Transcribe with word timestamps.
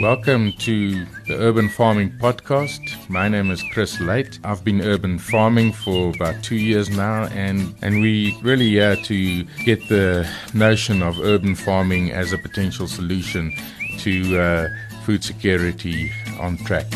Welcome 0.00 0.52
to 0.60 1.04
the 1.26 1.34
Urban 1.34 1.68
Farming 1.68 2.12
Podcast. 2.12 2.80
My 3.10 3.28
name 3.28 3.50
is 3.50 3.62
Chris 3.74 4.00
Late. 4.00 4.38
I've 4.42 4.64
been 4.64 4.80
urban 4.80 5.18
farming 5.18 5.74
for 5.74 6.14
about 6.14 6.42
two 6.42 6.56
years 6.56 6.88
now, 6.88 7.24
and, 7.24 7.74
and 7.82 8.00
we 8.00 8.34
really 8.40 8.70
here 8.70 8.96
to 8.96 9.44
get 9.66 9.86
the 9.90 10.26
notion 10.54 11.02
of 11.02 11.20
urban 11.20 11.54
farming 11.54 12.12
as 12.12 12.32
a 12.32 12.38
potential 12.38 12.88
solution 12.88 13.54
to 13.98 14.40
uh, 14.40 14.68
food 15.04 15.22
security 15.22 16.10
on 16.40 16.56
track. 16.64 16.86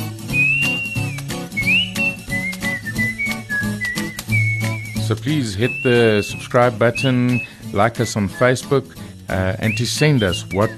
So 5.06 5.14
please 5.14 5.54
hit 5.54 5.72
the 5.82 6.22
subscribe 6.26 6.78
button, 6.78 7.46
like 7.74 8.00
us 8.00 8.16
on 8.16 8.30
Facebook, 8.30 8.96
uh, 9.28 9.56
and 9.58 9.76
to 9.76 9.84
send 9.84 10.22
us 10.22 10.46
what 10.52 10.70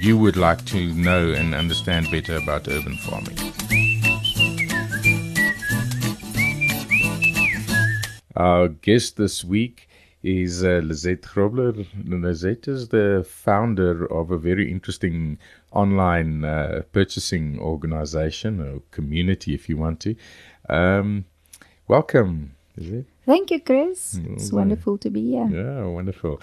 you 0.00 0.16
would 0.16 0.36
like 0.36 0.64
to 0.64 0.94
know 0.94 1.32
and 1.32 1.54
understand 1.54 2.08
better 2.10 2.36
about 2.36 2.68
urban 2.68 2.96
farming. 2.98 3.36
Our 8.36 8.68
guest 8.68 9.16
this 9.16 9.44
week 9.44 9.88
is 10.22 10.62
uh, 10.62 10.80
Lizette 10.84 11.22
Grobler. 11.22 11.84
Lizette 12.04 12.68
is 12.68 12.88
the 12.88 13.26
founder 13.28 14.06
of 14.06 14.30
a 14.30 14.38
very 14.38 14.70
interesting 14.70 15.38
online 15.72 16.44
uh, 16.44 16.82
purchasing 16.92 17.58
organization 17.58 18.60
or 18.60 18.82
community, 18.92 19.52
if 19.52 19.68
you 19.68 19.76
want 19.76 19.98
to. 20.00 20.14
Um, 20.68 21.24
welcome, 21.88 22.54
Lizette. 22.76 23.06
Thank 23.26 23.50
you, 23.50 23.60
Chris. 23.60 24.14
It's 24.14 24.52
wonderful 24.52 24.96
to 24.98 25.10
be 25.10 25.32
here. 25.32 25.48
Yeah, 25.50 25.86
wonderful. 25.86 26.40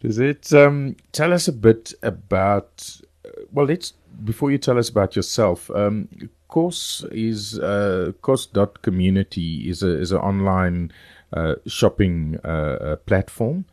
Does 0.00 0.18
it 0.18 0.52
um, 0.52 0.96
tell 1.12 1.32
us 1.32 1.48
a 1.48 1.52
bit 1.52 1.94
about? 2.02 3.00
Uh, 3.24 3.30
well, 3.52 3.66
let's 3.66 3.92
before 4.24 4.50
you 4.50 4.58
tell 4.58 4.78
us 4.78 4.88
about 4.88 5.16
yourself. 5.16 5.70
Um, 5.70 6.08
Kos 6.48 7.04
is 7.12 7.58
uh, 7.58 8.12
Kos 8.22 8.46
dot 8.46 8.82
community 8.82 9.68
is 9.68 9.82
a 9.82 9.98
is 10.00 10.12
an 10.12 10.18
online 10.18 10.92
uh, 11.32 11.56
shopping 11.66 12.38
uh, 12.44 12.48
uh, 12.48 12.96
platform. 12.96 13.64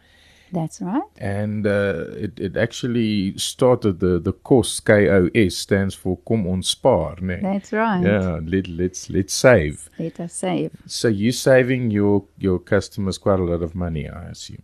That's 0.52 0.82
right. 0.82 1.02
And 1.18 1.66
uh, 1.68 2.06
it, 2.16 2.40
it 2.40 2.58
actually 2.58 3.38
started 3.38 4.00
the 4.00 4.20
the 4.20 4.34
course 4.34 4.80
KOS 4.80 5.58
stands 5.58 5.96
for 5.96 6.18
Kom 6.26 6.48
ons 6.48 6.76
spaar, 6.76 7.22
né? 7.22 7.42
That's 7.42 7.74
right. 7.74 8.04
Yeah, 8.04 8.40
let, 8.44 8.68
let's 8.68 9.10
let's 9.10 9.34
save. 9.34 9.90
Let 10.00 10.20
us 10.20 10.34
save. 10.34 10.72
So 10.86 11.08
you're 11.08 11.34
saving 11.34 11.92
your 11.92 12.26
your 12.38 12.60
customers 12.60 13.18
quite 13.18 13.40
a 13.40 13.44
lot 13.44 13.64
of 13.64 13.76
money, 13.76 14.10
I 14.10 14.30
assume. 14.30 14.64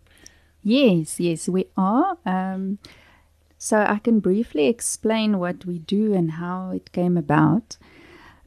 Yes, 0.64 1.20
yes, 1.20 1.50
we 1.50 1.66
are. 1.76 2.18
Um, 2.26 2.78
so 3.58 3.78
I 3.78 4.00
can 4.00 4.20
briefly 4.20 4.68
explain 4.68 5.40
what 5.40 5.66
we 5.66 5.80
do 5.80 6.14
and 6.14 6.32
how 6.32 6.72
it 6.72 6.92
came 6.92 7.18
about. 7.18 7.78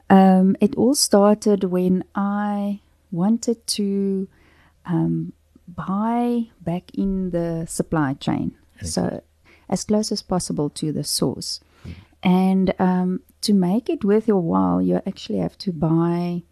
Um, 0.09 0.55
it 0.59 0.75
all 0.75 0.95
started 0.95 1.65
when 1.65 2.03
I 2.13 2.81
wanted 3.11 3.65
to 3.67 4.27
um, 4.85 5.33
buy 5.67 6.47
back 6.61 6.93
in 6.93 7.31
the 7.31 7.65
supply 7.65 8.13
chain, 8.13 8.55
so 8.81 9.23
as 9.69 9.83
close 9.83 10.11
as 10.11 10.21
possible 10.21 10.69
to 10.71 10.91
the 10.91 11.03
source. 11.03 11.59
And 12.21 12.73
um, 12.79 13.21
to 13.41 13.53
make 13.53 13.89
it 13.89 14.03
worth 14.03 14.27
your 14.27 14.41
while, 14.41 14.81
you 14.81 15.01
actually 15.07 15.39
have 15.39 15.57
to 15.59 15.71
buy 15.71 16.43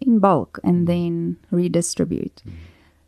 in 0.00 0.18
bulk 0.18 0.58
and 0.62 0.86
then 0.86 1.38
redistribute. 1.50 2.42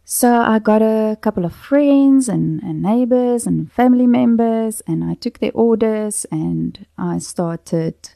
So 0.06 0.30
I 0.30 0.58
got 0.58 0.83
a 0.83 1.16
couple 1.22 1.47
of 1.47 1.55
friends 1.55 2.28
and, 2.28 2.62
and 2.62 2.83
neighbors 2.83 3.47
and 3.47 3.72
family 3.72 4.06
members, 4.06 4.83
and 4.86 5.02
I 5.02 5.14
took 5.14 5.38
their 5.38 5.52
orders 5.55 6.27
and 6.30 6.84
I 6.98 7.19
started 7.19 8.10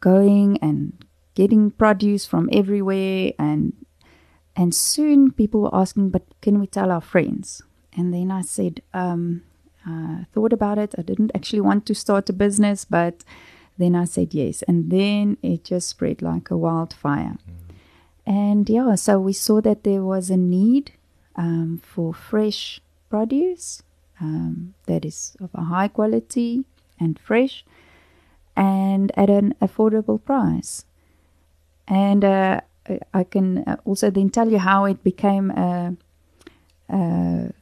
going 0.00 0.58
and 0.60 1.04
getting 1.36 1.70
produce 1.70 2.26
from 2.26 2.48
everywhere 2.52 3.32
and 3.38 3.74
and 4.56 4.74
soon 4.74 5.30
people 5.30 5.62
were 5.62 5.74
asking, 5.74 6.10
but 6.10 6.24
can 6.42 6.58
we 6.58 6.66
tell 6.66 6.90
our 6.90 7.00
friends? 7.00 7.62
And 7.96 8.12
then 8.12 8.30
I 8.32 8.42
said, 8.42 8.82
um, 8.92 9.42
I 9.86 10.26
thought 10.32 10.52
about 10.52 10.76
it. 10.76 10.94
I 10.98 11.02
didn't 11.02 11.30
actually 11.34 11.60
want 11.60 11.86
to 11.86 11.94
start 11.94 12.28
a 12.28 12.32
business, 12.32 12.84
but 12.84 13.24
then 13.78 13.94
I 13.94 14.04
said 14.04 14.34
yes. 14.34 14.62
And 14.62 14.90
then 14.90 15.38
it 15.40 15.64
just 15.64 15.88
spread 15.88 16.20
like 16.20 16.50
a 16.50 16.56
wildfire. 16.56 17.38
And 18.26 18.68
yeah, 18.68 18.96
so 18.96 19.20
we 19.20 19.32
saw 19.32 19.60
that 19.62 19.84
there 19.84 20.02
was 20.02 20.28
a 20.28 20.36
need 20.36 20.92
um, 21.40 21.80
for 21.82 22.12
fresh 22.12 22.80
produce 23.08 23.82
um, 24.20 24.74
that 24.86 25.04
is 25.04 25.36
of 25.40 25.50
a 25.54 25.64
high 25.64 25.88
quality 25.88 26.64
and 26.98 27.18
fresh 27.18 27.64
and 28.54 29.10
at 29.16 29.30
an 29.30 29.54
affordable 29.62 30.22
price. 30.22 30.84
And 31.88 32.24
uh, 32.24 32.60
I 33.14 33.24
can 33.24 33.58
uh, 33.58 33.76
also 33.84 34.10
then 34.10 34.28
tell 34.28 34.50
you 34.50 34.58
how 34.58 34.84
it 34.84 35.02
became 35.02 35.50
a, 35.50 35.96
a, 36.90 37.52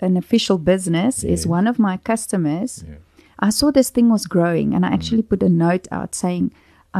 an 0.00 0.16
official 0.16 0.58
business. 0.58 1.24
Is 1.24 1.46
one 1.46 1.66
of 1.66 1.78
my 1.78 1.96
customers. 1.96 2.84
Yeah. 2.86 2.96
I 3.38 3.50
saw 3.50 3.70
this 3.70 3.90
thing 3.90 4.08
was 4.10 4.26
growing, 4.26 4.74
and 4.74 4.84
I 4.84 4.90
actually 4.90 5.22
put 5.22 5.42
a 5.42 5.48
note 5.48 5.86
out 5.90 6.14
saying, 6.14 6.52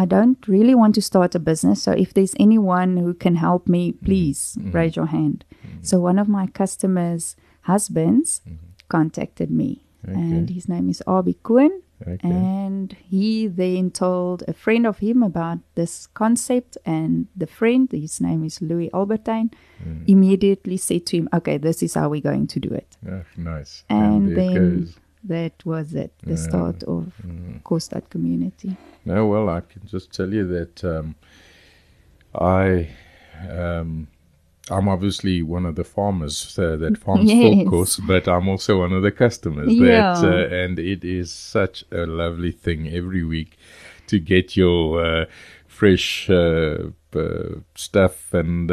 I 0.03 0.05
don't 0.05 0.47
really 0.47 0.75
want 0.75 0.95
to 0.97 1.03
start 1.03 1.34
a 1.34 1.39
business. 1.39 1.83
So 1.83 1.93
if 1.93 2.12
there's 2.12 2.34
anyone 2.39 2.99
who 2.99 3.15
can 3.15 3.34
help 3.37 3.67
me, 3.67 3.93
please 3.93 4.59
raise 4.61 4.95
your 4.95 5.07
hand. 5.07 5.45
So 5.81 5.99
one 5.99 6.19
of 6.19 6.29
my 6.29 6.47
customers' 6.49 7.34
husbands 7.62 8.43
contacted 8.89 9.51
me, 9.51 9.71
and 10.05 10.51
his 10.51 10.69
name 10.69 10.91
is 10.91 11.03
Abi 11.06 11.35
Koen. 11.43 11.83
Okay. 12.06 12.29
And 12.29 12.93
he 12.93 13.47
then 13.47 13.91
told 13.91 14.45
a 14.47 14.53
friend 14.53 14.87
of 14.87 14.99
him 14.99 15.23
about 15.23 15.61
this 15.77 16.06
concept, 16.09 16.77
and 16.85 17.27
the 17.35 17.47
friend, 17.47 17.91
his 17.91 18.21
name 18.21 18.45
is 18.45 18.61
Louis 18.61 18.91
Albertine, 18.93 19.51
immediately 20.06 20.77
said 20.77 21.06
to 21.06 21.17
him, 21.17 21.29
"Okay, 21.33 21.56
this 21.56 21.83
is 21.83 21.95
how 21.95 22.11
we're 22.11 22.29
going 22.31 22.49
to 22.49 22.61
do 22.61 22.69
it." 22.69 22.99
Ah, 23.09 23.25
nice. 23.39 23.85
And, 23.89 24.29
it 24.29 24.35
then 24.35 24.55
goes. 24.55 24.99
That 25.28 25.64
was 25.64 25.94
it, 25.94 26.12
the 26.22 26.37
start 26.37 26.82
of 26.84 27.12
Kos 27.64 27.88
dot 27.88 28.09
Community. 28.10 28.76
No, 29.04 29.26
well, 29.26 29.48
I 29.48 29.60
can 29.60 29.82
just 29.87 30.12
tell 30.12 30.32
you 30.32 30.47
that 30.47 30.84
um, 30.84 31.14
I, 32.34 32.88
um, 33.50 34.09
I'm 34.70 34.88
obviously 34.88 35.42
one 35.42 35.66
of 35.66 35.75
the 35.75 35.84
farmers 35.84 36.59
uh, 36.59 36.76
that 36.76 36.98
farms 37.04 37.31
Yes. 37.32 37.69
course, 37.69 37.97
but 37.97 38.28
I'm 38.28 38.48
also 38.48 38.78
one 38.78 38.92
of 38.92 39.03
the 39.03 39.10
customers. 39.10 39.72
Yeah. 39.75 40.14
That, 40.20 40.25
uh, 40.25 40.54
and 40.54 40.78
it 40.78 41.04
is 41.04 41.32
such 41.32 41.84
a 41.91 42.06
lovely 42.06 42.53
thing 42.53 42.88
every 42.88 43.25
week 43.25 43.56
to 44.06 44.19
get 44.20 44.56
your 44.56 45.04
uh, 45.04 45.26
fresh 45.66 46.31
uh, 46.31 46.91
uh, 47.14 47.60
stuff 47.75 48.32
and. 48.32 48.70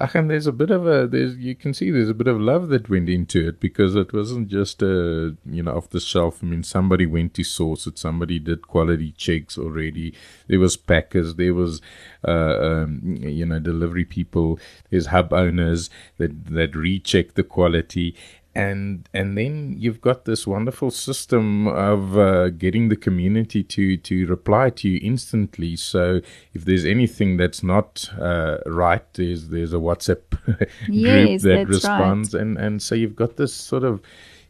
And 0.00 0.30
there's 0.30 0.46
a 0.46 0.52
bit 0.52 0.70
of 0.70 0.86
a 0.86 1.06
there's 1.06 1.36
you 1.36 1.54
can 1.54 1.74
see 1.74 1.90
there's 1.90 2.08
a 2.08 2.14
bit 2.14 2.26
of 2.26 2.40
love 2.40 2.68
that 2.68 2.88
went 2.88 3.10
into 3.10 3.46
it 3.48 3.60
because 3.60 3.94
it 3.94 4.14
wasn't 4.14 4.48
just 4.48 4.80
a 4.82 5.36
you 5.44 5.62
know 5.62 5.76
off 5.76 5.90
the 5.90 6.00
shelf. 6.00 6.40
I 6.42 6.46
mean, 6.46 6.62
somebody 6.62 7.04
went 7.04 7.34
to 7.34 7.44
source 7.44 7.86
it, 7.86 7.98
somebody 7.98 8.38
did 8.38 8.66
quality 8.66 9.12
checks 9.12 9.58
already. 9.58 10.14
There 10.48 10.58
was 10.58 10.78
packers, 10.78 11.34
there 11.34 11.52
was 11.52 11.82
uh, 12.26 12.56
um, 12.60 13.18
you 13.20 13.44
know 13.44 13.58
delivery 13.58 14.06
people, 14.06 14.58
there's 14.88 15.06
hub 15.06 15.34
owners 15.34 15.90
that 16.16 16.46
that 16.46 16.74
recheck 16.74 17.34
the 17.34 17.44
quality. 17.44 18.16
And 18.52 19.08
and 19.14 19.38
then 19.38 19.76
you've 19.78 20.00
got 20.00 20.24
this 20.24 20.44
wonderful 20.44 20.90
system 20.90 21.68
of 21.68 22.18
uh, 22.18 22.48
getting 22.50 22.88
the 22.88 22.96
community 22.96 23.62
to 23.62 23.96
to 23.96 24.26
reply 24.26 24.70
to 24.70 24.88
you 24.88 24.98
instantly. 25.02 25.76
So 25.76 26.20
if 26.52 26.64
there's 26.64 26.84
anything 26.84 27.36
that's 27.36 27.62
not 27.62 28.10
uh, 28.18 28.58
right, 28.66 29.04
there's 29.14 29.48
there's 29.48 29.72
a 29.72 29.76
WhatsApp 29.76 30.22
group 30.46 30.68
Yes, 30.88 31.42
that 31.42 31.68
responds, 31.68 32.34
and 32.34 32.58
and 32.58 32.82
so 32.82 32.96
you've 32.96 33.14
got 33.14 33.36
this 33.36 33.54
sort 33.54 33.84
of 33.84 34.00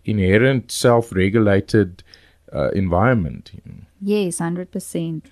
inherent 0.06 0.72
self-regulated 0.72 2.02
uh, 2.54 2.70
environment. 2.70 3.50
Yes, 4.00 4.38
hundred 4.38 4.70
percent. 4.70 5.26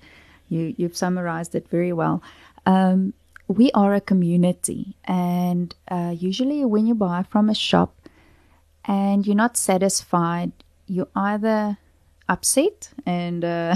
You 0.47 0.75
you've 0.77 0.95
summarized 0.95 1.55
it 1.55 1.67
very 1.69 1.93
well. 1.93 2.21
Um, 2.65 3.13
we 3.47 3.71
are 3.71 3.95
a 3.95 4.01
community, 4.01 4.95
and 5.05 5.73
uh, 5.89 6.13
usually 6.15 6.63
when 6.65 6.85
you 6.85 6.93
buy 6.93 7.23
from 7.23 7.49
a 7.49 7.55
shop 7.55 7.95
and 8.89 9.27
you're 9.27 9.35
not 9.35 9.55
satisfied, 9.55 10.51
you 10.87 11.07
either 11.15 11.77
upset 12.27 12.89
and 13.05 13.45
uh, 13.45 13.75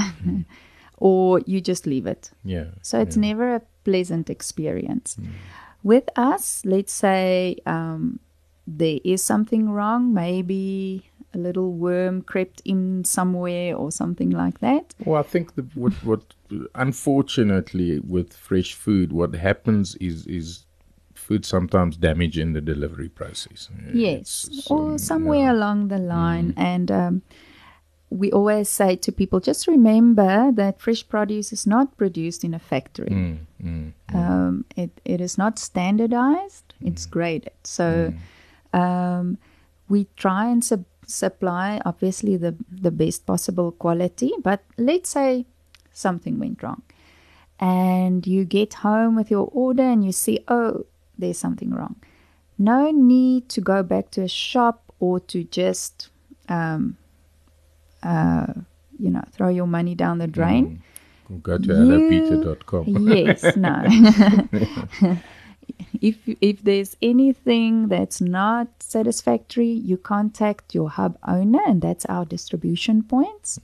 or 0.97 1.39
you 1.45 1.61
just 1.61 1.85
leave 1.85 2.07
it. 2.07 2.31
Yeah. 2.43 2.65
So 2.81 2.99
it's 2.99 3.15
never 3.15 3.55
a 3.55 3.61
pleasant 3.83 4.31
experience. 4.31 5.17
With 5.83 6.09
us, 6.15 6.63
let's 6.65 6.91
say 6.91 7.57
um, 7.67 8.19
there 8.65 8.99
is 9.05 9.23
something 9.23 9.69
wrong, 9.69 10.15
maybe 10.15 11.11
a 11.35 11.37
little 11.37 11.73
worm 11.73 12.23
crept 12.23 12.61
in 12.65 13.03
somewhere 13.03 13.75
or 13.75 13.91
something 13.91 14.31
like 14.31 14.61
that. 14.61 14.95
Well, 15.05 15.19
I 15.19 15.23
think 15.23 15.53
the, 15.53 15.63
what 15.75 15.93
what 16.03 16.33
unfortunately 16.73 17.99
with 17.99 18.33
fresh 18.33 18.73
food, 18.73 19.11
what 19.13 19.35
happens 19.35 19.95
is 19.95 20.25
is 20.25 20.65
food 21.23 21.45
sometimes 21.45 21.97
damage 21.97 22.37
in 22.37 22.53
the 22.53 22.61
delivery 22.61 23.09
process. 23.09 23.69
Yes, 23.93 24.45
It's- 24.49 24.67
or 24.71 24.97
somewhere 24.97 25.47
yeah. 25.49 25.53
along 25.57 25.87
the 25.87 25.97
line. 25.97 26.53
And 26.57 26.91
um, 26.91 27.21
we 28.09 28.31
always 28.31 28.69
say 28.69 28.95
to 28.97 29.11
people 29.11 29.39
just 29.39 29.67
remember 29.67 30.51
that 30.51 30.79
fresh 30.79 31.03
produce 31.07 31.51
is 31.53 31.65
not 31.65 31.97
produced 31.97 32.43
in 32.43 32.53
a 32.53 32.59
factory. 32.59 33.09
Mm, 33.09 33.37
mm, 33.63 33.91
Um, 34.13 34.65
it, 34.75 34.91
it 35.05 35.19
is 35.21 35.37
not 35.37 35.57
standardized, 35.59 36.73
it's 36.81 37.05
graded. 37.07 37.53
So 37.63 38.13
um, 38.73 39.37
we 39.89 40.07
try 40.15 40.47
and 40.51 40.63
sub- 40.63 40.85
supply, 41.07 41.81
obviously, 41.85 42.37
the, 42.37 42.53
the 42.69 42.91
best 42.91 43.25
possible 43.25 43.71
quality. 43.71 44.31
But 44.43 44.59
let's 44.77 45.09
say 45.09 45.45
something 45.91 46.37
went 46.39 46.61
wrong. 46.63 46.81
And 47.59 48.27
you 48.27 48.45
get 48.45 48.73
home 48.75 49.15
with 49.15 49.31
your 49.31 49.47
order 49.53 49.83
and 49.83 50.03
you 50.03 50.11
see, 50.11 50.39
oh, 50.47 50.85
there's 51.23 51.37
something 51.37 51.71
wrong. 51.71 51.95
No 52.57 52.91
need 52.91 53.49
to 53.49 53.61
go 53.61 53.81
back 53.81 54.11
to 54.11 54.21
a 54.21 54.27
shop 54.27 54.93
or 54.99 55.19
to 55.21 55.43
just, 55.45 56.09
um, 56.49 56.97
uh, 58.03 58.53
you 58.99 59.09
know, 59.09 59.23
throw 59.31 59.49
your 59.49 59.67
money 59.67 59.95
down 59.95 60.19
the 60.19 60.27
drain. 60.27 60.83
Go 61.41 61.57
to 61.57 61.67
adapeter.com. 61.67 63.07
Yes, 63.07 63.55
no. 63.55 63.83
if 66.01 66.17
if 66.41 66.61
there's 66.63 66.95
anything 67.01 67.87
that's 67.87 68.21
not 68.21 68.67
satisfactory, 68.79 69.69
you 69.69 69.97
contact 69.97 70.75
your 70.75 70.89
hub 70.89 71.17
owner, 71.27 71.61
and 71.65 71.81
that's 71.81 72.05
our 72.05 72.25
distribution 72.25 73.03
points. 73.03 73.59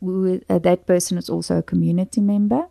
With, 0.00 0.44
uh, 0.50 0.58
that 0.58 0.86
person 0.86 1.16
is 1.16 1.30
also 1.30 1.58
a 1.58 1.62
community 1.62 2.20
member, 2.20 2.68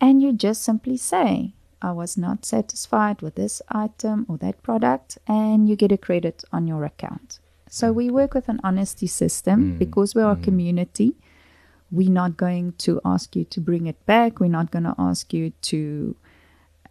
and 0.00 0.22
you 0.22 0.32
just 0.32 0.62
simply 0.62 0.96
say, 0.96 1.52
"I 1.82 1.92
was 1.92 2.16
not 2.16 2.44
satisfied 2.44 3.22
with 3.22 3.34
this 3.34 3.60
item 3.68 4.26
or 4.28 4.38
that 4.38 4.62
product," 4.62 5.18
and 5.26 5.68
you 5.68 5.76
get 5.76 5.92
a 5.92 5.98
credit 5.98 6.44
on 6.52 6.66
your 6.66 6.84
account. 6.84 7.40
So 7.68 7.92
we 7.92 8.10
work 8.10 8.34
with 8.34 8.48
an 8.48 8.60
honesty 8.62 9.06
system 9.06 9.58
mm. 9.62 9.78
because 9.78 10.14
we 10.14 10.22
are 10.22 10.32
a 10.32 10.36
mm. 10.36 10.44
community 10.44 11.16
we're 11.92 12.10
not 12.10 12.38
going 12.38 12.72
to 12.78 13.00
ask 13.04 13.36
you 13.36 13.44
to 13.44 13.60
bring 13.60 13.86
it 13.86 14.04
back. 14.06 14.40
We're 14.40 14.48
not 14.48 14.70
going 14.70 14.84
to 14.84 14.94
ask 14.98 15.32
you 15.32 15.50
to 15.50 16.16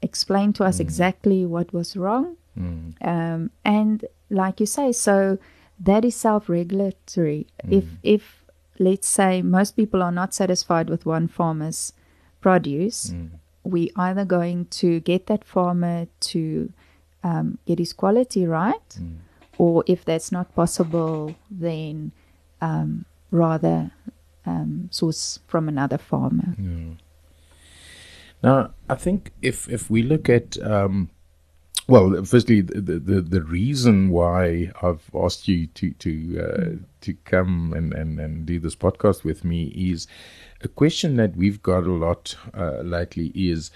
explain 0.01 0.53
to 0.53 0.63
us 0.63 0.77
mm. 0.77 0.81
exactly 0.81 1.45
what 1.45 1.73
was 1.73 1.97
wrong. 1.97 2.37
Um, 3.01 3.51
and 3.65 4.05
like 4.29 4.59
you 4.59 4.67
say, 4.67 4.91
so 4.91 5.39
that 5.79 6.05
is 6.05 6.15
self-regulatory. 6.15 7.47
If 7.67 7.85
if 8.03 8.45
let's 8.77 9.07
say 9.07 9.41
most 9.41 9.75
people 9.75 10.03
are 10.03 10.11
not 10.11 10.33
satisfied 10.33 10.89
with 10.89 11.05
one 11.05 11.27
farmer's 11.27 11.93
produce, 12.39 13.13
we 13.63 13.91
either 13.95 14.25
going 14.25 14.65
to 14.65 14.99
get 15.01 15.27
that 15.27 15.43
farmer 15.43 16.07
to 16.19 16.71
um, 17.23 17.57
get 17.65 17.79
his 17.79 17.93
quality 17.93 18.45
right, 18.47 18.97
or 19.57 19.83
if 19.87 20.03
that's 20.03 20.31
not 20.31 20.53
possible, 20.55 21.35
then 21.49 22.11
um, 22.61 23.05
rather 23.29 23.91
um, 24.45 24.87
source 24.91 25.39
from 25.47 25.67
another 25.67 25.97
farmer. 25.97 26.55
Now, 28.43 28.73
I 28.89 28.95
think 28.95 29.31
if 29.41 29.69
if 29.69 29.89
we 29.89 30.01
look 30.01 30.29
at 30.29 30.57
um, 30.63 31.09
well, 31.91 32.23
firstly, 32.23 32.61
the, 32.61 32.99
the 32.99 33.19
the 33.21 33.41
reason 33.41 34.11
why 34.11 34.71
I've 34.81 35.09
asked 35.13 35.49
you 35.49 35.67
to 35.67 35.91
to 35.91 36.39
uh, 36.39 36.85
to 37.01 37.13
come 37.25 37.73
and, 37.73 37.93
and 37.93 38.17
and 38.17 38.45
do 38.45 38.59
this 38.59 38.75
podcast 38.75 39.25
with 39.25 39.43
me 39.43 39.65
is 39.75 40.07
a 40.61 40.69
question 40.69 41.17
that 41.17 41.35
we've 41.35 41.61
got 41.61 41.83
a 41.83 41.91
lot 41.91 42.33
uh, 42.53 42.79
lately 42.81 43.33
is. 43.35 43.71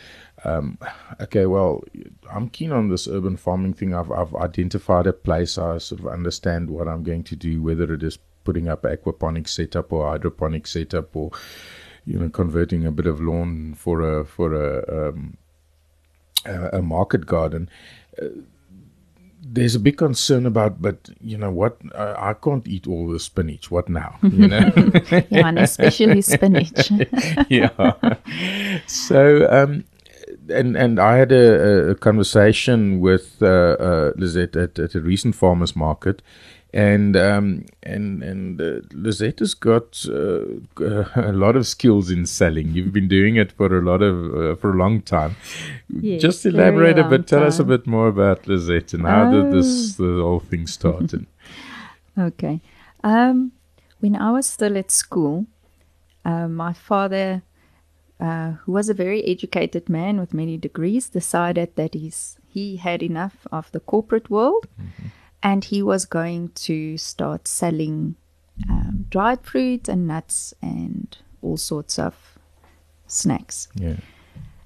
Um, 0.45 0.77
okay, 1.19 1.45
well, 1.45 1.83
I'm 2.31 2.47
keen 2.49 2.71
on 2.71 2.87
this 2.87 3.05
urban 3.07 3.35
farming 3.35 3.73
thing. 3.73 3.93
I've, 3.93 4.11
I've 4.11 4.35
identified 4.35 5.07
a 5.07 5.13
place. 5.13 5.57
I 5.57 5.79
sort 5.79 5.99
of 5.99 6.07
understand 6.07 6.69
what 6.69 6.87
I'm 6.87 7.03
going 7.03 7.23
to 7.23 7.35
do, 7.35 7.61
whether 7.61 7.91
it 7.93 8.03
is 8.03 8.17
putting 8.45 8.69
up 8.69 8.83
aquaponic 8.83 9.49
setup 9.49 9.91
or 9.91 10.07
hydroponic 10.09 10.67
setup 10.67 11.15
or 11.15 11.31
you 12.05 12.17
know 12.17 12.29
converting 12.29 12.85
a 12.85 12.91
bit 12.91 13.07
of 13.07 13.19
lawn 13.19 13.73
for 13.73 13.99
a 13.99 14.23
for 14.23 14.53
a 14.53 15.09
um, 15.09 15.37
a, 16.45 16.77
a 16.77 16.81
market 16.81 17.25
garden. 17.25 17.69
Uh, 18.21 18.27
there's 19.47 19.75
a 19.75 19.79
big 19.79 19.97
concern 19.97 20.45
about, 20.45 20.81
but 20.81 21.09
you 21.21 21.37
know 21.37 21.51
what? 21.51 21.77
I, 21.95 22.29
I 22.29 22.33
can't 22.33 22.67
eat 22.67 22.87
all 22.87 23.07
the 23.07 23.19
spinach. 23.19 23.69
What 23.69 23.87
now? 23.89 24.17
You 24.23 24.47
know. 24.47 24.71
yeah, 25.11 25.47
and 25.47 25.59
especially 25.59 26.21
spinach. 26.35 26.91
yeah. 27.49 27.69
So, 28.87 29.47
um, 29.49 29.83
and 30.49 30.75
and 30.75 30.99
I 30.99 31.17
had 31.17 31.31
a, 31.31 31.91
a 31.91 31.95
conversation 31.95 32.99
with 32.99 33.37
uh, 33.41 33.45
uh, 33.79 34.11
Lizette 34.17 34.55
at, 34.55 34.79
at 34.79 34.95
a 34.95 34.99
recent 34.99 35.35
farmers 35.35 35.75
market, 35.75 36.21
and 36.75 37.15
um, 37.15 37.65
and 37.83 38.21
and 38.21 38.61
uh, 38.61 38.81
Lizette 38.93 39.39
has 39.39 39.53
got 39.53 40.05
uh, 40.09 40.43
a 41.15 41.31
lot 41.31 41.55
of 41.55 41.65
skills 41.65 42.11
in 42.11 42.25
selling. 42.25 42.73
You've 42.73 42.91
been 42.91 43.07
doing 43.07 43.37
it 43.37 43.53
for 43.53 43.67
a 43.77 43.81
lot 43.81 44.01
of 44.01 44.15
uh, 44.35 44.55
for 44.55 44.71
a 44.71 44.77
long 44.77 45.01
time. 45.01 45.37
Yes, 45.87 46.21
Just 46.21 46.45
elaborate 46.45 46.99
a 46.99 47.05
bit. 47.05 47.27
Tell 47.27 47.43
us 47.43 47.59
a 47.59 47.63
bit 47.63 47.87
more 47.87 48.09
about 48.09 48.45
Lizette 48.45 48.93
and 48.93 49.03
how 49.07 49.31
did 49.31 49.45
Oh. 49.45 49.51
this 49.55 49.95
the 49.95 50.19
whole 50.21 50.41
thing 50.41 50.67
started. 50.67 51.25
Okay. 52.17 52.61
Um, 53.03 53.51
when 53.99 54.15
I 54.15 54.31
was 54.31 54.45
still 54.45 54.77
at 54.77 54.89
school, 54.89 55.47
uh, 56.23 56.47
my 56.47 56.71
father, 56.71 57.41
uh, 58.21 58.51
who 58.63 58.71
was 58.71 58.87
a 58.87 58.93
very 58.93 59.21
educated 59.25 59.89
man 59.89 60.17
with 60.17 60.33
many 60.33 60.55
degrees, 60.57 61.09
decided 61.09 61.75
that 61.75 61.93
he's, 61.93 62.37
he 62.47 62.77
had 62.77 63.03
enough 63.03 63.45
of 63.51 63.69
the 63.73 63.81
corporate 63.81 64.29
world 64.29 64.65
and 65.45 65.63
he 65.65 65.79
was 65.83 66.05
going 66.05 66.49
to 66.67 66.97
start 66.97 67.47
selling 67.47 68.15
um, 68.69 69.05
dried 69.09 69.41
fruit 69.49 69.87
and 69.87 70.07
nuts 70.07 70.53
and 70.61 71.17
all 71.41 71.57
sorts 71.57 71.99
of 71.99 72.13
snacks. 73.07 73.67
yeah. 73.75 73.97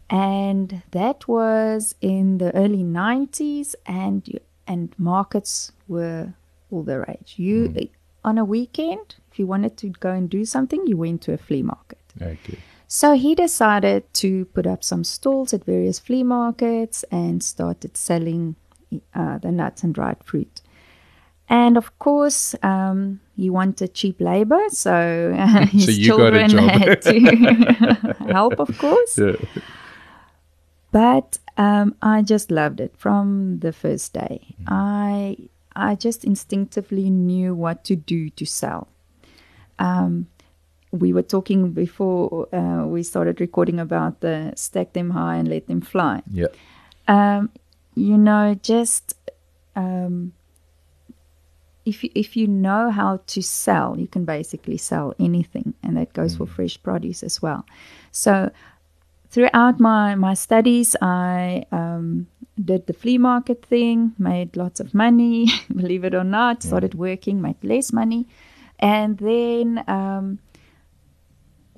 and 0.10 0.82
that 0.92 1.28
was 1.28 1.96
in 2.02 2.38
the 2.38 2.56
early 2.56 2.84
90s 2.84 3.76
and 3.86 4.40
and 4.68 4.94
markets 4.98 5.72
were 5.88 6.34
all 6.72 6.84
the 6.84 7.00
rage 7.08 7.34
you 7.38 7.58
on 8.24 8.38
a 8.38 8.46
weekend 8.46 9.16
if 9.32 9.40
you 9.40 9.46
wanted 9.48 9.76
to 9.78 9.90
go 9.90 10.12
and 10.12 10.30
do 10.30 10.46
something 10.46 10.86
you 10.88 10.98
went 10.98 11.22
to 11.22 11.34
a 11.34 11.38
flea 11.38 11.62
market 11.64 11.98
Okay. 12.22 12.58
so 12.88 13.08
he 13.16 13.36
decided 13.36 14.02
to 14.24 14.46
put 14.56 14.66
up 14.74 14.84
some 14.84 15.04
stalls 15.04 15.54
at 15.54 15.64
various 15.66 16.00
flea 16.00 16.24
markets 16.24 17.04
and 17.12 17.44
started 17.44 17.98
selling 17.98 18.56
uh, 19.14 19.38
the 19.40 19.52
nuts 19.52 19.84
and 19.84 19.94
dried 19.94 20.18
fruit 20.24 20.62
and 21.50 21.78
of 21.78 21.98
course, 21.98 22.56
um, 22.62 23.20
he 23.36 23.50
wanted 23.50 23.94
cheap 23.96 24.22
labor, 24.22 24.62
so 24.70 25.34
his 25.72 25.86
So 25.86 25.92
you 25.92 26.18
got 26.18 26.34
a 26.34 26.48
children 26.48 26.70
had 26.70 27.02
to 27.02 28.16
help, 28.32 28.60
of 28.60 28.78
course. 28.78 29.18
Yeah. 29.18 29.36
But 30.92 31.40
um, 31.58 31.96
I 32.02 32.22
just 32.22 32.52
loved 32.52 32.80
it 32.80 32.94
from 32.98 33.60
the 33.60 33.74
first 33.74 34.14
day. 34.14 34.56
Mm. 34.62 34.66
I 34.68 35.38
I 35.76 35.96
just 35.96 36.24
instinctively 36.24 37.10
knew 37.10 37.56
what 37.56 37.84
to 37.86 37.96
do 37.96 38.30
to 38.30 38.46
sell. 38.46 38.88
Um, 39.80 40.28
we 40.92 41.14
were 41.14 41.24
talking 41.24 41.72
before 41.72 42.54
uh, 42.54 42.86
we 42.86 43.04
started 43.04 43.40
recording 43.40 43.80
about 43.80 44.22
the 44.22 44.54
stack 44.56 44.94
them 44.94 45.12
high 45.12 45.38
and 45.38 45.48
let 45.48 45.68
them 45.68 45.82
fly. 45.82 46.22
Yeah. 46.32 46.48
Um, 47.08 47.52
you 47.96 48.18
know, 48.18 48.56
just 48.62 49.16
um, 49.76 50.34
if 51.90 52.04
you, 52.04 52.10
if 52.16 52.38
you 52.38 52.48
know 52.48 52.92
how 52.92 53.22
to 53.28 53.42
sell, 53.42 53.98
you 53.98 54.08
can 54.08 54.26
basically 54.26 54.78
sell 54.78 55.14
anything, 55.20 55.74
and 55.84 55.98
that 55.98 56.14
goes 56.14 56.38
for 56.38 56.46
fresh 56.46 56.82
produce 56.82 57.24
as 57.24 57.42
well. 57.42 57.66
So 58.12 58.52
throughout 59.30 59.80
my 59.80 60.16
my 60.16 60.36
studies, 60.36 60.96
I 61.02 61.66
um, 61.72 62.28
did 62.64 62.88
the 62.88 62.94
flea 62.94 63.18
market 63.18 63.66
thing, 63.66 64.14
made 64.18 64.56
lots 64.56 64.80
of 64.80 64.94
money, 64.94 65.48
believe 65.76 66.04
it 66.04 66.14
or 66.14 66.24
not. 66.24 66.64
Started 66.64 66.94
working, 66.94 67.42
made 67.42 67.64
less 67.64 67.92
money, 67.92 68.28
and 68.80 69.18
then. 69.18 69.84
Um, 69.88 70.40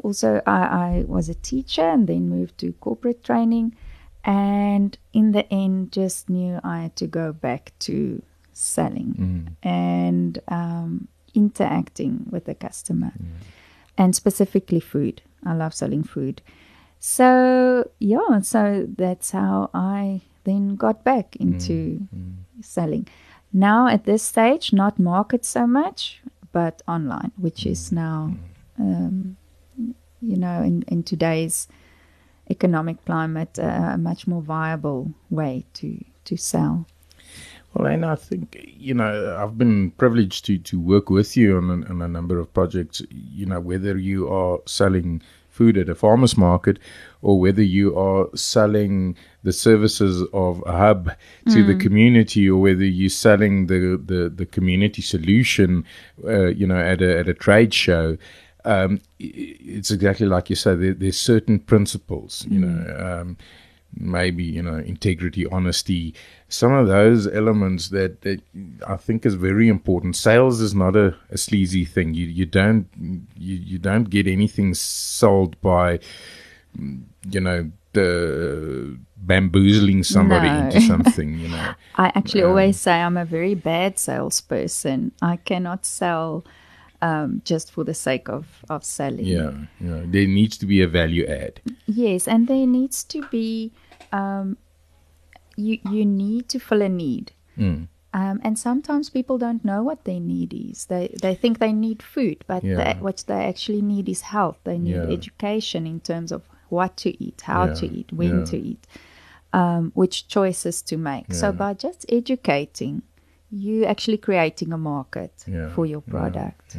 also, 0.04 0.42
I, 0.48 0.62
I 0.64 1.06
was 1.08 1.30
a 1.30 1.36
teacher 1.36 1.88
and 1.88 2.08
then 2.08 2.28
moved 2.28 2.58
to 2.58 2.74
corporate 2.74 3.24
training. 3.24 3.76
And 4.24 4.98
in 5.14 5.32
the 5.32 5.52
end, 5.54 5.92
just 5.92 6.28
knew 6.28 6.60
I 6.64 6.82
had 6.82 6.96
to 6.96 7.06
go 7.06 7.32
back 7.32 7.72
to 7.82 8.24
selling 8.54 9.56
and 9.64 10.40
um, 10.48 11.08
interacting 11.34 12.26
with 12.30 12.46
the 12.46 12.56
customer 12.56 13.14
and 13.98 14.16
specifically 14.16 14.80
food. 14.80 15.22
I 15.46 15.54
love 15.54 15.74
selling 15.74 16.04
food. 16.04 16.42
So, 17.00 17.90
yeah, 18.00 18.42
so 18.42 18.88
that's 18.96 19.32
how 19.32 19.70
I 19.74 20.22
then 20.44 20.76
got 20.76 21.04
back 21.04 21.36
into 21.38 22.08
selling. 22.62 23.08
Now, 23.54 23.88
at 23.88 24.06
this 24.06 24.24
stage, 24.24 24.72
not 24.72 25.00
market 25.00 25.44
so 25.46 25.68
much, 25.68 26.22
but 26.52 26.82
online, 26.88 27.32
which 27.38 27.66
is 27.66 27.92
now, 27.92 28.34
um, 28.80 29.36
you 30.22 30.38
know, 30.38 30.62
in, 30.62 30.84
in 30.88 31.04
today's 31.04 31.68
economic 32.50 33.04
climate, 33.06 33.58
uh, 33.60 33.92
a 33.94 33.98
much 33.98 34.28
more 34.28 34.42
viable 34.42 35.12
way 35.30 35.66
to, 35.74 36.04
to 36.26 36.38
sell. 36.38 36.86
Well, 37.74 37.88
and 37.88 38.06
I 38.06 38.16
think 38.16 38.58
you 38.78 38.94
know 38.94 39.38
I've 39.40 39.58
been 39.58 39.92
privileged 39.92 40.46
to 40.46 40.58
to 40.58 40.80
work 40.80 41.10
with 41.10 41.38
you 41.38 41.58
on 41.58 41.70
a, 41.70 41.90
on 41.90 42.02
a 42.02 42.08
number 42.08 42.38
of 42.40 42.54
projects. 42.54 43.02
You 43.10 43.46
know 43.46 43.60
whether 43.60 43.98
you 43.98 44.28
are 44.28 44.60
selling 44.66 45.22
food 45.52 45.78
at 45.78 45.90
a 45.90 45.96
farmer's 45.96 46.38
market 46.38 46.80
or 47.22 47.40
whether 47.40 47.62
you 47.62 47.98
are 47.98 48.28
selling 48.36 49.16
the 49.44 49.52
services 49.54 50.26
of 50.34 50.64
a 50.66 50.72
hub 50.72 51.12
to 51.50 51.64
the 51.64 51.76
community 51.76 52.50
or 52.50 52.60
whether 52.60 52.86
you're 52.86 53.10
selling 53.10 53.68
the, 53.68 54.02
the, 54.04 54.30
the 54.30 54.46
community 54.46 55.02
solution, 55.02 55.86
uh, 56.26 56.48
you 56.48 56.66
know, 56.66 56.80
at 56.80 57.02
a, 57.02 57.20
at 57.20 57.28
a 57.28 57.34
trade 57.34 57.74
show. 57.74 58.18
Um, 58.64 59.02
it's 59.20 59.92
exactly 59.92 60.26
like 60.26 60.50
you 60.50 60.56
say, 60.56 60.76
there, 60.76 60.94
there's 60.94 61.20
certain 61.20 61.60
principles, 61.60 62.46
you 62.50 62.60
know, 62.60 63.20
um, 63.22 63.38
maybe, 63.94 64.44
you 64.44 64.62
know, 64.62 64.78
integrity, 64.78 65.46
honesty, 65.48 66.16
some 66.54 66.74
of 66.74 66.88
those 66.88 67.28
elements 67.28 67.90
that, 67.90 68.22
that 68.22 68.42
I 68.88 68.98
think 68.98 69.26
is 69.26 69.36
very 69.36 69.68
important. 69.68 70.16
Sales 70.16 70.60
is 70.62 70.76
not 70.76 70.96
a, 70.96 71.16
a 71.30 71.38
sleazy 71.38 71.86
thing. 71.86 72.14
You, 72.14 72.26
you 72.28 72.46
don't, 72.46 72.88
you, 73.38 73.56
you 73.56 73.78
don't 73.80 74.10
get 74.10 74.28
anything 74.28 74.74
sold 74.74 75.60
by, 75.62 76.00
you 77.30 77.40
know, 77.40 77.72
the 77.94 78.98
bamboozling 79.18 80.04
somebody 80.04 80.48
No. 80.50 80.60
into 80.66 80.82
something, 80.82 81.38
you 81.40 81.48
know. 81.50 81.74
I 81.96 82.12
actually 82.16 82.44
Um, 82.44 82.50
always 82.50 82.78
say 82.80 82.94
I'm 83.02 83.18
a 83.18 83.26
very 83.26 83.54
bad 83.56 84.00
salesperson. 84.00 85.12
I 85.22 85.38
cannot 85.38 85.86
sell 85.86 86.44
um, 87.02 87.42
just 87.46 87.72
for 87.72 87.84
the 87.84 87.94
sake 87.94 88.30
of, 88.30 88.46
of 88.70 88.84
selling. 88.84 89.26
Yeah, 89.26 89.52
yeah. 89.80 90.02
There 90.06 90.28
needs 90.28 90.58
to 90.60 90.66
be 90.66 90.82
a 90.82 90.88
value 90.88 91.26
add. 91.26 91.60
Yes, 91.88 92.28
and 92.28 92.48
there 92.48 92.68
needs 92.68 93.04
to 93.06 93.22
be 93.30 93.72
um, 94.12 94.58
you 95.68 95.76
you 95.96 96.04
need 96.06 96.44
to 96.54 96.60
fill 96.60 96.82
a 96.82 96.90
need. 96.90 97.28
Mm. 97.58 97.88
Um, 98.14 98.38
and 98.44 98.60
sometimes 98.60 99.10
people 99.10 99.38
don't 99.46 99.64
know 99.64 99.82
what 99.84 100.00
their 100.04 100.20
need 100.20 100.52
is. 100.54 100.86
They 100.94 101.06
they 101.22 101.36
think 101.42 101.60
they 101.60 101.74
need 101.88 102.00
food, 102.16 102.38
but 102.52 102.62
Yeah. 102.64 102.78
they, 102.80 103.00
what 103.00 103.24
they 103.30 103.42
actually 103.52 103.82
need 103.94 104.10
is 104.10 104.22
health. 104.36 104.60
They 104.64 104.78
need 104.88 104.96
Yeah. 104.96 105.18
education 105.18 105.82
in 105.94 106.00
terms 106.02 106.32
of 106.32 106.42
what 106.70 106.92
to 107.04 107.10
eat, 107.26 107.40
how 107.52 107.64
to 107.80 107.86
eat, 107.98 108.10
when 108.20 108.40
yeah. 108.40 108.46
to 108.52 108.58
eat, 108.58 108.84
um, 109.54 109.92
which 110.02 110.28
choices 110.28 110.82
to 110.90 110.96
make. 110.98 111.34
So 111.34 111.52
by 111.52 111.74
just 111.86 112.06
educating, 112.20 113.02
you 113.64 113.86
actually 113.94 114.18
creating 114.28 114.72
a 114.74 114.78
market 114.78 115.34
Yeah, 115.48 115.70
for 115.76 115.86
your 115.86 116.04
yeah, 116.08 116.12
product. 116.16 116.78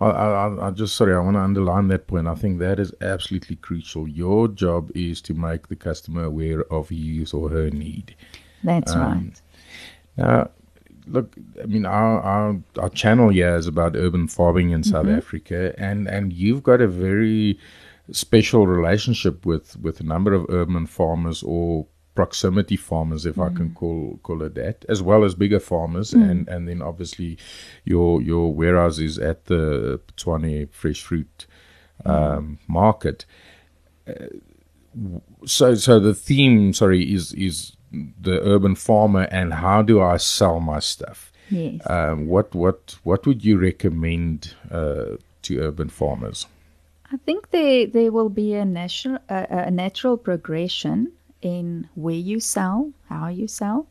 I, 0.00 0.06
I, 0.06 0.46
I- 0.48 0.66
I 0.68 0.70
just 0.70 0.96
sorry, 0.96 1.14
I 1.14 1.18
want 1.20 1.36
to 1.36 1.40
underline 1.40 1.88
that 1.88 2.06
point. 2.06 2.26
I 2.28 2.34
think 2.34 2.58
that 2.58 2.78
is 2.78 2.92
absolutely 3.00 3.56
crucial. 3.56 4.08
Your 4.08 4.48
job 4.48 4.90
is 4.94 5.20
to 5.22 5.34
make 5.34 5.68
the 5.68 5.76
customer 5.76 6.24
aware 6.24 6.64
of 6.72 6.88
his 6.88 7.32
or 7.32 7.48
her 7.50 7.70
need. 7.70 8.14
That's 8.62 8.92
Um, 8.92 9.00
right. 9.02 9.42
Now, 10.16 10.50
look, 11.06 11.34
I 11.62 11.66
mean, 11.66 11.86
our, 11.86 12.20
our 12.20 12.56
our 12.78 12.88
channel 12.90 13.28
here 13.30 13.56
is 13.56 13.66
about 13.66 13.96
urban 13.96 14.28
farming 14.28 14.70
in 14.70 14.82
South 14.84 15.06
Africa, 15.08 15.74
and 15.78 16.08
and 16.08 16.32
you've 16.32 16.62
got 16.62 16.80
a 16.80 16.88
very 16.88 17.58
special 18.10 18.66
relationship 18.66 19.44
with 19.46 19.76
with 19.80 20.00
a 20.00 20.04
number 20.04 20.34
of 20.34 20.46
urban 20.50 20.86
farmers 20.86 21.42
or 21.42 21.86
proximity 22.14 22.76
farmers, 22.76 23.26
if 23.26 23.38
I 23.38 23.48
can 23.48 23.74
call 23.74 24.20
call 24.22 24.42
it 24.42 24.54
that, 24.54 24.84
as 24.88 25.02
well 25.02 25.24
as 25.24 25.34
bigger 25.34 25.60
farmers, 25.60 26.12
and 26.12 26.48
and 26.48 26.68
then 26.68 26.82
obviously 26.82 27.38
your 27.84 28.22
your 28.22 28.52
warehouse 28.52 28.98
is 28.98 29.18
at 29.18 29.46
the 29.46 30.00
Tshwane 30.16 30.70
fresh 30.70 31.02
fruit 31.02 31.46
um, 32.04 32.58
market. 32.68 33.26
so 35.44 35.74
so 35.74 35.98
the 35.98 36.14
theme 36.14 36.72
sorry 36.72 37.02
is 37.12 37.32
is 37.32 37.76
the 38.20 38.40
urban 38.42 38.74
farmer 38.74 39.22
and 39.30 39.54
how 39.54 39.82
do 39.82 40.00
i 40.00 40.16
sell 40.16 40.60
my 40.60 40.78
stuff? 40.78 41.32
Yes. 41.50 41.80
um, 41.90 42.26
what 42.26 42.54
what 42.54 42.96
what 43.02 43.26
would 43.26 43.44
you 43.44 43.58
recommend 43.58 44.54
uh, 44.70 45.16
to 45.42 45.58
urban 45.60 45.88
farmers? 45.88 46.46
I 47.12 47.16
think 47.18 47.50
there 47.50 47.86
there 47.86 48.10
will 48.10 48.30
be 48.30 48.54
a 48.54 48.64
natural 48.64 49.18
a, 49.28 49.46
a 49.50 49.70
natural 49.70 50.16
progression 50.16 51.12
in 51.44 51.88
where 51.94 52.14
you 52.14 52.40
sell, 52.40 52.92
how 53.08 53.28
you 53.28 53.46
sell. 53.46 53.86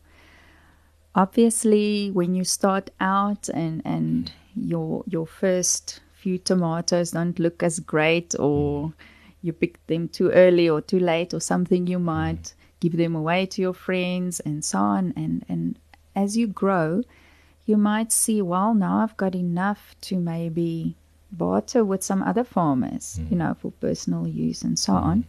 Obviously, 1.16 2.10
when 2.12 2.34
you 2.34 2.44
start 2.44 2.90
out 3.00 3.48
and 3.50 3.82
and 3.86 4.32
your 4.56 5.04
your 5.08 5.28
first 5.28 6.02
few 6.14 6.38
tomatoes 6.38 7.12
don't 7.12 7.38
look 7.40 7.62
as 7.62 7.80
great, 7.80 8.34
or 8.40 8.94
you 9.42 9.54
pick 9.54 9.86
them 9.88 10.08
too 10.08 10.30
early 10.32 10.70
or 10.70 10.82
too 10.82 11.00
late, 11.00 11.34
or 11.34 11.40
something, 11.40 11.86
you 11.88 12.00
might 12.00 12.54
give 12.80 12.98
them 12.98 13.16
away 13.16 13.46
to 13.46 13.62
your 13.62 13.74
friends 13.74 14.40
and 14.40 14.66
so 14.66 14.80
on. 14.80 15.14
And 15.16 15.46
and 15.48 15.78
as 16.16 16.36
you 16.36 16.48
grow, 16.48 17.04
you 17.66 17.78
might 17.78 18.12
see, 18.12 18.42
well, 18.42 18.74
now 18.74 18.98
I've 18.98 19.18
got 19.18 19.36
enough 19.36 19.96
to 20.02 20.18
maybe 20.18 20.96
barter 21.32 21.84
with 21.84 22.04
some 22.04 22.22
other 22.22 22.44
farmers, 22.44 23.20
you 23.30 23.36
mm. 23.36 23.40
know, 23.40 23.56
for 23.60 23.72
personal 23.72 24.28
use 24.28 24.62
and 24.62 24.78
so 24.78 24.94
mm. 24.94 25.04
on. 25.04 25.26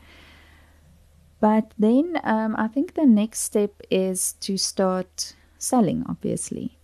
But 1.44 1.72
then 1.78 2.18
um, 2.24 2.56
I 2.56 2.68
think 2.68 2.94
the 2.94 3.04
next 3.04 3.40
step 3.40 3.82
is 3.90 4.32
to 4.40 4.56
start 4.56 5.34
selling, 5.58 6.02
obviously. 6.08 6.78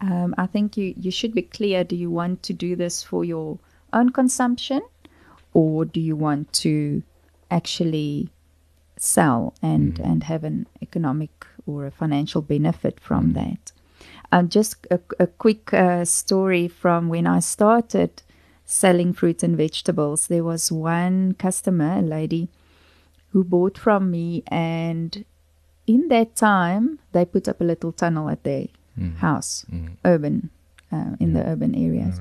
Um, 0.00 0.34
I 0.38 0.46
think 0.46 0.78
you, 0.78 0.94
you 0.96 1.10
should 1.10 1.34
be 1.34 1.42
clear 1.42 1.84
do 1.84 1.94
you 1.94 2.10
want 2.10 2.42
to 2.44 2.54
do 2.54 2.76
this 2.76 3.02
for 3.02 3.26
your 3.26 3.58
own 3.92 4.08
consumption 4.08 4.80
or 5.52 5.84
do 5.84 6.00
you 6.00 6.16
want 6.16 6.50
to 6.64 7.02
actually 7.50 8.30
sell 8.96 9.52
and, 9.60 9.98
and 9.98 10.24
have 10.24 10.44
an 10.44 10.66
economic 10.80 11.44
or 11.66 11.84
a 11.84 11.90
financial 11.90 12.40
benefit 12.40 12.98
from 13.00 13.34
that? 13.34 13.72
Um, 14.32 14.48
just 14.48 14.86
a, 14.90 15.00
a 15.18 15.26
quick 15.26 15.74
uh, 15.74 16.06
story 16.06 16.68
from 16.68 17.10
when 17.10 17.26
I 17.26 17.40
started 17.40 18.22
selling 18.64 19.12
fruit 19.12 19.42
and 19.42 19.58
vegetables. 19.58 20.28
There 20.28 20.44
was 20.44 20.72
one 20.72 21.34
customer, 21.34 21.98
a 21.98 22.00
lady, 22.00 22.48
who 23.30 23.44
bought 23.44 23.78
from 23.78 24.10
me, 24.10 24.42
and 24.48 25.24
in 25.86 26.08
that 26.08 26.36
time, 26.36 26.98
they 27.12 27.24
put 27.24 27.48
up 27.48 27.60
a 27.60 27.64
little 27.64 27.92
tunnel 27.92 28.28
at 28.28 28.44
their 28.44 28.66
mm. 28.98 29.16
house, 29.16 29.64
mm. 29.72 29.96
urban, 30.04 30.50
uh, 30.92 31.16
in 31.18 31.32
the 31.32 31.44
urban 31.46 31.74
areas. 31.74 32.20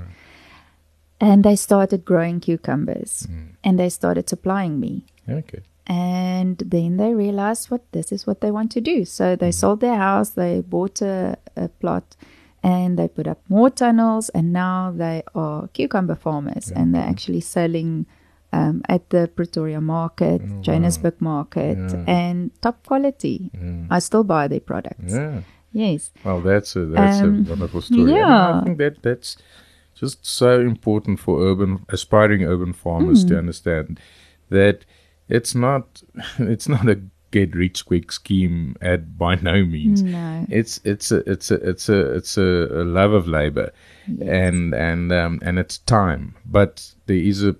And 1.22 1.44
they 1.44 1.56
started 1.56 2.06
growing 2.06 2.40
cucumbers 2.40 3.28
mm. 3.30 3.50
and 3.64 3.78
they 3.78 3.90
started 3.90 4.30
supplying 4.30 4.80
me. 4.80 5.06
okay 5.28 5.62
And 5.86 6.58
then 6.60 6.98
they 6.98 7.14
realized 7.14 7.72
what 7.72 7.82
this 7.92 8.12
is 8.12 8.28
what 8.28 8.42
they 8.42 8.52
want 8.52 8.72
to 8.74 8.82
do. 8.82 9.06
So 9.06 9.36
they 9.36 9.52
sold 9.52 9.80
their 9.82 9.98
house, 9.98 10.30
they 10.30 10.62
bought 10.62 11.02
a, 11.02 11.38
a 11.56 11.68
plot, 11.68 12.16
and 12.62 12.98
they 12.98 13.08
put 13.08 13.28
up 13.28 13.40
more 13.50 13.70
tunnels. 13.72 14.30
And 14.30 14.54
now 14.54 14.94
they 14.96 15.24
are 15.34 15.68
cucumber 15.70 16.16
farmers, 16.16 16.72
and 16.72 16.94
they're 16.94 17.10
actually 17.14 17.42
selling 17.42 18.06
um, 18.52 18.82
at 18.90 19.10
the 19.10 19.28
Pretoria 19.36 19.80
market, 19.82 20.42
Johannesburg 20.62 21.20
market, 21.22 21.78
Yeah. 21.78 22.04
and 22.08 22.52
top 22.62 22.86
quality. 22.86 23.52
Yeah. 23.54 23.86
I 23.90 24.00
still 24.00 24.24
buy 24.24 24.48
their 24.48 24.60
products. 24.62 25.14
yeah 25.14 25.42
Yes. 25.72 26.12
well 26.26 26.42
that's 26.42 26.76
a 26.76 26.86
that's 26.88 27.22
Um, 27.22 27.46
a 27.46 27.50
wonderful 27.50 27.82
story 27.82 28.02
And 28.02 28.10
yeah. 28.10 28.60
i 28.60 28.64
think 28.64 28.78
that 28.80 29.04
that's 29.04 29.38
just 30.02 30.26
so 30.26 30.60
important 30.62 31.20
for 31.20 31.34
urban 31.50 31.86
aspiring 31.90 32.44
urban 32.44 32.74
farmers 32.74 33.24
Mm. 33.24 33.28
to 33.30 33.38
understand 33.38 34.00
that 34.50 34.78
it's 35.28 35.54
not 35.54 36.02
it's 36.54 36.68
not 36.68 36.90
a 36.90 36.98
get 37.32 37.54
rich 37.56 37.86
quick 37.86 38.12
scheme 38.12 38.76
at 38.82 39.16
by 39.20 39.36
no 39.36 39.64
means 39.64 40.02
No. 40.02 40.46
it's 40.50 40.82
it's 40.84 41.12
a 41.12 41.18
it's 41.34 41.52
a 41.52 41.58
it's 41.70 41.88
a 41.88 42.00
it's 42.18 42.38
a, 42.38 42.50
a 42.82 42.84
love 42.84 43.14
of 43.14 43.28
labor 43.28 43.70
and 44.42 44.74
and 44.74 45.12
um 45.12 45.38
and 45.46 45.60
it's 45.60 45.78
time 45.78 46.34
but 46.46 46.96
there 47.06 47.24
is 47.32 47.44
a 47.44 47.54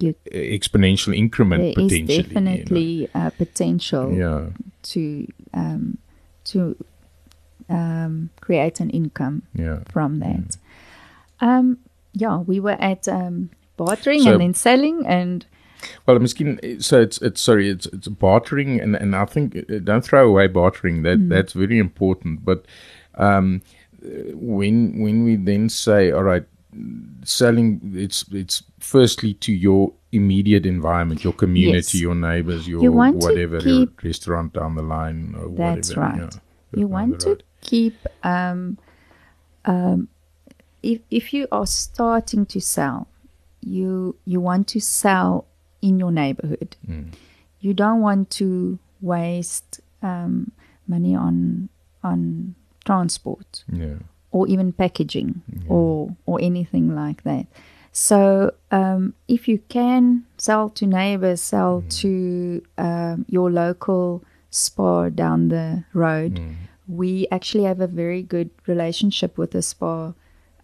You, 0.00 0.14
exponential 0.32 1.16
increment 1.16 1.62
there 1.62 1.84
is 1.84 1.92
potentially 1.92 2.14
you 2.16 2.40
know. 2.40 2.56
definitely 2.56 3.08
potential 3.38 4.12
yeah 4.12 4.46
to 4.82 5.26
um, 5.52 5.98
to 6.44 6.76
um, 7.68 8.30
create 8.40 8.80
an 8.80 8.90
income 8.90 9.42
yeah 9.54 9.80
from 9.90 10.18
that. 10.20 10.56
Um, 11.40 11.78
yeah, 12.12 12.38
we 12.38 12.60
were 12.60 12.76
at 12.80 13.08
um, 13.08 13.50
bartering 13.76 14.22
So- 14.22 14.32
and 14.32 14.40
then 14.40 14.54
selling, 14.54 15.06
and 15.06 15.44
Well, 16.06 16.18
Miskin, 16.18 16.80
so 16.82 17.00
it's 17.00 17.18
it's 17.20 17.40
sorry, 17.40 17.68
it's 17.68 17.86
it's 17.86 18.08
bartering, 18.08 18.80
and 18.80 18.96
and 18.96 19.14
I 19.14 19.24
think 19.26 19.56
uh, 19.56 19.78
don't 19.82 20.04
throw 20.04 20.28
away 20.28 20.46
bartering. 20.48 21.02
That 21.02 21.28
that's 21.28 21.52
very 21.52 21.78
important. 21.78 22.44
But 22.44 22.64
um, 23.16 23.62
uh, 24.04 24.32
when 24.34 25.00
when 25.00 25.24
we 25.24 25.36
then 25.36 25.68
say, 25.68 26.10
all 26.10 26.22
right, 26.22 26.44
selling, 27.24 27.80
it's 27.94 28.24
it's 28.32 28.62
firstly 28.78 29.34
to 29.34 29.52
your 29.52 29.92
immediate 30.12 30.66
environment, 30.66 31.24
your 31.24 31.32
community, 31.32 31.76
Yes. 31.98 32.02
your 32.02 32.14
neighbors, 32.14 32.66
your 32.68 32.82
You 32.82 32.92
want 32.92 33.20
to 33.20 33.26
whatever, 33.26 33.58
keep- 33.60 34.02
your 34.02 34.08
restaurant 34.10 34.52
down 34.52 34.74
the 34.74 34.82
line, 34.82 35.34
or 35.36 35.48
That's 35.56 35.90
whatever. 35.96 36.22
right. 36.22 36.34
yeah, 36.34 36.80
you 36.80 36.86
want 36.88 37.20
to 37.20 37.28
road. 37.28 37.42
keep. 37.60 37.94
Um, 38.22 38.78
um, 39.64 40.08
if 40.82 41.00
if 41.10 41.32
you 41.32 41.46
are 41.50 41.66
starting 41.66 42.46
to 42.46 42.60
sell, 42.60 43.08
you 43.60 44.16
you 44.24 44.40
want 44.40 44.68
to 44.68 44.80
sell 44.80 45.46
in 45.80 45.98
your 45.98 46.12
neighborhood. 46.12 46.76
Mm. 46.88 47.12
You 47.60 47.72
don't 47.74 48.00
want 48.00 48.30
to 48.38 48.78
waste 49.00 49.80
um, 50.02 50.52
money 50.86 51.14
on 51.16 51.68
on 52.02 52.54
transport 52.84 53.64
Yeah. 53.72 53.96
Or 54.34 54.42
even 54.48 54.72
packaging 54.72 55.30
or 55.68 56.10
or 56.26 56.36
anything 56.42 56.86
like 57.02 57.22
that. 57.22 57.46
So 57.92 58.50
um, 58.72 59.14
if 59.28 59.46
you 59.46 59.58
can 59.68 60.24
sell 60.36 60.68
to 60.70 60.84
neighbors, 60.86 61.40
sell 61.40 61.84
to 62.02 62.60
um, 62.76 63.24
your 63.28 63.48
local 63.52 64.24
Spar 64.50 65.10
down 65.10 65.48
the 65.48 65.84
road, 65.94 66.32
we 66.88 67.26
actually 67.30 67.64
have 67.64 67.80
a 67.80 67.86
very 68.02 68.22
good 68.22 68.50
relationship 68.66 69.38
with 69.38 69.50
the 69.52 69.62
Spar 69.62 70.14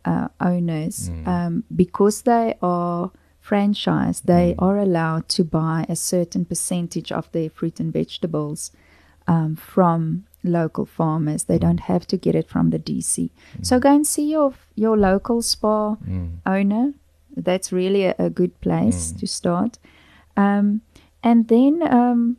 uh, 0.04 0.28
owners 0.40 1.08
um, 1.26 1.62
because 1.74 2.22
they 2.22 2.54
are 2.62 3.10
franchised. 3.44 4.22
They 4.24 4.54
are 4.58 4.78
allowed 4.78 5.28
to 5.30 5.44
buy 5.44 5.86
a 5.88 5.96
certain 5.96 6.44
percentage 6.44 7.10
of 7.12 7.30
their 7.32 7.50
fruit 7.50 7.80
and 7.80 7.92
vegetables 7.92 8.70
um, 9.26 9.56
from 9.56 10.24
local 10.42 10.86
farmers. 10.86 11.44
They 11.44 11.58
don't 11.58 11.80
have 11.80 12.06
to 12.08 12.16
get 12.16 12.34
it 12.34 12.48
from 12.48 12.70
the 12.70 12.78
DC. 12.78 13.30
So 13.62 13.78
go 13.78 13.94
and 13.94 14.06
see 14.06 14.30
your 14.30 14.54
your 14.74 14.96
local 14.96 15.42
Spar 15.42 15.98
owner. 16.46 16.94
That's 17.36 17.72
really 17.72 18.04
a, 18.04 18.14
a 18.18 18.30
good 18.30 18.60
place 18.60 19.12
to 19.12 19.26
start. 19.26 19.78
Um, 20.36 20.82
and 21.22 21.48
then 21.48 21.82
um, 21.82 22.36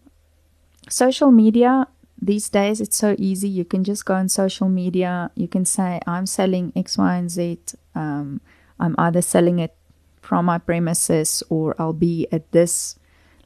social 0.90 1.32
media. 1.32 1.88
These 2.24 2.50
days 2.50 2.82
it's 2.82 2.98
so 2.98 3.16
easy. 3.18 3.50
You 3.50 3.66
can 3.66 3.84
just 3.84 4.06
go 4.06 4.14
on 4.14 4.30
social 4.30 4.70
media. 4.70 5.32
You 5.36 5.48
can 5.48 5.66
say 5.66 6.00
i'm 6.06 6.28
selling 6.28 6.72
x 6.76 6.98
y 6.98 7.16
and 7.16 7.32
z. 7.32 7.58
Um, 7.96 8.42
i'm 8.80 8.94
either 9.00 9.24
selling 9.24 9.58
it 9.58 9.74
from 10.22 10.46
my 10.46 10.60
premises 10.60 11.42
or 11.50 11.76
i'll 11.80 11.94
be 11.94 12.28
at 12.32 12.52
this 12.52 12.96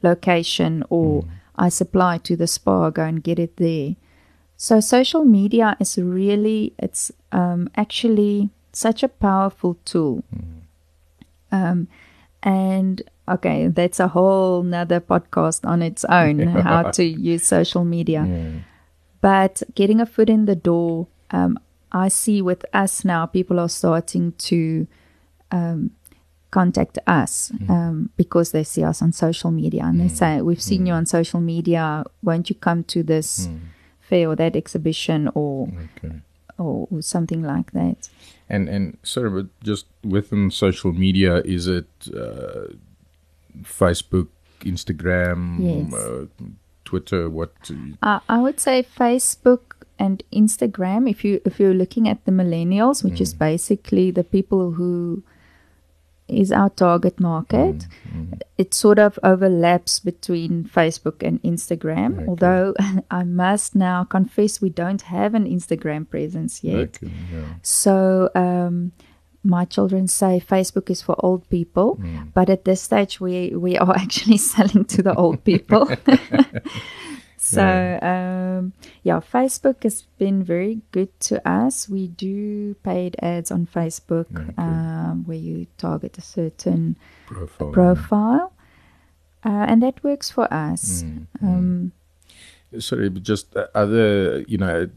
location 0.02 0.84
or 0.90 1.24
i 1.56 1.70
supply 1.70 2.18
to 2.18 2.36
the 2.36 2.46
Spar. 2.46 2.90
Go 2.90 3.04
and 3.04 3.22
get 3.22 3.38
it 3.38 3.56
there 3.56 3.96
so 4.56 4.80
social 4.80 5.24
media 5.24 5.76
is 5.80 5.98
really 5.98 6.72
it's 6.78 7.12
um, 7.32 7.68
actually 7.76 8.50
such 8.72 9.02
a 9.02 9.08
powerful 9.08 9.76
tool. 9.84 10.22
Um, 11.52 11.88
and 12.42 13.02
okay 13.28 13.68
that's 13.68 13.98
a 13.98 14.08
whole 14.08 14.62
nother 14.62 15.00
podcast 15.00 15.66
on 15.66 15.82
its 15.82 16.04
own 16.04 16.38
how 16.68 16.90
to 16.90 17.04
use 17.04 17.44
social 17.44 17.84
media. 17.84 18.22
But 19.20 19.62
getting 19.74 20.00
a 20.00 20.06
foot 20.06 20.28
in 20.30 20.44
the 20.44 20.54
door, 20.54 21.08
um, 21.30 21.58
I 21.90 22.08
see 22.08 22.42
with 22.42 22.64
us 22.72 23.04
now, 23.04 23.26
people 23.26 23.58
are 23.58 23.68
starting 23.68 24.32
to 24.32 24.86
um, 25.50 25.90
contact 26.50 26.98
us 27.06 27.50
um, 27.68 28.10
because 28.16 28.52
they 28.52 28.62
see 28.64 28.84
us 28.84 29.02
on 29.02 29.12
social 29.12 29.50
media 29.50 29.82
and 29.84 30.00
they 30.00 30.08
say, 30.08 30.40
We've 30.42 30.62
seen 30.62 30.86
you 30.86 30.92
on 30.92 31.06
social 31.06 31.40
media. 31.40 32.04
Won't 32.22 32.48
you 32.50 32.56
come 32.56 32.84
to 32.84 33.02
this 33.02 33.48
fair 34.08 34.28
or 34.30 34.36
that 34.36 34.54
exhibition 34.56 35.28
or, 35.34 35.68
Okay. 35.96 36.14
or, 36.58 36.86
or 36.90 37.02
something 37.02 37.42
like 37.42 37.72
that? 37.72 38.08
And 38.48 38.68
and 38.68 38.96
sorry, 39.02 39.30
but 39.30 39.46
just 39.64 39.86
within 40.04 40.50
social 40.50 40.92
media, 40.92 41.42
is 41.44 41.66
it 41.66 41.88
uh, 42.14 42.66
Facebook, 43.64 44.28
Instagram, 44.60 45.58
Yes. 45.60 45.94
uh, 45.94 46.26
Twitter? 46.84 47.28
What? 47.28 47.52
Uh, 48.02 48.20
I 48.28 48.38
would 48.38 48.60
say 48.60 48.82
Facebook 48.82 49.60
and 49.98 50.22
Instagram. 50.32 51.08
If 51.10 51.24
you 51.24 51.40
if 51.44 51.58
you're 51.58 51.74
looking 51.74 52.08
at 52.08 52.24
the 52.24 52.32
millennials, 52.32 53.02
which 53.04 53.20
is 53.20 53.34
basically 53.34 54.10
the 54.12 54.24
people 54.24 54.72
who 54.72 55.22
is 56.28 56.50
our 56.50 56.70
target 56.70 57.20
market, 57.20 57.86
mm, 58.08 58.30
mm. 58.30 58.40
it 58.58 58.74
sort 58.74 58.98
of 58.98 59.18
overlaps 59.22 60.00
between 60.00 60.64
Facebook 60.64 61.26
and 61.26 61.42
Instagram. 61.42 62.16
Okay. 62.16 62.26
Although 62.28 62.74
I 63.10 63.24
must 63.24 63.74
now 63.74 64.04
confess 64.04 64.60
we 64.60 64.70
don't 64.70 65.02
have 65.02 65.34
an 65.34 65.44
Instagram 65.44 66.08
presence 66.08 66.64
yet. 66.64 66.98
Okay, 67.02 67.12
yeah. 67.32 67.44
So 67.62 68.30
um, 68.34 68.92
my 69.44 69.64
children 69.64 70.08
say 70.08 70.42
Facebook 70.44 70.90
is 70.90 71.00
for 71.00 71.14
old 71.20 71.48
people, 71.48 71.96
mm. 71.96 72.32
but 72.34 72.50
at 72.50 72.64
this 72.64 72.82
stage 72.82 73.20
we 73.20 73.50
we 73.54 73.78
are 73.78 73.96
actually 73.96 74.38
selling 74.38 74.84
to 74.86 75.02
the 75.02 75.14
old 75.14 75.44
people. 75.44 75.88
so 77.46 77.98
um, 78.02 78.72
yeah, 79.02 79.20
Facebook 79.20 79.82
has 79.84 80.02
been 80.18 80.42
very 80.42 80.80
good 80.90 81.08
to 81.28 81.38
us. 81.48 81.88
We 81.88 82.08
do 82.08 82.74
paid 82.82 83.14
ads 83.22 83.50
on 83.50 83.66
Facebook 83.66 84.26
Okay. 84.34 84.52
um, 84.58 85.24
where 85.26 85.38
you 85.38 85.66
target 85.78 86.18
a 86.18 86.22
certain 86.22 86.96
Profile. 87.26 87.70
profile, 87.72 88.52
uh, 89.44 89.66
and 89.70 89.82
that 89.82 90.02
works 90.02 90.30
for 90.30 90.52
us. 90.52 91.04
Um, 91.42 91.92
sorry, 92.78 93.08
but 93.08 93.22
just 93.22 93.54
uh, 93.56 93.66
other, 93.74 94.40
you 94.48 94.58
know, 94.58 94.88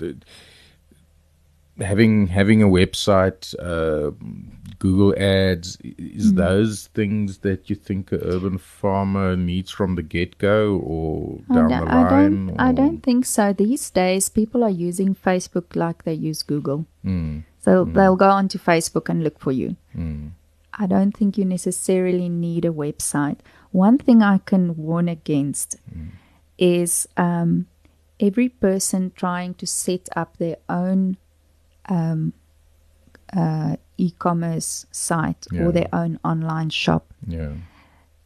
having 1.79 2.27
having 2.27 2.63
a 2.63 2.67
website, 2.67 3.53
uh, 3.59 4.11
Google 4.79 5.13
Ads, 5.17 5.77
i- 5.83 5.93
is 5.97 6.33
those 6.35 6.87
things 6.93 7.39
that 7.39 7.69
you 7.69 7.75
think 7.75 8.11
an 8.13 8.21
urban 8.23 8.57
farmer 8.57 9.35
needs 9.35 9.69
from 9.71 9.95
the 9.95 10.01
get 10.03 10.37
go, 10.37 10.77
or 10.77 11.41
I 11.49 11.53
down 11.53 11.69
don't- 11.69 11.85
the 11.85 11.91
I 11.91 12.01
line? 12.03 12.47
don't, 12.47 12.59
I 12.59 12.71
don't 12.71 13.03
think 13.03 13.25
so. 13.25 13.51
These 13.53 13.89
days, 13.91 14.29
people 14.29 14.63
are 14.63 14.69
using 14.89 15.15
Facebook 15.15 15.75
like 15.75 16.03
they 16.03 16.13
use 16.13 16.43
Google. 16.43 16.85
Mm, 17.05 17.43
So 17.59 17.83
they'll 17.83 18.15
go 18.15 18.29
onto 18.29 18.57
Facebook 18.57 19.09
and 19.09 19.21
look 19.23 19.37
for 19.39 19.51
you. 19.51 19.75
mm, 19.95 20.31
I 20.73 20.85
don't 20.87 21.11
think 21.15 21.37
you 21.37 21.43
necessarily 21.43 22.29
need 22.29 22.63
a 22.63 22.71
website. 22.71 23.39
One 23.71 23.97
thing 23.97 24.23
I 24.23 24.37
can 24.37 24.77
warn 24.77 25.09
against 25.09 25.75
is 26.57 27.05
um, 27.17 27.67
every 28.19 28.47
person 28.49 29.11
trying 29.15 29.55
to 29.55 29.65
set 29.67 30.07
up 30.15 30.37
their 30.37 30.55
own 30.69 31.17
um, 31.89 32.31
uh, 33.35 33.75
e 34.05 34.11
commerce 34.25 34.85
site 34.91 35.43
Yeah. 35.51 35.63
or 35.65 35.71
their 35.71 35.89
own 36.01 36.19
online 36.23 36.69
shop. 36.83 37.03
yeah. 37.27 37.53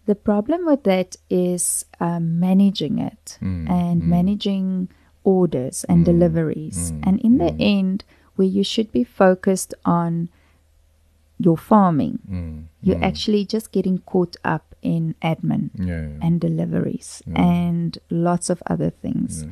The 0.06 0.16
problem 0.16 0.66
with 0.66 0.84
that 0.84 1.16
is 1.30 1.86
um, 2.08 2.24
managing 2.40 3.00
it 3.00 3.38
Mm, 3.42 3.70
and 3.70 3.98
managing 4.18 4.90
orders 5.24 5.86
and 5.88 6.04
deliveries. 6.04 6.92
mm, 6.92 7.00
and 7.08 7.16
in 7.28 7.38
the 7.38 7.54
end, 7.78 8.04
where 8.36 8.52
you 8.58 8.64
should 8.66 8.92
be 8.92 9.06
focused 9.06 9.74
on 9.86 10.28
your 11.40 11.58
farming, 11.58 12.20
Mm, 12.30 12.64
you're 12.82 13.00
mm, 13.00 13.08
actually 13.10 13.46
just 13.56 13.72
getting 13.72 13.98
caught 14.00 14.36
up 14.44 14.76
in 14.82 15.16
admin 15.22 15.70
yeah. 15.80 16.20
and 16.26 16.42
deliveries 16.42 17.24
Yeah. 17.26 17.40
and 17.42 17.98
lots 18.10 18.50
of 18.50 18.62
other 18.68 18.90
things. 19.04 19.46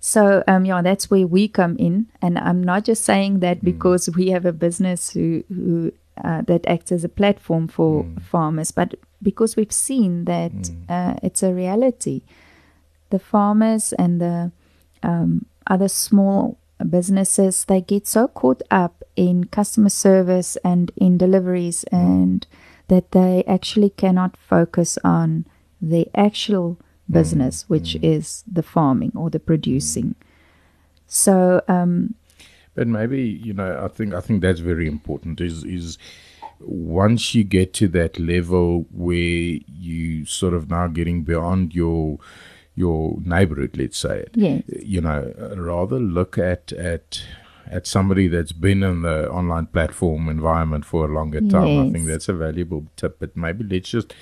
So 0.00 0.42
um, 0.46 0.64
yeah, 0.64 0.82
that's 0.82 1.10
where 1.10 1.26
we 1.26 1.48
come 1.48 1.76
in, 1.78 2.06
and 2.22 2.38
I'm 2.38 2.62
not 2.62 2.84
just 2.84 3.04
saying 3.04 3.36
Mm. 3.38 3.40
that 3.40 3.64
because 3.64 4.08
we 4.16 4.30
have 4.30 4.46
a 4.46 4.52
business 4.52 5.10
who 5.10 5.42
who 5.48 5.92
uh, 6.24 6.42
that 6.42 6.66
acts 6.66 6.92
as 6.92 7.04
a 7.04 7.08
platform 7.08 7.68
for 7.68 8.04
Mm. 8.04 8.22
farmers, 8.22 8.70
but 8.72 8.94
because 9.22 9.56
we've 9.56 9.72
seen 9.72 10.24
that 10.24 10.52
uh, 10.88 11.14
it's 11.22 11.42
a 11.42 11.52
reality. 11.52 12.22
The 13.10 13.18
farmers 13.18 13.92
and 13.94 14.20
the 14.20 14.50
um, 15.02 15.46
other 15.66 15.88
small 15.88 16.56
businesses 16.90 17.64
they 17.64 17.80
get 17.80 18.06
so 18.06 18.28
caught 18.28 18.62
up 18.70 19.02
in 19.16 19.44
customer 19.44 19.88
service 19.90 20.56
and 20.64 20.92
in 20.96 21.18
deliveries 21.18 21.84
and 21.90 22.46
that 22.88 23.10
they 23.10 23.42
actually 23.46 23.90
cannot 23.90 24.36
focus 24.36 24.98
on 25.02 25.44
the 25.82 26.06
actual 26.14 26.76
business 27.10 27.64
which 27.68 27.96
is 28.02 28.44
the 28.52 28.62
farming 28.62 29.12
or 29.14 29.30
the 29.30 29.40
producing 29.40 30.14
so 31.06 31.60
um 31.68 32.14
But 32.74 32.86
maybe 32.86 33.22
you 33.22 33.54
know, 33.54 33.80
I 33.84 33.88
think 33.88 34.14
I 34.14 34.20
think 34.20 34.40
that's 34.40 34.60
very 34.60 34.86
important. 34.86 35.40
Is 35.40 35.64
is 35.64 35.98
once 36.60 37.34
you 37.34 37.42
get 37.44 37.72
to 37.74 37.88
that 37.88 38.18
level 38.18 38.86
where 38.92 39.58
you 39.88 40.24
sort 40.26 40.54
of 40.54 40.70
now 40.70 40.86
getting 40.86 41.24
beyond 41.24 41.74
your 41.74 42.18
your 42.76 43.18
neighborhood, 43.24 43.76
let's 43.76 43.98
say 43.98 44.20
it. 44.20 44.30
yes 44.36 44.62
You 44.68 45.00
know, 45.00 45.32
rather 45.56 45.98
look 45.98 46.38
at 46.38 46.72
at 46.72 47.22
at 47.70 47.86
somebody 47.86 48.28
that's 48.28 48.52
been 48.52 48.82
in 48.82 49.02
the 49.02 49.28
online 49.30 49.66
platform 49.66 50.28
environment 50.28 50.84
for 50.84 51.04
a 51.04 51.12
longer 51.12 51.40
time. 51.40 51.78
I 51.80 51.92
think 51.92 52.06
that's 52.06 52.28
a 52.28 52.32
valuable 52.32 52.86
tip. 52.96 53.18
But 53.18 53.36
maybe 53.36 53.64
let's 53.64 53.90
just 53.90 54.14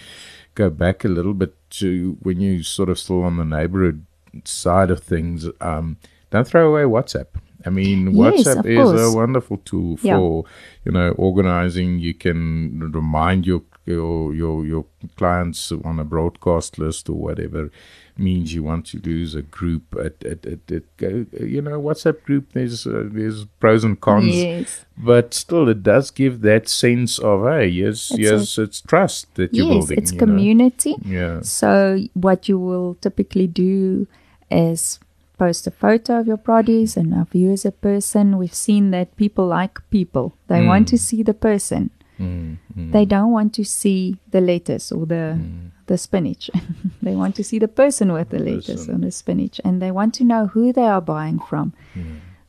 go 0.57 0.69
back 0.71 1.05
a 1.05 1.09
little 1.09 1.35
bit 1.35 1.55
to 1.79 2.17
when 2.23 2.41
you 2.41 2.65
sort 2.65 2.89
of 2.89 2.99
still 2.99 3.23
on 3.23 3.37
the 3.37 3.45
neighborhood 3.45 4.05
side 4.45 4.91
of 4.91 5.01
things. 5.03 5.49
Um, 5.61 5.97
don't 6.31 6.47
throw 6.49 6.69
away 6.69 6.83
WhatsApp. 6.83 7.27
I 7.65 7.71
mean, 7.71 8.13
WhatsApp 8.13 8.61
of 8.61 8.67
is 8.67 8.79
course. 8.79 9.01
a 9.01 9.17
wonderful 9.17 9.59
tool 9.65 9.99
Yeah. 10.03 10.17
for 10.17 10.45
you 10.85 10.93
know 10.93 11.11
organizing. 11.13 11.99
You 12.01 12.15
can 12.15 12.91
remind 12.93 13.47
your 13.47 13.63
your 13.87 14.35
your 14.35 14.67
your 14.67 14.85
clients 15.17 15.73
on 15.85 15.99
a 15.99 16.05
broadcast 16.05 16.79
list 16.79 17.09
or 17.09 17.15
whatever 17.15 17.71
means 18.19 18.55
you 18.55 18.63
want 18.63 18.87
to 18.87 18.99
lose 19.05 19.35
a 19.35 19.43
group 19.43 19.83
at 19.95 20.25
at, 20.25 20.45
at, 20.47 20.61
at 20.73 21.41
you 21.41 21.61
know 21.63 21.81
WhatsApp 21.81 22.23
group. 22.25 22.53
There's 22.53 22.87
uh, 22.87 23.09
there's 23.13 23.45
pros 23.61 23.85
and 23.85 24.01
cons, 24.01 24.35
yes 24.35 24.85
but 24.99 25.35
still 25.35 25.69
it 25.69 25.83
does 25.83 26.11
give 26.11 26.41
that 26.41 26.69
sense 26.69 27.19
of 27.19 27.45
hey 27.47 27.67
yes 27.69 28.11
It's 28.11 28.19
yes 28.19 28.59
it's 28.59 28.81
trust 28.81 29.35
that 29.35 29.53
you're 29.53 29.67
yes 29.67 29.75
building. 29.87 29.99
it's 29.99 30.13
you 30.13 30.19
know. 30.19 30.25
community 30.27 30.95
Yeah. 31.05 31.41
so 31.43 31.99
what 32.15 32.49
you 32.49 32.59
will 32.59 32.95
typically 33.03 33.47
do 33.47 34.07
is 34.51 34.99
post 35.39 35.67
a 35.67 35.71
photo 35.71 36.21
of 36.21 36.27
your 36.27 36.39
produce 36.39 36.97
and 36.97 37.13
of 37.13 37.35
you 37.35 37.53
as 37.53 37.67
a 37.67 37.73
person. 37.73 38.39
We've 38.39 38.55
seen 38.55 38.91
that 38.93 39.15
people 39.17 39.47
like 39.47 39.79
people. 39.91 40.33
They 40.49 40.65
want 40.67 40.89
to 40.89 40.97
see 40.99 41.23
the 41.23 41.35
person. 41.35 41.91
Mm, 42.19 42.57
mm, 42.77 42.93
They 42.93 43.05
don't 43.05 43.31
want 43.33 43.53
to 43.55 43.65
see 43.65 44.17
the 44.31 44.41
lettuce 44.41 44.91
or 44.93 45.07
the 45.07 45.39
the 45.87 45.99
spinach. 45.99 46.51
they 47.03 47.15
want 47.15 47.37
to 47.37 47.45
see 47.45 47.59
the 47.59 47.69
person 47.69 48.13
with 48.13 48.31
the 48.31 48.39
lettuce 48.39 48.89
or 48.89 48.99
the 48.99 49.11
spinach, 49.11 49.61
and 49.65 49.81
they 49.81 49.91
want 49.91 50.15
to 50.15 50.25
know 50.25 50.47
who 50.47 50.73
they 50.73 50.87
are 50.87 51.01
buying 51.03 51.39
from. 51.39 51.73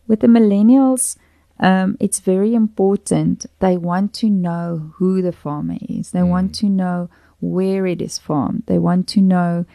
With 0.07 0.21
the 0.21 0.27
millennials, 0.27 1.17
um, 1.59 1.97
it's 1.99 2.19
very 2.19 2.53
important. 2.55 3.45
They 3.59 3.77
want 3.77 4.13
to 4.15 4.29
know 4.29 4.91
who 4.95 5.21
the 5.21 5.31
farmer 5.33 5.77
is. 5.81 6.11
They 6.11 6.23
want 6.23 6.55
to 6.55 6.69
know 6.69 7.09
where 7.39 7.85
it 7.85 8.01
is 8.01 8.17
farmed. 8.17 8.63
They 8.67 8.79
want 8.79 9.07
to 9.09 9.21
know 9.21 9.65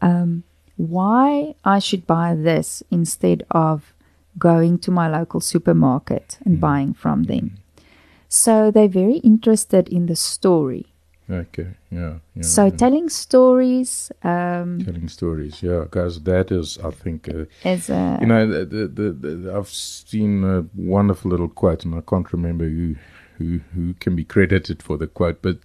um, 0.00 0.44
why 0.76 1.54
I 1.64 1.78
should 1.80 2.06
buy 2.06 2.34
this 2.34 2.82
instead 2.90 3.44
of 3.50 3.92
going 4.38 4.78
to 4.78 4.90
my 4.90 5.08
local 5.08 5.40
supermarket 5.40 6.38
and 6.44 6.60
buying 6.60 6.94
from 6.94 7.24
them. 7.24 7.58
So 8.32 8.70
they're 8.70 8.88
very 8.88 9.18
interested 9.18 9.90
in 9.90 10.06
the 10.06 10.16
story. 10.16 10.86
Okay. 11.30 11.68
Yeah. 11.90 12.14
yeah 12.34 12.42
So 12.42 12.64
yeah. 12.64 12.70
telling 12.70 13.10
stories 13.10 14.10
um, 14.24 14.80
telling 14.82 15.08
stories. 15.08 15.62
Yeah, 15.62 15.80
because 15.82 16.22
that 16.22 16.50
is, 16.50 16.78
I 16.82 16.92
think, 16.92 17.28
uh, 17.28 17.44
is 17.62 17.90
a 17.90 18.18
you 18.22 18.26
know, 18.26 18.46
the, 18.46 18.64
the, 18.64 18.86
the, 18.88 19.10
the, 19.12 19.54
I've 19.54 19.68
seen 19.68 20.44
a 20.44 20.64
wonderful 20.74 21.30
little 21.30 21.48
quote, 21.48 21.84
and 21.84 21.94
I 21.94 22.00
can't 22.00 22.32
remember 22.32 22.66
who 22.66 22.96
who 23.36 23.60
who 23.74 23.92
can 24.00 24.16
be 24.16 24.24
credited 24.24 24.82
for 24.82 24.96
the 24.96 25.06
quote, 25.06 25.42
but 25.42 25.58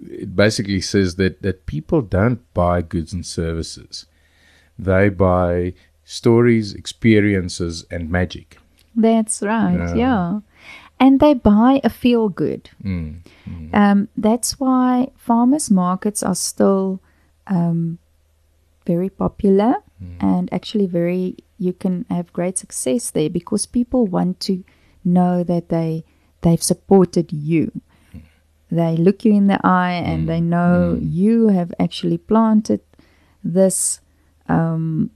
it 0.00 0.34
basically 0.34 0.80
says 0.80 1.14
that 1.16 1.42
that 1.42 1.66
people 1.66 2.02
don't 2.02 2.42
buy 2.52 2.82
goods 2.82 3.12
and 3.12 3.24
services; 3.24 4.06
they 4.76 5.08
buy 5.08 5.74
stories, 6.04 6.74
experiences, 6.74 7.86
and 7.92 8.10
magic. 8.10 8.58
That's 8.96 9.40
right, 9.40 9.78
Yeah. 9.78 9.94
yeah. 9.94 10.40
And 11.00 11.20
they 11.20 11.34
buy 11.34 11.80
a 11.84 11.90
feel 11.90 12.28
good. 12.28 12.70
Mm. 12.82 13.20
Um, 13.72 14.08
that's 14.16 14.58
why 14.58 15.10
farmers 15.16 15.70
markets 15.70 16.22
are 16.22 16.34
still 16.34 17.00
um, 17.46 17.98
very 18.84 19.08
popular 19.08 19.76
and 20.20 20.52
actually 20.52 20.86
very, 20.86 21.36
you 21.58 21.72
can 21.72 22.04
have 22.08 22.32
great 22.32 22.56
success 22.58 23.10
there 23.10 23.30
because 23.30 23.66
people 23.66 24.06
want 24.06 24.40
to 24.40 24.64
know 25.04 25.42
that 25.44 25.68
they, 25.68 26.04
they've 26.42 26.62
supported 26.62 27.32
you. 27.32 27.80
They 28.70 28.96
look 28.96 29.24
you 29.24 29.32
in 29.32 29.46
the 29.46 29.60
eye 29.64 29.92
and 29.92 30.28
they 30.28 30.40
know 30.40 30.98
you 31.00 31.48
have 31.48 31.72
actually 31.78 32.18
planted 32.18 32.80
this 33.42 34.00
um, 34.48 35.10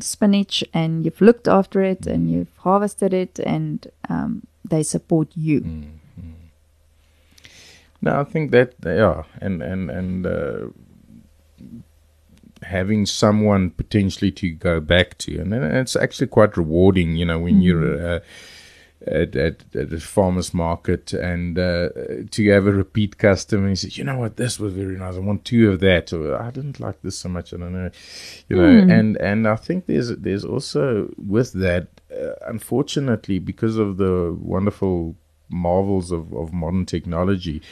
spinach 0.00 0.64
and 0.74 1.04
you've 1.04 1.20
looked 1.20 1.46
after 1.46 1.82
it 1.82 2.06
and 2.06 2.30
you've 2.30 2.56
harvested 2.58 3.14
it 3.14 3.38
and 3.38 3.86
um, 4.08 4.46
they 4.64 4.82
support 4.82 5.28
you. 5.34 5.60
No, 8.00 8.20
I 8.20 8.24
think 8.24 8.50
that 8.50 8.74
yeah, 8.84 9.22
and 9.40 9.62
and 9.62 9.90
and 9.90 10.26
uh, 10.26 10.66
having 12.62 13.06
someone 13.06 13.70
potentially 13.70 14.32
to 14.32 14.50
go 14.50 14.80
back 14.80 15.18
to, 15.18 15.38
and 15.38 15.54
it's 15.54 15.94
actually 15.94 16.26
quite 16.26 16.56
rewarding, 16.56 17.16
you 17.16 17.24
know, 17.24 17.38
when 17.38 17.62
you're 17.62 18.14
uh, 18.16 18.20
at, 19.06 19.36
at 19.36 19.64
at 19.74 19.92
a 19.92 20.00
farmers 20.00 20.54
market 20.54 21.12
and 21.12 21.58
uh, 21.58 21.88
to 22.30 22.50
have 22.50 22.66
a 22.66 22.72
repeat 22.72 23.18
customer 23.18 23.68
and 23.68 23.78
say, 23.78 23.88
you 23.92 24.04
know 24.04 24.18
what, 24.18 24.36
this 24.36 24.58
was 24.58 24.72
very 24.72 24.96
nice. 24.96 25.16
I 25.16 25.20
want 25.20 25.44
two 25.44 25.70
of 25.70 25.80
that, 25.80 26.12
or 26.12 26.40
I 26.40 26.50
didn't 26.50 26.80
like 26.80 27.02
this 27.02 27.18
so 27.18 27.28
much. 27.28 27.52
I 27.52 27.58
don't 27.58 27.72
know, 27.72 27.90
you 28.48 28.56
know, 28.56 28.94
and 28.94 29.16
and 29.16 29.48
I 29.48 29.56
think 29.56 29.86
there's 29.86 30.16
there's 30.16 30.44
also 30.44 31.10
with 31.16 31.52
that, 31.54 31.88
uh, 32.10 32.34
unfortunately, 32.46 33.38
because 33.38 33.76
of 33.76 33.96
the 33.96 34.36
wonderful 34.40 35.16
marvels 35.48 36.10
of, 36.10 36.32
of 36.32 36.52
modern 36.52 36.86
technology, 36.86 37.62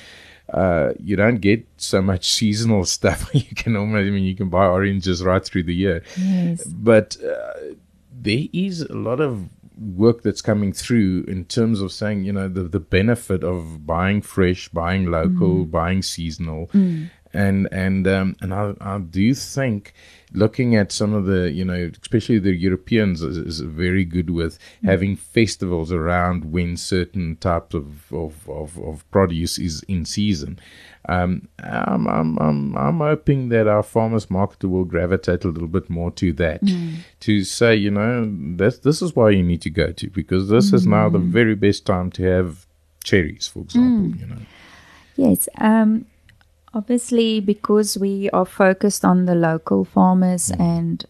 uh, 0.53 0.93
you 0.99 1.17
don't 1.17 1.41
get 1.41 1.67
so 1.77 2.03
much 2.03 2.29
seasonal 2.29 2.85
stuff. 2.97 3.31
you 3.35 3.55
can 3.55 3.77
almost, 3.77 4.07
I 4.07 4.11
mean, 4.11 4.25
you 4.25 4.37
can 4.37 4.49
buy 4.49 4.67
oranges 4.67 5.23
right 5.23 5.45
through 5.45 5.65
the 5.65 5.75
year. 5.75 6.03
Yes. 6.17 6.65
But 6.65 7.17
uh, 7.23 7.75
there 8.13 8.45
is 8.53 8.83
a 8.83 8.95
lot 8.95 9.21
of 9.21 9.49
work 9.81 10.23
that's 10.23 10.43
coming 10.43 10.73
through 10.73 11.25
in 11.27 11.45
terms 11.47 11.81
of 11.81 11.91
saying, 11.91 12.25
you 12.25 12.33
know, 12.33 12.49
the, 12.49 12.65
the 12.65 12.81
benefit 12.81 13.43
of 13.43 13.87
buying 13.87 14.21
fresh, 14.21 14.69
buying 14.69 15.07
local, 15.07 15.65
mm. 15.65 15.71
buying 15.71 16.03
seasonal. 16.03 16.69
Mm. 16.69 17.11
And 17.33 17.69
and 17.71 18.09
um, 18.09 18.37
and 18.41 18.53
I, 18.53 18.75
I 18.81 18.99
do 18.99 19.35
think 19.35 19.95
looking 20.33 20.75
at 20.75 20.91
some 20.91 21.15
of 21.15 21.27
the 21.27 21.53
you 21.53 21.65
know 21.65 21.91
especially 22.03 22.41
the 22.41 22.55
Europeans 22.55 23.23
is, 23.23 23.37
is 23.37 23.61
very 23.61 24.05
good 24.05 24.31
with 24.31 24.59
mm. 24.83 24.89
having 24.89 25.15
festivals 25.15 25.93
around 25.93 26.51
when 26.51 26.77
certain 26.77 27.37
types 27.37 27.73
of, 27.73 28.13
of, 28.13 28.49
of, 28.49 28.77
of 28.79 29.09
produce 29.13 29.59
is 29.59 29.85
in 29.85 30.05
season. 30.05 30.59
Um, 31.09 31.49
I'm, 31.63 32.07
I'm, 32.07 32.39
I'm, 32.39 32.77
I'm 32.77 32.99
hoping 32.99 33.49
that 33.49 33.67
our 33.67 33.83
farmers 33.83 34.31
market 34.31 34.65
will 34.65 34.85
gravitate 34.85 35.45
a 35.45 35.49
little 35.49 35.67
bit 35.67 35.89
more 35.89 36.11
to 36.13 36.33
that, 36.35 36.61
to 37.21 37.45
say, 37.45 37.75
you 37.75 37.91
know, 37.91 38.31
this, 38.31 38.79
this 38.79 39.01
is 39.01 39.17
why 39.17 39.31
you 39.31 39.43
need 39.43 39.63
to 39.63 39.71
go 39.71 39.93
to, 39.93 40.11
because 40.11 40.51
this 40.51 40.73
is 40.73 40.87
now 40.87 41.09
the 41.09 41.19
very 41.19 41.55
best 41.55 41.87
time 41.87 42.11
to 42.13 42.23
have 42.25 42.67
cherries, 43.03 43.49
for 43.49 43.61
example, 43.61 44.21
you 44.21 44.27
know. 44.27 44.43
Yes. 45.17 45.49
Um, 45.59 46.05
obviously, 46.75 47.41
because 47.41 47.97
we 47.97 48.29
are 48.31 48.45
focused 48.45 49.05
on 49.05 49.25
the 49.25 49.35
local 49.35 49.87
farmers 49.87 50.51
and 50.51 51.05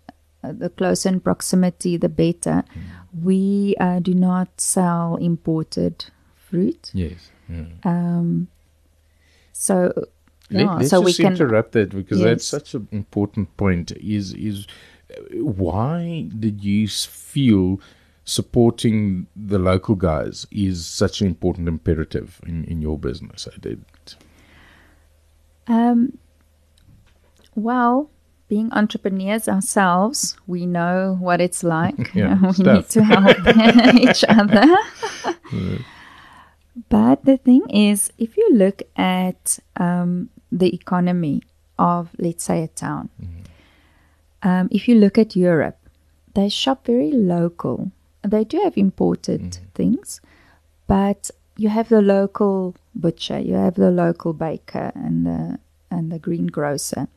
uh, 0.45 0.53
the 0.53 0.71
closer 0.71 1.09
in 1.09 1.21
proximity, 1.21 1.97
the 1.97 2.09
better, 2.09 2.63
we 3.23 3.75
uh, 3.81 3.99
do 3.99 4.15
not 4.15 4.61
sell 4.61 5.17
imported 5.17 6.05
fruit. 6.37 6.91
Yes. 6.95 7.31
Yeah. 7.49 7.65
Um, 7.85 8.49
so, 9.61 9.93
Let, 10.51 10.65
yeah, 10.65 10.77
us 10.77 10.89
so 10.89 11.03
we 11.03 11.11
just 11.11 11.21
can. 11.21 11.33
interrupt 11.35 11.73
that 11.73 11.91
because 11.91 12.23
that's 12.23 12.47
such 12.47 12.73
an 12.73 12.89
important 12.93 13.55
point. 13.59 13.93
Is 13.93 14.33
is 14.33 14.67
why 15.35 16.31
did 16.39 16.65
you 16.65 16.89
feel 16.89 17.79
supporting 18.25 19.27
the 19.37 19.59
local 19.59 19.97
guys 19.97 20.47
is 20.51 20.87
such 20.87 21.21
an 21.21 21.27
important 21.27 21.69
imperative 21.69 22.41
in, 22.47 22.65
in 22.65 22.81
your 22.81 22.99
business? 22.99 23.47
I 23.53 23.59
did. 23.59 23.85
Um, 25.67 26.17
well, 27.55 28.09
being 28.49 28.73
entrepreneurs 28.73 29.47
ourselves, 29.47 30.39
we 30.47 30.65
know 30.65 31.19
what 31.21 31.43
it's 31.43 31.63
like. 31.63 32.15
Yeah, 32.15 32.41
we 32.59 32.65
need 32.65 32.89
to 32.89 33.05
help 33.05 33.37
each 33.95 34.25
other. 34.27 34.75
But 36.89 37.25
the 37.25 37.37
thing 37.37 37.69
is, 37.71 38.13
if 38.19 38.37
you 38.37 38.51
look 38.55 38.83
at 38.97 39.59
um, 39.77 40.31
the 40.53 40.73
economy 40.75 41.43
of, 41.79 42.11
let's 42.19 42.45
say, 42.45 42.63
a 42.63 42.69
town, 42.69 43.11
um, 44.43 44.69
if 44.71 44.89
you 44.89 44.95
look 44.95 45.19
at 45.19 45.37
Europe, 45.37 45.79
they 46.35 46.49
shop 46.49 46.87
very 46.87 47.11
local. 47.11 47.91
They 48.23 48.45
do 48.45 48.61
have 48.61 48.77
imported 48.77 49.59
things, 49.75 50.21
but 50.87 51.31
you 51.57 51.69
have 51.69 51.89
the 51.89 52.03
local 52.03 52.75
butcher, 52.95 53.39
you 53.39 53.55
have 53.55 53.75
the 53.75 53.91
local 53.91 54.33
baker, 54.33 54.93
and 54.95 55.27
the 55.27 55.59
and 55.91 56.13
the 56.13 56.19
greengrocer, 56.19 57.09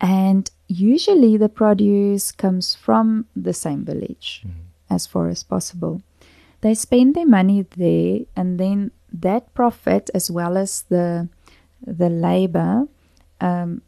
and 0.00 0.50
usually 0.66 1.36
the 1.36 1.48
produce 1.48 2.32
comes 2.32 2.74
from 2.74 3.26
the 3.36 3.52
same 3.52 3.84
village, 3.84 4.44
as 4.90 5.06
far 5.06 5.28
as 5.28 5.44
possible. 5.44 6.02
They 6.64 6.74
spend 6.74 7.14
their 7.14 7.26
money 7.26 7.66
there, 7.76 8.20
and 8.34 8.58
then 8.58 8.90
that 9.12 9.52
profit, 9.52 10.08
as 10.14 10.30
well 10.30 10.56
as 10.56 10.80
the 10.88 11.28
the 11.86 12.08
labor, 12.08 12.88
um, 13.38 13.82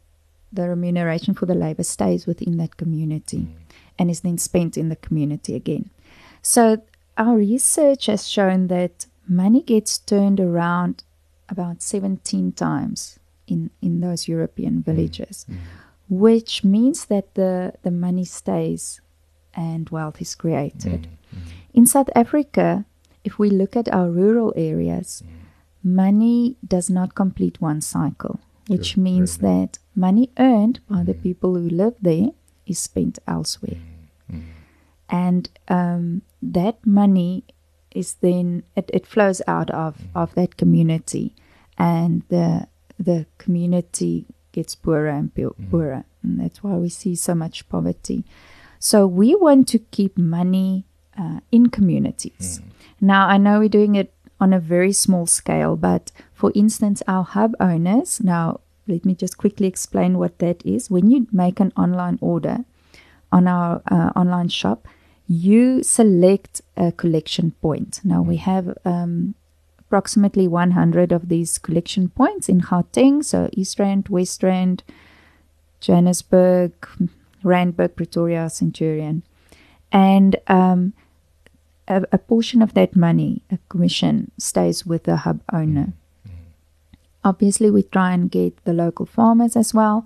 the 0.53 0.69
remuneration 0.69 1.33
for 1.33 1.47
the 1.47 1.55
labor, 1.55 1.81
stays 1.81 2.27
within 2.27 2.57
that 2.57 2.77
community, 2.77 3.39
mm. 3.39 3.55
and 3.97 4.11
is 4.11 4.21
then 4.21 4.37
spent 4.37 4.77
in 4.77 4.89
the 4.89 4.95
community 4.95 5.55
again. 5.55 5.89
So 6.43 6.83
our 7.17 7.37
research 7.37 8.05
has 8.05 8.27
shown 8.27 8.67
that 8.67 9.07
money 9.27 9.63
gets 9.63 9.97
turned 9.97 10.39
around 10.39 11.03
about 11.49 11.81
17 11.81 12.51
times 12.51 13.17
in, 13.47 13.71
in 13.81 14.01
those 14.01 14.27
European 14.27 14.75
mm. 14.75 14.85
villages, 14.85 15.47
mm. 15.49 15.57
which 16.09 16.63
means 16.63 17.05
that 17.05 17.33
the, 17.33 17.73
the 17.81 17.89
money 17.89 18.23
stays 18.23 19.01
and 19.55 19.89
wealth 19.89 20.21
is 20.21 20.35
created. 20.35 21.07
In 21.73 21.85
South 21.85 22.09
Africa, 22.15 22.85
if 23.23 23.37
we 23.37 23.49
look 23.49 23.75
at 23.75 23.91
our 23.93 24.09
rural 24.09 24.53
areas, 24.55 25.23
money 25.83 26.57
does 26.65 26.89
not 26.89 27.15
complete 27.15 27.61
one 27.61 27.81
cycle, 27.81 28.39
which 28.67 28.93
Sure, 28.93 29.03
means 29.03 29.39
really. 29.41 29.65
that 29.65 29.79
money 29.95 30.31
earned 30.37 30.79
by 30.89 31.03
the 31.03 31.13
mm-hmm. 31.13 31.21
people 31.23 31.55
who 31.55 31.69
live 31.69 31.95
there 32.01 32.29
is 32.65 32.79
spent 32.79 33.19
elsewhere. 33.27 33.79
Mm-hmm. 34.31 34.51
And 35.09 35.49
um, 35.67 36.21
that 36.41 36.85
money 36.85 37.43
is 37.91 38.15
then 38.15 38.63
it, 38.75 38.89
it 38.93 39.07
flows 39.07 39.41
out 39.47 39.69
of, 39.71 39.97
mm-hmm. 39.97 40.17
of 40.17 40.35
that 40.35 40.57
community 40.57 41.33
and 41.77 42.23
the 42.29 42.67
the 42.99 43.27
community 43.37 44.25
gets 44.51 44.73
poorer 44.73 45.07
and 45.09 45.33
pu- 45.33 45.55
poorer 45.69 46.03
and 46.23 46.39
that's 46.39 46.63
why 46.63 46.73
we 46.73 46.89
see 46.89 47.15
so 47.15 47.35
much 47.35 47.69
poverty. 47.69 48.25
So 48.79 49.05
we 49.07 49.35
want 49.35 49.67
to 49.69 49.79
keep 49.79 50.17
money 50.17 50.85
uh, 51.17 51.39
in 51.51 51.69
communities. 51.69 52.61
Now, 53.01 53.27
I 53.27 53.37
know 53.37 53.59
we're 53.59 53.69
doing 53.69 53.95
it 53.95 54.13
on 54.39 54.53
a 54.53 54.59
very 54.59 54.93
small 54.93 55.25
scale, 55.25 55.75
but 55.75 56.11
for 56.33 56.51
instance, 56.55 57.01
our 57.07 57.23
hub 57.23 57.55
owners, 57.59 58.21
now 58.21 58.59
let 58.87 59.05
me 59.05 59.15
just 59.15 59.37
quickly 59.37 59.67
explain 59.67 60.17
what 60.17 60.39
that 60.39 60.65
is. 60.65 60.89
When 60.89 61.09
you 61.11 61.27
make 61.31 61.59
an 61.59 61.73
online 61.75 62.17
order 62.21 62.65
on 63.31 63.47
our 63.47 63.81
uh, 63.91 64.11
online 64.15 64.49
shop, 64.49 64.87
you 65.27 65.83
select 65.83 66.61
a 66.77 66.91
collection 66.91 67.51
point. 67.61 67.99
Now, 68.03 68.21
we 68.21 68.37
have 68.37 68.77
um, 68.85 69.35
approximately 69.79 70.47
100 70.47 71.11
of 71.11 71.27
these 71.27 71.57
collection 71.57 72.09
points 72.09 72.47
in 72.47 72.61
Gauteng, 72.61 73.23
so 73.23 73.49
East 73.51 73.79
Rand, 73.79 74.07
West 74.09 74.41
Rand, 74.41 74.83
Johannesburg, 75.81 76.71
Randburg, 77.43 77.95
Pretoria, 77.95 78.49
Centurion. 78.49 79.23
And 79.91 80.37
um, 80.47 80.93
a, 81.87 82.03
a 82.11 82.17
portion 82.17 82.61
of 82.61 82.73
that 82.73 82.95
money, 82.95 83.41
a 83.51 83.57
commission, 83.69 84.31
stays 84.37 84.85
with 84.85 85.03
the 85.03 85.17
hub 85.17 85.41
owner. 85.51 85.93
Mm-hmm. 86.27 86.43
Obviously, 87.23 87.71
we 87.71 87.83
try 87.83 88.13
and 88.13 88.29
get 88.29 88.63
the 88.65 88.73
local 88.73 89.05
farmers 89.05 89.55
as 89.55 89.73
well, 89.73 90.05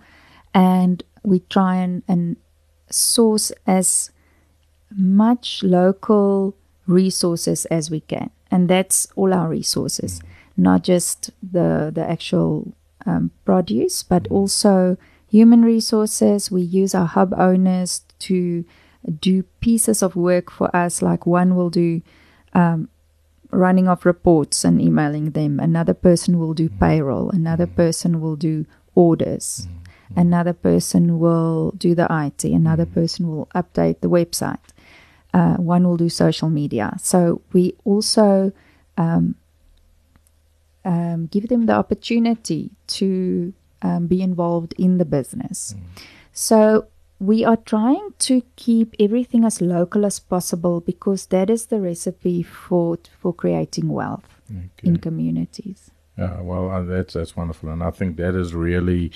and 0.53 1.03
we 1.23 1.39
try 1.49 1.75
and, 1.75 2.03
and 2.07 2.37
source 2.89 3.51
as 3.65 4.11
much 4.95 5.63
local 5.63 6.55
resources 6.87 7.65
as 7.65 7.89
we 7.89 8.01
can, 8.01 8.29
and 8.49 8.69
that's 8.69 9.07
all 9.15 9.33
our 9.33 9.47
resources, 9.49 10.19
mm-hmm. 10.19 10.63
not 10.63 10.83
just 10.83 11.31
the 11.41 11.91
the 11.93 12.03
actual 12.03 12.73
um, 13.05 13.31
produce, 13.45 14.03
but 14.03 14.23
mm-hmm. 14.23 14.35
also 14.35 14.97
human 15.29 15.63
resources. 15.63 16.51
We 16.51 16.61
use 16.61 16.93
our 16.93 17.07
hub 17.07 17.33
owners 17.37 18.01
to 18.19 18.65
do 19.19 19.43
pieces 19.59 20.01
of 20.01 20.15
work 20.15 20.51
for 20.51 20.73
us. 20.75 21.01
Like 21.01 21.25
one 21.25 21.55
will 21.55 21.69
do 21.69 22.01
um, 22.53 22.89
running 23.51 23.87
of 23.87 24.05
reports 24.05 24.63
and 24.63 24.81
emailing 24.81 25.31
them. 25.31 25.59
Another 25.59 25.93
person 25.93 26.39
will 26.39 26.53
do 26.53 26.69
payroll. 26.69 27.29
Another 27.29 27.67
person 27.67 28.21
will 28.21 28.35
do 28.35 28.65
orders. 28.95 29.67
Another 30.15 30.53
person 30.53 31.19
will 31.19 31.71
do 31.71 31.95
the 31.95 32.07
IT. 32.09 32.43
Another 32.43 32.85
person 32.85 33.27
will 33.27 33.47
update 33.55 34.01
the 34.01 34.09
website. 34.09 34.59
Uh, 35.33 35.55
one 35.55 35.87
will 35.87 35.97
do 35.97 36.09
social 36.09 36.49
media. 36.49 36.93
So 36.99 37.41
we 37.53 37.75
also 37.85 38.51
um, 38.97 39.35
um, 40.83 41.27
give 41.27 41.47
them 41.47 41.65
the 41.65 41.73
opportunity 41.73 42.71
to 42.87 43.53
um, 43.81 44.07
be 44.07 44.21
involved 44.21 44.73
in 44.77 44.97
the 44.97 45.05
business. 45.05 45.75
So 46.33 46.87
we 47.21 47.45
are 47.45 47.57
trying 47.57 48.13
to 48.17 48.41
keep 48.55 48.95
everything 48.99 49.45
as 49.45 49.61
local 49.61 50.07
as 50.07 50.19
possible 50.19 50.81
because 50.81 51.27
that 51.27 51.51
is 51.51 51.67
the 51.67 51.79
recipe 51.79 52.41
for 52.41 52.97
for 53.19 53.31
creating 53.31 53.89
wealth 53.89 54.41
in 54.81 54.97
communities. 54.97 55.91
Yeah, 56.17 56.41
well, 56.41 56.71
uh, 56.71 56.81
that's 56.81 57.13
that's 57.13 57.35
wonderful, 57.37 57.69
and 57.69 57.83
I 57.83 57.91
think 57.91 58.17
that 58.17 58.33
is 58.33 58.55
really 58.55 59.11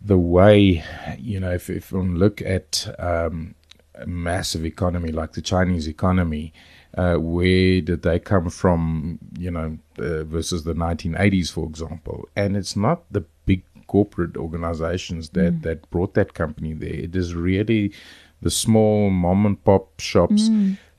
the 0.00 0.16
way. 0.16 0.82
You 1.18 1.40
know, 1.40 1.52
if 1.52 1.68
if 1.68 1.92
one 1.92 2.16
look 2.16 2.40
at 2.40 2.88
um, 2.98 3.54
a 3.94 4.06
massive 4.06 4.64
economy 4.64 5.12
like 5.12 5.32
the 5.32 5.42
Chinese 5.42 5.86
economy, 5.86 6.54
uh, 6.96 7.16
where 7.16 7.82
did 7.82 8.00
they 8.00 8.18
come 8.18 8.48
from? 8.48 9.18
You 9.38 9.50
know, 9.50 9.78
uh, 9.98 10.24
versus 10.24 10.64
the 10.64 10.74
1980s, 10.74 11.52
for 11.52 11.66
example, 11.66 12.30
and 12.34 12.56
it's 12.56 12.76
not 12.76 13.04
the 13.12 13.26
corporate 13.86 14.36
organizations 14.36 15.30
that 15.30 15.62
that 15.62 15.88
brought 15.90 16.14
that 16.14 16.34
company 16.34 16.72
there. 16.74 16.94
It 16.94 17.14
is 17.16 17.34
really 17.34 17.92
the 18.42 18.50
small 18.50 19.10
mom 19.10 19.46
and 19.46 19.62
pop 19.64 20.00
shops 20.00 20.48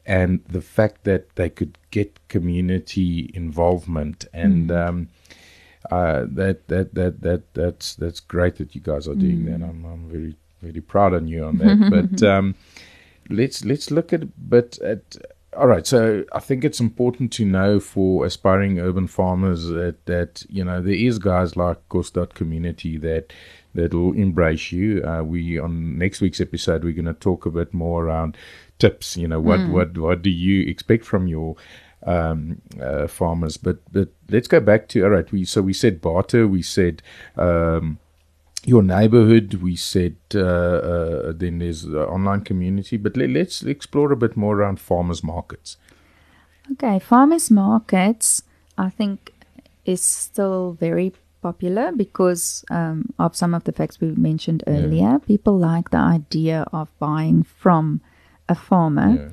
and 0.06 0.43
the 0.47 0.62
fact 0.62 1.04
that 1.04 1.36
they 1.36 1.50
could 1.50 1.78
get 1.91 2.19
community 2.30 3.30
involvement 3.34 4.26
and 4.34 4.71
um, 4.71 5.10
uh, 5.91 6.26
that 6.30 6.67
that 6.67 6.95
that 6.95 7.21
that 7.21 7.54
that's 7.54 7.95
that's 7.95 8.19
great 8.19 8.56
that 8.56 8.73
you 8.73 8.82
guys 8.82 9.08
are 9.08 9.15
doing 9.15 9.45
that. 9.45 9.62
I'm 9.62 9.86
I'm 9.86 10.10
very 10.10 10.36
very 10.62 10.82
proud 10.82 11.13
on 11.13 11.28
you 11.28 11.43
on 11.45 11.58
that. 11.60 12.10
but 12.19 12.28
um, 12.28 12.56
let's 13.30 13.63
let's 13.63 13.91
look 13.91 14.13
at 14.13 14.50
but 14.50 14.80
at 14.80 15.17
all 15.58 15.67
right. 15.67 15.88
So 15.88 16.24
I 16.32 16.39
think 16.39 16.63
it's 16.63 16.80
important 16.80 17.34
to 17.34 17.46
know 17.46 17.80
for 17.80 18.26
aspiring 18.26 18.80
urban 18.80 19.08
farmers 19.08 19.67
that 19.67 20.06
that 20.06 20.46
you 20.50 20.63
know 20.63 20.82
there 20.82 20.93
is 20.93 21.17
guys 21.20 21.56
like 21.56 21.78
Kos 21.89 22.12
dot 22.12 22.36
Community 22.36 22.98
that 22.98 23.34
that 23.74 23.93
will 23.93 24.13
embrace 24.13 24.72
you. 24.72 25.04
Uh, 25.04 25.24
we 25.24 25.60
on 25.60 25.98
next 25.98 26.22
week's 26.22 26.39
episode 26.39 26.84
we're 26.84 26.93
going 26.93 27.06
to 27.06 27.13
talk 27.13 27.46
a 27.46 27.52
bit 27.52 27.74
more 27.74 28.06
around 28.06 28.38
tips. 28.78 29.17
You 29.17 29.28
know 29.28 29.39
what 29.39 29.67
what 29.70 29.98
what 29.98 30.22
do 30.22 30.30
you 30.30 30.70
expect 30.70 31.06
from 31.06 31.28
your 31.28 31.56
um, 32.06 32.62
uh, 32.80 33.08
farmers? 33.08 33.58
But 33.58 33.80
but 33.91 34.10
let's 34.30 34.48
go 34.48 34.60
back 34.60 34.88
to 34.89 35.04
all 35.04 35.10
right. 35.10 35.32
We 35.32 35.43
so 35.43 35.62
we 35.63 35.74
said 35.74 36.02
barter. 36.02 36.48
We 36.48 36.62
said. 36.62 37.02
Um, 37.36 38.00
your 38.67 38.84
neighborhood. 38.84 39.56
We 39.56 39.75
said 39.77 40.17
uh, 40.36 40.39
uh, 40.39 41.32
then 41.34 41.60
there's 41.60 41.84
the 41.84 42.06
online 42.06 42.41
community, 42.41 42.97
but 42.97 43.15
let, 43.15 43.30
let's 43.30 43.63
explore 43.63 44.12
a 44.12 44.17
bit 44.17 44.36
more 44.36 44.58
around 44.58 44.80
farmers 44.80 45.23
markets. 45.23 45.77
Okay, 46.73 46.99
farmers 46.99 47.49
markets, 47.49 48.43
I 48.77 48.89
think, 48.89 49.34
is 49.86 50.01
still 50.01 50.73
very 50.73 51.13
popular 51.41 51.93
because 51.93 52.65
um, 52.69 53.13
of 53.17 53.36
some 53.36 53.53
of 53.53 53.63
the 53.63 53.71
facts 53.71 54.01
we 54.01 54.12
mentioned 54.12 54.63
earlier. 54.67 55.19
People 55.19 55.58
like 55.58 55.91
the 55.91 55.97
idea 55.97 56.65
of 56.73 56.89
buying 56.99 57.43
from 57.43 58.01
a 58.49 58.56
farmer. 58.56 59.32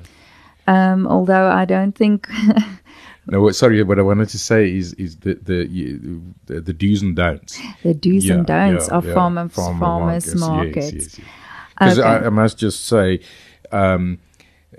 Um, 0.67 1.05
although 1.07 1.49
I 1.51 1.65
don't 1.65 1.93
think 1.93 2.29
No, 3.27 3.49
sorry. 3.51 3.81
What 3.83 3.97
I 3.99 4.03
wanted 4.03 4.29
to 4.29 4.37
say 4.39 4.71
is 4.75 4.93
is 4.93 5.17
the 5.17 5.33
the 5.35 5.65
the, 6.45 6.61
the 6.61 6.73
do's 6.73 7.01
and 7.01 7.15
don'ts. 7.15 7.59
the 7.83 7.93
do's 7.93 8.25
Yeah, 8.25 8.35
and 8.35 8.45
don'ts 8.45 8.87
yeah, 8.87 8.93
of 8.97 9.05
yeah. 9.05 9.13
farmers 9.13 9.51
Farmer 9.51 9.79
farmers 9.79 10.35
markets. 10.35 10.91
Yes, 10.93 11.19
yes, 11.19 11.19
Because 11.73 11.99
Okay. 11.99 12.07
I, 12.07 12.25
I 12.27 12.29
must 12.29 12.57
just 12.57 12.85
say, 12.85 13.19
um, 13.71 14.19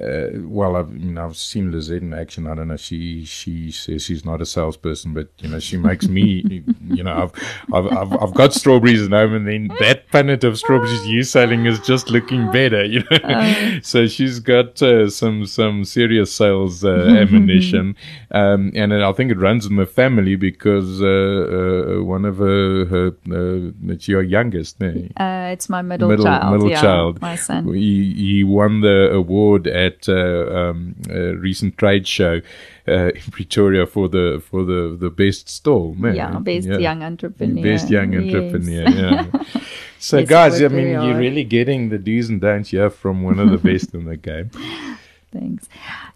uh, 0.01 0.29
well, 0.43 0.77
I've 0.77 0.93
you 0.97 1.13
know 1.13 1.25
I've 1.25 1.37
seen 1.37 1.71
Lizette 1.73 2.03
in 2.03 2.13
action. 2.15 2.47
I 2.47 2.55
don't 2.55 2.69
know. 2.69 2.77
She 2.77 3.25
she 3.25 3.71
says 3.71 4.03
she's 4.05 4.25
not 4.25 4.41
a 4.41 4.47
salesperson, 4.47 5.15
but 5.15 5.29
you 5.39 5.49
know 5.49 5.59
she 5.59 5.77
makes 5.77 6.07
me. 6.09 6.63
you 6.89 7.03
know 7.03 7.13
I've 7.25 7.33
I've 7.73 7.93
I've, 7.97 8.23
I've 8.23 8.35
got 8.35 8.53
strawberries 8.55 9.03
at 9.03 9.11
home, 9.13 9.35
and 9.35 9.47
then 9.49 9.71
that 9.81 10.09
punnet 10.11 10.45
of 10.45 10.59
strawberries 10.59 11.07
you're 11.09 11.23
selling 11.23 11.67
is 11.67 11.79
just 11.81 12.11
looking 12.11 12.51
better. 12.53 12.85
You 12.85 13.01
know, 13.11 13.19
Oh. 13.25 13.79
so 13.83 14.07
she's 14.07 14.39
got 14.41 14.81
uh, 14.83 15.09
some 15.11 15.47
some 15.47 15.85
serious 15.85 16.33
sales 16.33 16.85
uh, 16.85 16.91
ammunition, 17.19 17.97
um, 18.31 18.73
and 18.75 18.93
I 18.95 19.13
think 19.13 19.31
it 19.31 19.39
runs 19.39 19.67
in 19.67 19.77
the 19.77 19.87
family 19.87 20.37
because 20.37 21.01
uh, 21.03 21.07
uh, 21.07 22.03
one 22.05 22.25
of 22.25 22.39
her 22.39 22.85
her 22.87 23.07
uh, 23.31 23.73
it's 23.93 24.09
your 24.09 24.23
youngest. 24.23 24.83
eh? 24.83 25.09
Uh, 25.17 25.51
it's 25.53 25.69
my 25.69 25.83
middle, 25.83 26.09
middle 26.09 26.25
child. 26.25 26.53
middle 26.53 26.71
yeah, 26.71 26.81
child. 26.81 27.21
My 27.21 27.37
son. 27.37 27.73
He 27.75 28.13
he 28.15 28.45
won 28.45 28.81
the 28.81 29.11
award 29.13 29.67
at 29.67 29.86
uh, 30.09 30.47
um, 30.61 30.95
a 31.11 31.35
recent 31.37 31.77
trade 31.79 32.07
show 32.07 32.41
uh, 32.89 33.09
in 33.15 33.21
Pretoria 33.31 33.87
for 33.87 34.09
the 34.09 34.43
for 34.51 34.65
the 34.65 34.97
the 35.01 35.11
best 35.11 35.49
stall. 35.49 35.95
man. 35.95 36.15
yeah, 36.15 36.39
best 36.39 36.69
young 36.69 37.03
entrepreneur. 37.03 37.63
Best 37.63 37.91
young 37.91 38.13
Yes. 38.13 38.23
entrepreneur. 38.35 38.85
Yeah. 38.91 39.27
So, 39.99 40.19
Yes, 40.19 40.29
guys, 40.29 40.63
I 40.63 40.69
mean, 40.69 40.89
you're 40.89 41.17
really 41.19 41.43
getting 41.43 41.89
the 41.89 41.99
do's 41.99 42.29
and 42.29 42.39
don'ts 42.41 42.69
here 42.71 42.91
from 42.91 43.23
one 43.25 43.39
of 43.41 43.49
the 43.51 43.57
best 43.59 43.95
in 43.95 44.05
the 44.05 44.17
game. 44.17 44.51
Thanks. 45.33 45.69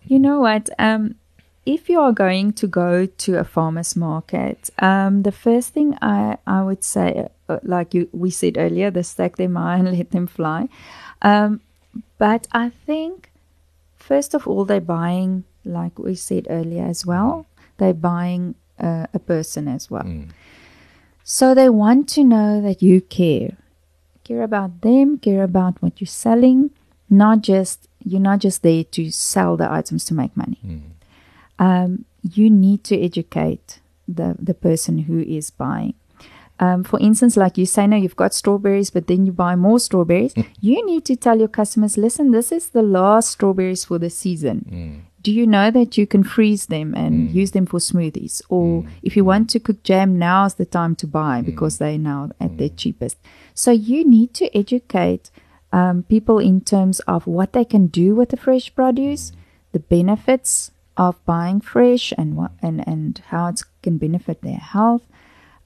You 0.06 0.18
know 0.18 0.38
what? 0.40 0.68
Um, 0.78 1.14
if 1.64 1.88
you 1.88 1.98
are 2.00 2.12
going 2.12 2.52
to 2.60 2.66
go 2.66 3.06
to 3.06 3.38
a 3.38 3.44
farmer's 3.44 3.96
market, 3.96 4.68
um, 4.80 5.22
the 5.22 5.32
first 5.32 5.72
thing 5.72 5.96
I, 6.02 6.36
I 6.46 6.62
would 6.62 6.84
say, 6.84 7.28
uh, 7.48 7.58
like 7.62 7.94
you 7.94 8.08
we 8.12 8.30
said 8.30 8.56
earlier, 8.58 8.90
the 8.90 9.02
stack 9.02 9.36
them 9.36 9.54
high 9.56 9.76
and 9.80 9.90
let 9.96 10.10
them 10.10 10.26
fly. 10.26 10.68
Um, 11.22 11.60
but 12.18 12.46
I 12.52 12.70
think, 12.86 13.29
first 14.10 14.34
of 14.34 14.42
all, 14.48 14.64
they're 14.64 14.88
buying, 15.00 15.44
like 15.64 15.94
we 16.06 16.14
said 16.28 16.44
earlier 16.58 16.84
as 16.94 17.00
well, 17.12 17.46
they're 17.78 18.02
buying 18.14 18.42
uh, 18.86 19.06
a 19.18 19.20
person 19.32 19.68
as 19.76 19.84
well. 19.94 20.08
So 21.36 21.54
they 21.54 21.68
want 21.84 22.08
to 22.16 22.22
know 22.24 22.60
that 22.66 22.78
you 22.82 22.96
care. 23.18 23.52
Care 24.24 24.42
about 24.50 24.72
them, 24.88 25.06
care 25.18 25.44
about 25.52 25.74
what 25.82 25.92
you're 26.00 26.16
selling, 26.26 26.70
not 27.08 27.36
just 27.50 27.76
you're 28.10 28.28
not 28.30 28.38
just 28.46 28.58
there 28.62 28.84
to 28.96 29.02
sell 29.10 29.52
the 29.62 29.68
items 29.78 30.02
to 30.06 30.14
make 30.14 30.34
money. 30.36 30.58
Um, 31.66 31.90
you 32.36 32.46
need 32.66 32.80
to 32.90 32.94
educate 33.08 33.68
the 34.16 34.28
the 34.48 34.54
person 34.68 34.94
who 35.06 35.18
is 35.38 35.50
buying. 35.64 35.94
Um, 36.60 36.84
for 36.84 37.00
instance, 37.00 37.38
like 37.38 37.56
you 37.56 37.64
say, 37.64 37.86
now 37.86 37.96
you've 37.96 38.16
got 38.16 38.34
strawberries, 38.34 38.90
but 38.90 39.06
then 39.06 39.24
you 39.24 39.32
buy 39.32 39.56
more 39.56 39.80
strawberries. 39.80 40.34
Mm. 40.34 40.46
you 40.60 40.86
need 40.86 41.06
to 41.06 41.16
tell 41.16 41.38
your 41.38 41.48
customers, 41.48 41.96
listen, 41.96 42.30
this 42.30 42.52
is 42.52 42.68
the 42.68 42.82
last 42.82 43.30
strawberries 43.30 43.86
for 43.86 43.98
the 43.98 44.10
season. 44.10 44.66
Mm. 44.70 45.00
Do 45.22 45.32
you 45.32 45.46
know 45.46 45.70
that 45.70 45.96
you 45.98 46.06
can 46.06 46.22
freeze 46.22 46.66
them 46.66 46.94
and 46.94 47.28
mm. 47.28 47.34
use 47.34 47.52
them 47.52 47.66
for 47.66 47.78
smoothies? 47.78 48.42
Or 48.48 48.84
if 49.02 49.16
you 49.16 49.24
want 49.24 49.50
to 49.50 49.60
cook 49.60 49.82
jam, 49.82 50.18
now 50.18 50.44
is 50.44 50.54
the 50.54 50.66
time 50.66 50.96
to 50.96 51.06
buy 51.06 51.42
because 51.42 51.78
they're 51.78 51.98
now 51.98 52.30
at 52.40 52.56
their 52.58 52.70
cheapest. 52.70 53.18
So 53.54 53.70
you 53.70 54.06
need 54.08 54.32
to 54.34 54.54
educate 54.56 55.30
um, 55.72 56.04
people 56.04 56.38
in 56.38 56.60
terms 56.60 57.00
of 57.00 57.26
what 57.26 57.52
they 57.52 57.64
can 57.64 57.86
do 57.86 58.14
with 58.14 58.30
the 58.30 58.36
fresh 58.36 58.74
produce, 58.74 59.32
the 59.72 59.78
benefits 59.78 60.72
of 60.96 61.24
buying 61.24 61.60
fresh, 61.60 62.12
and 62.18 62.36
what 62.36 62.52
and 62.60 62.86
and 62.88 63.22
how 63.28 63.48
it 63.48 63.60
can 63.82 63.98
benefit 63.98 64.42
their 64.42 64.56
health. 64.56 65.02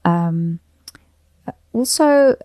Um, 0.03 0.59
also, 1.75 2.35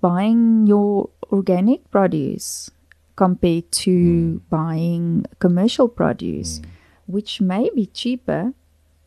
buying 0.00 0.66
your 0.66 1.10
organic 1.32 1.90
produce 1.90 2.70
compared 3.16 3.66
to 3.72 3.90
mm. 3.90 4.40
buying 4.48 5.26
commercial 5.38 5.88
produce, 5.88 6.60
mm. 6.60 6.66
which 7.06 7.40
may 7.40 7.70
be 7.74 7.86
cheaper 7.86 8.52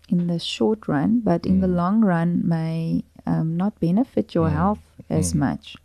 in 0.09 0.27
the 0.27 0.39
short 0.39 0.87
run, 0.87 1.21
but 1.23 1.45
in 1.45 1.61
the 1.61 1.67
mm. 1.67 1.75
long 1.75 2.01
run 2.01 2.41
may 2.43 3.03
um, 3.25 3.55
not 3.55 3.79
benefit 3.79 4.35
your 4.35 4.49
health 4.49 4.83
as 5.09 5.33
much. 5.35 5.77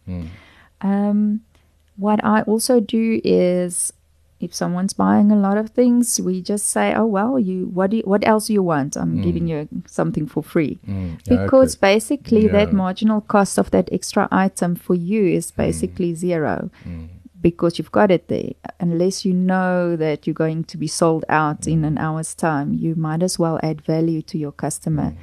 Um, 0.80 1.40
what 1.96 2.24
I 2.24 2.42
also 2.42 2.80
do 2.80 3.20
is, 3.22 3.92
if 4.44 4.52
someone's 4.54 4.92
buying 4.92 5.30
a 5.32 5.36
lot 5.46 5.56
of 5.62 5.70
things, 5.70 6.20
we 6.20 6.34
just 6.52 6.66
say, 6.76 6.86
"Oh 6.94 7.06
well, 7.16 7.38
you 7.38 7.58
what 7.76 7.90
do 7.90 7.96
you, 7.98 8.02
what 8.12 8.22
else 8.26 8.46
do 8.48 8.52
you 8.52 8.62
want? 8.62 8.96
I'm 8.96 9.14
giving 9.26 9.46
you 9.48 9.68
something 9.86 10.26
for 10.26 10.42
free." 10.42 10.78
Mm. 10.86 11.18
Because 11.34 11.74
okay. 11.76 11.94
basically, 11.94 12.44
that 12.48 12.72
marginal 12.72 13.20
cost 13.34 13.58
of 13.58 13.70
that 13.70 13.88
extra 13.98 14.28
item 14.30 14.74
for 14.76 14.94
you 14.94 15.22
is 15.38 15.46
Mm. 15.52 15.56
basically 15.66 16.14
zero 16.14 16.70
because 17.42 17.78
you've 17.78 17.92
got 17.92 18.10
it 18.10 18.28
there. 18.28 18.52
Unless 18.80 19.24
you 19.26 19.34
know 19.34 19.96
that 19.96 20.26
you're 20.26 20.34
going 20.46 20.64
to 20.64 20.76
be 20.78 20.86
sold 20.86 21.24
out 21.28 21.66
in 21.66 21.84
an 21.84 21.98
hour's 21.98 22.34
time, 22.34 22.72
you 22.84 22.94
might 22.94 23.22
as 23.22 23.38
well 23.38 23.58
add 23.62 23.82
value 23.82 24.22
to 24.22 24.38
your 24.38 24.52
customer 24.52 25.10
Mm. 25.12 25.16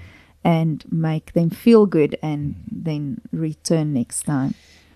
and 0.44 0.86
make 0.92 1.34
them 1.34 1.50
feel 1.50 1.86
good 1.88 2.18
and 2.22 2.56
then 2.72 3.22
return 3.32 3.94
next 3.94 4.24
time. 4.26 4.54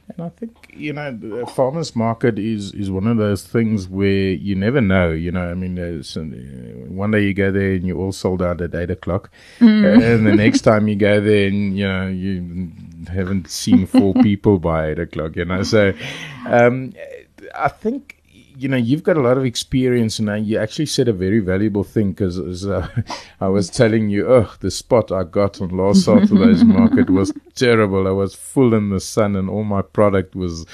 And 0.07 0.27
I 0.27 0.29
think 0.29 0.71
you 0.71 0.93
know 0.93 1.11
the 1.11 1.47
farmers 1.47 1.95
market 1.95 2.37
is 2.37 2.73
is 2.73 2.91
one 2.91 3.07
of 3.07 3.17
those 3.17 3.43
things 3.43 3.87
where 3.87 4.29
you 4.33 4.55
never 4.55 4.79
know. 4.79 5.11
You 5.11 5.31
know, 5.31 5.49
I 5.49 5.55
mean, 5.55 5.75
there's, 5.75 6.15
uh, 6.15 6.21
one 6.21 7.11
day 7.11 7.23
you 7.23 7.33
go 7.33 7.51
there 7.51 7.71
and 7.71 7.87
you're 7.87 7.97
all 7.97 8.11
sold 8.11 8.41
out 8.43 8.61
at 8.61 8.75
eight 8.75 8.91
o'clock, 8.91 9.31
and 9.59 10.27
the 10.27 10.35
next 10.35 10.61
time 10.61 10.87
you 10.87 10.95
go 10.95 11.19
there 11.19 11.47
and 11.47 11.75
you 11.75 11.87
know 11.87 12.07
you 12.07 12.71
haven't 13.07 13.49
seen 13.49 13.87
four 13.87 14.13
people 14.21 14.59
by 14.59 14.89
eight 14.89 14.99
o'clock. 14.99 15.35
You 15.35 15.45
know, 15.45 15.63
so 15.63 15.91
um, 16.45 16.93
I 17.55 17.69
think 17.69 18.21
you 18.57 18.67
know 18.67 18.77
you've 18.77 19.03
got 19.03 19.17
a 19.17 19.21
lot 19.21 19.37
of 19.37 19.45
experience 19.45 20.19
and 20.19 20.29
uh, 20.29 20.33
you 20.33 20.57
actually 20.57 20.85
said 20.85 21.07
a 21.07 21.13
very 21.13 21.39
valuable 21.39 21.83
thing 21.83 22.11
because 22.11 22.65
uh, 22.65 22.87
I 23.41 23.47
was 23.47 23.69
telling 23.69 24.09
you, 24.09 24.27
oh, 24.27 24.53
the 24.59 24.71
spot 24.71 25.11
I 25.11 25.23
got 25.23 25.61
on 25.61 25.69
last 25.69 26.05
Saturday's 26.05 26.63
market 26.63 27.09
was 27.09 27.33
terrible. 27.55 28.07
I 28.07 28.11
was 28.11 28.35
full 28.35 28.73
in 28.73 28.89
the 28.89 28.99
sun 28.99 29.35
and 29.35 29.49
all 29.49 29.63
my 29.63 29.81
product 29.81 30.35
was 30.35 30.65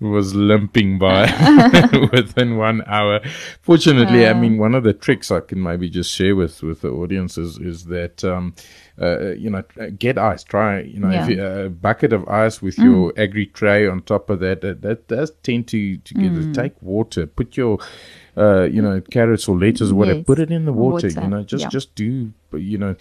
was 0.00 0.34
limping 0.34 0.98
by 0.98 1.26
within 2.12 2.56
one 2.56 2.82
hour. 2.86 3.20
Fortunately, 3.60 4.26
I 4.26 4.30
Uh. 4.30 4.40
mean 4.40 4.58
one 4.58 4.74
of 4.74 4.84
the 4.84 4.92
tricks 4.92 5.30
I 5.30 5.40
can 5.40 5.62
maybe 5.62 5.88
just 5.90 6.10
share 6.10 6.34
with 6.36 6.62
with 6.62 6.80
the 6.82 6.90
audience 6.90 7.36
is, 7.38 7.58
is 7.58 7.84
that 7.86 8.24
um, 8.24 8.54
uh, 9.00 9.30
you 9.32 9.50
know 9.50 9.62
get 9.98 10.18
ice. 10.18 10.42
Try 10.44 10.80
you 10.80 11.00
know 11.00 11.10
if 11.10 11.28
Yeah. 11.28 11.36
you, 11.36 11.66
a 11.66 11.70
bucket 11.70 12.12
of 12.12 12.28
ice 12.28 12.60
with 12.62 12.78
your 12.78 13.12
agri 13.16 13.46
tray 13.46 13.86
on 13.86 14.02
top 14.02 14.30
of 14.30 14.40
that. 14.40 14.60
That, 14.62 14.82
that 14.82 15.08
does 15.08 15.30
tend 15.42 15.68
to 15.68 15.96
to 15.98 16.14
get 16.14 16.32
it. 16.32 16.54
Take 16.54 16.74
water. 16.82 17.26
Put 17.26 17.56
your 17.56 17.78
uh, 18.36 18.64
you 18.64 18.80
know 18.82 19.00
carrots 19.10 19.48
or 19.48 19.56
lettuce 19.58 19.90
or 19.90 19.94
whatever. 19.94 20.18
Yes. 20.18 20.26
Put 20.26 20.38
it 20.38 20.50
in 20.50 20.64
the 20.64 20.72
water. 20.72 21.06
Water, 21.08 21.20
You 21.22 21.28
know 21.28 21.42
just 21.42 21.62
yeah. 21.64 21.68
just 21.68 21.94
do 21.94 22.32
you 22.54 22.78
know 22.78 22.94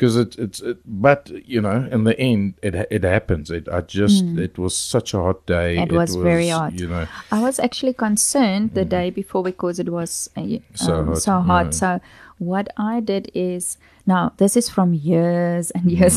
because 0.00 0.16
it, 0.16 0.38
it's 0.38 0.60
it, 0.60 0.78
but 0.86 1.28
you 1.46 1.60
know 1.60 1.86
in 1.92 2.04
the 2.04 2.18
end 2.18 2.54
it 2.62 2.74
it 2.90 3.04
happens 3.04 3.50
it 3.50 3.68
i 3.68 3.82
just 3.82 4.24
it 4.38 4.56
was 4.56 4.74
such 4.74 5.12
a 5.12 5.18
hot 5.18 5.44
day 5.44 5.76
Mm. 5.76 5.82
It 5.86 5.92
was 5.92 6.16
very 6.16 6.48
hot. 6.48 6.72
you 6.80 6.88
know 6.88 7.06
I 7.30 7.38
was 7.46 7.58
actually 7.60 7.92
concerned 7.92 8.72
the 8.72 8.84
day 8.98 9.10
before 9.10 9.42
because 9.44 9.78
it 9.78 9.90
was 9.90 10.30
uh, 10.36 10.46
So 10.74 10.94
um, 10.94 11.06
hot, 11.08 11.18
So 11.18 11.32
hot. 11.40 11.66
yeah. 11.66 11.70
So 11.82 11.90
what 12.38 12.66
I 12.78 13.00
did 13.00 13.30
is 13.34 13.76
now 14.06 14.32
this 14.38 14.56
is 14.56 14.70
from 14.70 14.94
years 14.94 15.70
and 15.76 15.84
years 15.92 16.16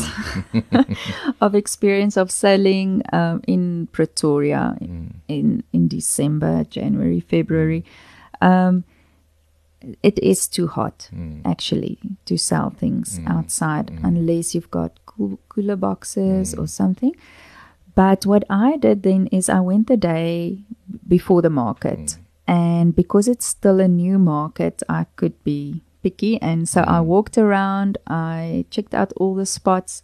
of 1.44 1.54
experience 1.54 2.16
of 2.16 2.30
selling 2.30 3.02
um, 3.12 3.42
in 3.46 3.88
Pretoria 3.92 4.76
in 5.28 5.62
in 5.76 5.88
December, 5.88 6.64
January, 6.64 7.20
February. 7.20 7.84
Um, 8.40 8.84
it 10.02 10.18
is 10.18 10.48
too 10.48 10.66
hot 10.66 11.08
mm. 11.14 11.40
actually 11.44 11.98
to 12.26 12.36
sell 12.36 12.70
things 12.70 13.18
mm. 13.18 13.28
outside 13.28 13.88
mm. 13.88 14.04
unless 14.04 14.54
you've 14.54 14.70
got 14.70 14.98
cool, 15.06 15.38
cooler 15.48 15.76
boxes 15.76 16.54
or 16.54 16.66
something. 16.66 17.14
But 17.94 18.26
what 18.26 18.44
I 18.50 18.76
did 18.76 19.02
then 19.02 19.28
is 19.28 19.48
I 19.48 19.60
went 19.60 19.86
the 19.86 19.96
day 19.96 20.64
before 21.06 21.42
the 21.42 21.50
market. 21.50 22.18
And 22.46 22.94
because 22.94 23.28
it's 23.28 23.46
still 23.46 23.80
a 23.80 23.88
new 23.88 24.18
market, 24.18 24.82
I 24.88 25.06
could 25.16 25.42
be 25.44 25.82
picky. 26.02 26.40
And 26.42 26.68
so 26.68 26.82
I 26.82 27.00
walked 27.00 27.38
around, 27.38 27.98
I 28.06 28.66
checked 28.70 28.94
out 28.94 29.12
all 29.16 29.34
the 29.34 29.46
spots, 29.46 30.02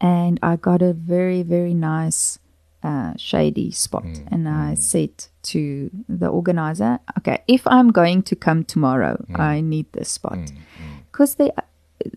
and 0.00 0.38
I 0.42 0.56
got 0.56 0.82
a 0.82 0.92
very, 0.92 1.42
very 1.42 1.74
nice 1.74 2.38
uh, 2.82 3.14
shady 3.16 3.70
spot. 3.70 4.04
Mm, 4.04 4.32
and 4.32 4.48
I 4.48 4.72
mm. 4.72 4.78
said 4.78 5.26
to 5.44 5.90
the 6.08 6.28
organizer, 6.28 6.98
okay, 7.18 7.42
if 7.46 7.66
I'm 7.66 7.90
going 7.90 8.22
to 8.24 8.36
come 8.36 8.64
tomorrow, 8.64 9.24
mm. 9.28 9.38
I 9.38 9.60
need 9.60 9.92
this 9.92 10.08
spot. 10.08 10.52
Because 11.10 11.36
they 11.36 11.50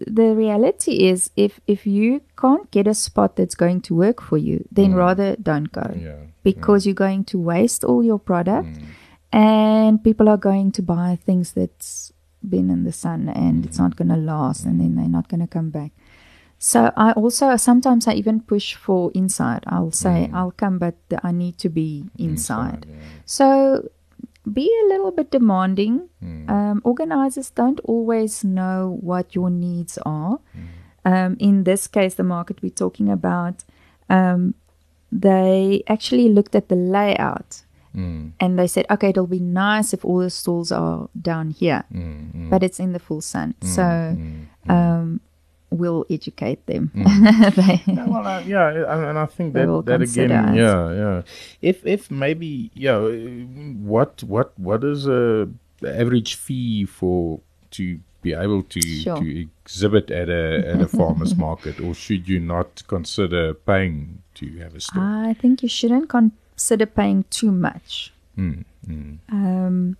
the 0.07 0.33
reality 0.33 1.07
is 1.07 1.29
if 1.35 1.59
if 1.67 1.85
you 1.85 2.21
can't 2.39 2.71
get 2.71 2.87
a 2.87 2.93
spot 2.95 3.35
that's 3.35 3.53
going 3.53 3.79
to 3.79 3.93
work 3.93 4.19
for 4.19 4.35
you 4.35 4.67
then 4.71 4.95
rather 4.95 5.35
don't 5.35 5.71
go. 5.71 5.95
Yeah 5.95 6.15
because 6.45 6.85
you're 6.85 7.03
going 7.07 7.25
to 7.25 7.39
waste 7.39 7.83
all 7.83 8.03
your 8.03 8.19
product 8.19 8.69
and 9.33 10.01
people 10.03 10.29
are 10.29 10.37
going 10.37 10.71
to 10.71 10.81
buy 10.81 11.17
things 11.25 11.53
that's 11.53 12.13
been 12.47 12.69
in 12.69 12.83
the 12.83 12.91
sun 12.91 13.27
and 13.27 13.65
it's 13.65 13.79
not 13.79 13.95
going 13.95 14.07
to 14.07 14.15
last 14.15 14.63
and 14.63 14.79
then 14.79 14.95
they're 14.95 15.07
not 15.07 15.27
going 15.27 15.41
to 15.41 15.47
come 15.47 15.71
back 15.71 15.91
so 16.57 16.91
i 16.97 17.11
also 17.11 17.55
sometimes 17.57 18.07
i 18.07 18.13
even 18.13 18.39
push 18.41 18.75
for 18.75 19.11
inside. 19.13 19.63
I'll 19.67 19.91
say 19.91 20.29
i'll 20.33 20.51
come 20.51 20.77
but 20.79 20.95
i 21.23 21.31
need 21.31 21.57
to 21.59 21.69
be 21.69 22.05
inside, 22.17 22.85
so 23.25 23.89
be 24.51 24.69
a 24.85 24.87
little 24.89 25.11
bit 25.11 25.31
demanding. 25.31 26.09
Um, 26.49 26.81
organizers 26.83 27.49
don't 27.49 27.79
always 27.83 28.43
know 28.43 28.97
what 29.01 29.33
your 29.33 29.49
needs 29.49 29.97
are. 30.05 30.39
Um, 31.03 31.35
in 31.39 31.63
this 31.63 31.87
case, 31.87 32.13
the 32.15 32.23
market 32.23 32.61
we're 32.61 32.69
talking 32.69 33.09
about, 33.09 33.63
um, 34.09 34.53
they 35.11 35.83
actually 35.87 36.29
looked 36.29 36.55
at 36.55 36.69
the 36.69 36.75
layout 36.75 37.65
Mm, 37.95 38.33
and 38.41 38.59
they 38.59 38.67
said, 38.67 38.85
okay, 38.89 39.09
it'll 39.09 39.25
be 39.25 39.39
nice 39.39 39.93
if 39.93 40.03
all 40.03 40.17
the 40.19 40.29
stalls 40.29 40.71
are 40.71 41.07
down 41.19 41.51
here, 41.51 41.85
mm, 41.93 42.31
mm, 42.33 42.49
but 42.49 42.61
it's 42.61 42.79
in 42.79 42.91
the 42.91 42.99
full 42.99 43.21
sun. 43.21 43.55
So 43.63 44.17
mm. 45.75 45.79
we'll 45.79 46.05
educate 46.09 46.65
them. 46.65 46.91
They- 46.95 47.83
Yeah, 47.85 48.07
well, 48.07 48.25
uh, 48.27 48.41
yeah, 48.45 49.07
and 49.09 49.17
I 49.19 49.25
think 49.25 49.53
that 49.53 49.67
will 49.67 49.81
that 49.83 50.01
again, 50.01 50.31
us. 50.31 50.55
yeah, 50.55 50.91
yeah. 50.93 51.21
If 51.61 51.85
if 51.85 52.09
maybe, 52.09 52.71
yeah, 52.73 52.97
uh, 52.97 53.11
what 53.93 54.23
what 54.23 54.53
what 54.57 54.83
is 54.83 55.07
a 55.07 55.47
average 55.85 56.35
fee 56.35 56.85
for 56.85 57.39
to 57.71 57.99
be 58.21 58.33
able 58.33 58.63
to 58.63 58.81
Sure. 58.81 59.17
to 59.17 59.41
exhibit 59.41 60.09
at 60.11 60.29
a 60.29 60.63
at 60.73 60.81
a 60.81 60.87
farmers 60.87 61.35
market, 61.47 61.79
or 61.79 61.93
should 61.93 62.27
you 62.27 62.39
not 62.39 62.83
consider 62.87 63.53
paying 63.53 64.21
to 64.35 64.45
have 64.59 64.73
a 64.75 64.79
store? 64.79 65.03
I 65.29 65.33
think 65.33 65.61
you 65.63 65.69
shouldn't 65.69 66.09
consider 66.09 66.85
paying 66.87 67.25
too 67.29 67.51
much. 67.51 68.11
Mm, 68.37 68.65
mm, 68.87 69.17
Um, 69.31 69.95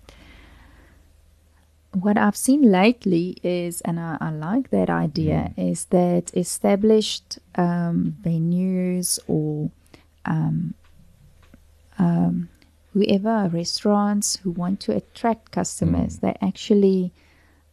what 1.96 2.18
I've 2.18 2.36
seen 2.36 2.72
lately 2.72 3.38
is, 3.44 3.82
and 3.82 4.00
I, 4.00 4.18
I 4.20 4.30
like 4.32 4.70
that 4.72 4.90
idea, 4.90 5.54
is 5.58 5.86
that 5.86 6.36
established 6.36 7.40
um, 7.56 8.18
venues 8.22 9.20
or 9.28 9.72
um, 10.26 10.74
um, 11.98 12.50
whoever 12.94 13.50
restaurants 13.52 14.38
who 14.38 14.52
want 14.52 14.80
to 14.82 14.96
attract 14.96 15.52
customers, 15.52 16.18
they 16.18 16.36
actually 16.42 17.12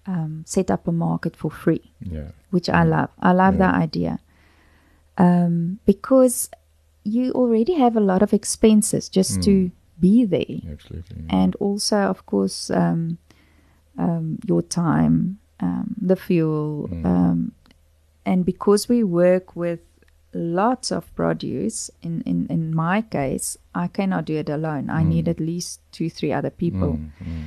um, 0.07 0.45
set 0.47 0.71
up 0.71 0.87
a 0.89 0.93
market 0.93 1.37
for 1.37 1.51
free 1.51 1.93
yeah, 2.01 2.29
which 2.51 2.69
I 2.69 2.83
love. 2.83 3.11
I 3.21 3.33
love 3.33 3.59
that 3.59 3.75
idea. 3.75 4.19
Um, 5.19 5.79
because 5.87 6.51
you 7.05 7.33
already 7.33 7.75
have 7.75 7.97
a 7.97 8.01
lot 8.01 8.23
of 8.23 8.33
expenses 8.33 9.09
just 9.09 9.43
to 9.43 9.71
be 10.01 10.25
there, 10.25 10.73
absolutely. 10.73 11.25
and 11.29 11.55
also, 11.57 11.97
of 11.97 12.27
course, 12.27 12.71
um, 12.71 13.19
um, 13.99 14.39
your 14.47 14.63
time, 14.63 15.39
um, 15.61 15.95
the 16.01 16.17
fuel, 16.17 16.89
um, 17.05 17.53
and 18.25 18.45
because 18.45 18.89
we 18.89 19.03
work 19.05 19.55
with 19.57 19.81
lots 20.35 20.91
of 20.91 21.15
produce. 21.15 21.91
In, 22.03 22.23
in 22.25 22.47
in 22.49 22.75
my 22.75 23.03
case, 23.03 23.59
I 23.75 23.87
cannot 23.89 24.25
do 24.25 24.37
it 24.37 24.49
alone. 24.49 24.89
I 24.91 25.03
need 25.05 25.29
at 25.29 25.39
least 25.41 25.81
two, 25.93 26.09
three 26.09 26.33
other 26.33 26.51
people. 26.51 26.95
Mm, 26.99 27.11
mm, 27.23 27.45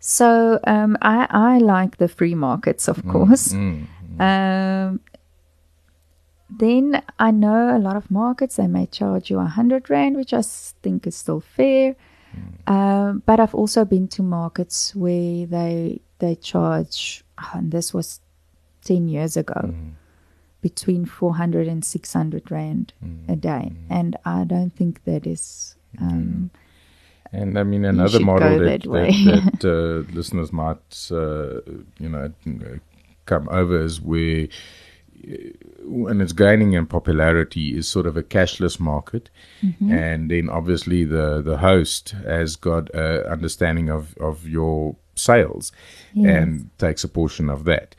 So 0.00 0.60
um, 0.64 0.96
I 1.00 1.26
I 1.30 1.58
like 1.58 1.96
the 1.96 2.08
free 2.08 2.34
markets, 2.34 2.88
of 2.88 3.02
course. 3.08 3.52
mm, 3.52 3.86
Um, 4.20 5.00
then 6.48 7.02
I 7.18 7.30
know 7.30 7.76
a 7.76 7.80
lot 7.80 7.96
of 7.96 8.10
markets 8.10 8.56
they 8.56 8.66
may 8.66 8.86
charge 8.86 9.30
you 9.30 9.40
a 9.40 9.46
hundred 9.46 9.90
rand, 9.90 10.16
which 10.16 10.32
I 10.32 10.42
think 10.82 11.06
is 11.06 11.16
still 11.16 11.40
fair. 11.40 11.96
Uh, 12.66 13.12
but 13.26 13.38
I've 13.40 13.54
also 13.54 13.84
been 13.84 14.08
to 14.08 14.22
markets 14.22 14.94
where 14.94 15.46
they 15.46 16.00
they 16.18 16.34
charge, 16.36 17.22
oh, 17.38 17.50
and 17.58 17.70
this 17.70 17.92
was 17.94 18.20
ten 18.84 19.08
years 19.08 19.36
ago, 19.36 19.60
Mm. 19.64 19.92
between 20.62 21.04
400 21.04 21.68
and 21.68 21.84
600 21.84 22.50
rand 22.50 22.92
Mm. 23.04 23.28
a 23.28 23.36
day, 23.36 23.72
and 23.90 24.16
I 24.24 24.44
don't 24.44 24.72
think 24.74 25.04
that 25.04 25.26
is. 25.26 25.76
Um, 26.00 26.50
And 27.32 27.58
I 27.58 27.64
mean, 27.64 27.84
another 27.84 28.20
model 28.20 28.58
that, 28.58 28.82
that 28.82 28.90
that, 29.26 29.60
that 29.60 29.64
uh, 30.08 30.14
listeners 30.14 30.52
might, 30.52 31.10
uh, 31.10 31.60
you 31.98 32.08
know, 32.08 32.32
uh, 32.46 32.78
come 33.26 33.48
over 33.50 33.82
is 33.84 34.00
where, 34.00 34.44
uh, 34.44 34.46
and 35.26 36.22
it's 36.22 36.32
gaining 36.32 36.72
in 36.74 36.86
popularity, 36.86 37.76
is 37.76 37.88
sort 37.88 38.06
of 38.06 38.16
a 38.16 38.22
cashless 38.22 38.78
market. 38.78 39.30
Mm-hmm. 39.62 39.92
And 39.92 40.30
then 40.30 40.48
obviously 40.48 41.04
the, 41.04 41.42
the 41.42 41.58
host 41.58 42.10
has 42.24 42.56
got 42.56 42.88
a 42.94 43.28
understanding 43.30 43.88
of, 43.90 44.16
of 44.18 44.46
your 44.48 44.96
sales 45.14 45.72
Yes. 46.14 46.36
and 46.36 46.70
takes 46.78 47.04
a 47.04 47.08
portion 47.08 47.50
of 47.50 47.64
that. 47.64 47.94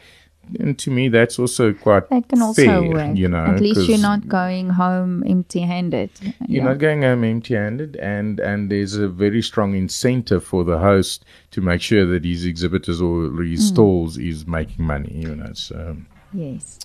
And 0.59 0.79
to 0.79 0.89
me, 0.91 1.09
that's 1.09 1.37
also 1.39 1.73
quite 1.73 2.09
that 2.09 2.29
can 2.29 2.41
also 2.41 2.63
fair, 2.65 2.81
work. 2.81 3.17
you 3.17 3.27
know. 3.27 3.43
At 3.45 3.59
least 3.59 3.89
you're 3.89 3.97
not 3.97 4.29
going 4.29 4.69
home 4.69 5.21
empty-handed. 5.27 6.09
you're 6.47 6.63
not 6.63 6.77
going 6.77 7.01
home 7.01 7.25
empty-handed, 7.25 7.97
and 7.97 8.39
and 8.39 8.71
there's 8.71 8.95
a 8.95 9.09
very 9.09 9.41
strong 9.41 9.75
incentive 9.75 10.45
for 10.45 10.63
the 10.63 10.77
host 10.77 11.25
to 11.51 11.59
make 11.59 11.81
sure 11.81 12.05
that 12.05 12.23
his 12.23 12.45
exhibitors 12.45 13.01
or 13.01 13.27
Mm. 13.27 13.51
his 13.51 13.67
stalls 13.67 14.17
is 14.17 14.47
making 14.47 14.85
money. 14.85 15.11
You 15.25 15.35
know, 15.35 15.51
so 15.53 15.97
Yes. 16.33 16.79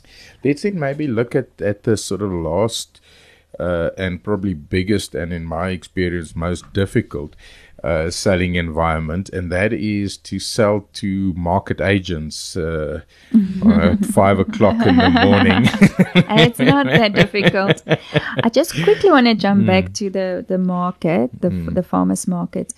let's 0.45 0.63
then 0.63 0.79
maybe 0.79 1.07
look 1.07 1.35
at 1.35 1.61
at 1.61 1.83
the 1.83 1.97
sort 1.97 2.23
of 2.23 2.31
last 2.33 3.01
uh, 3.59 3.91
and 3.99 4.23
probably 4.23 4.55
biggest, 4.55 5.15
and 5.15 5.33
in 5.33 5.45
my 5.45 5.69
experience, 5.71 6.35
most 6.35 6.73
difficult. 6.73 7.37
Uh, 7.85 8.09
selling 8.11 8.55
environment, 8.55 9.29
and 9.31 9.51
that 9.51 9.73
is 9.73 10.17
to 10.17 10.39
sell 10.39 10.89
to 10.93 11.33
market 11.33 11.81
agents 11.81 12.57
uh, 12.57 13.01
at 13.67 14.07
five 14.07 14.39
o'clock 14.39 14.87
in 14.87 14.97
the 14.97 15.11
morning. 15.11 15.65
It's 16.45 16.61
not 16.61 16.87
that 16.87 17.13
difficult. 17.23 17.83
I 18.45 18.49
just 18.51 18.73
quickly 18.85 19.11
want 19.11 19.27
to 19.27 19.35
jump 19.35 19.67
back 19.67 19.93
to 19.95 20.11
the 20.11 20.45
the 20.47 20.59
market, 20.59 21.31
the 21.41 21.51
the 21.51 21.83
farmers 21.83 22.29
market. 22.29 22.73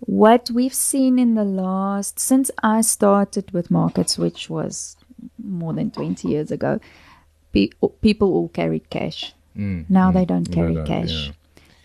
What 0.00 0.50
we've 0.50 0.74
seen 0.74 1.20
in 1.20 1.36
the 1.36 1.44
last 1.44 2.18
since 2.18 2.50
I 2.64 2.80
started 2.80 3.52
with 3.52 3.70
markets, 3.70 4.18
which 4.18 4.50
was 4.50 4.96
more 5.42 5.72
than 5.72 5.90
twenty 5.90 6.28
years 6.28 6.50
ago, 6.50 6.78
pe- 7.52 7.70
people 8.00 8.28
all 8.34 8.48
carried 8.48 8.88
cash. 8.90 9.34
Mm, 9.56 9.84
Now 9.88 10.10
mm. 10.10 10.14
they 10.14 10.24
don't 10.24 10.50
carry 10.52 10.74
no, 10.74 10.84
cash. 10.84 11.12
yeah. 11.28 11.32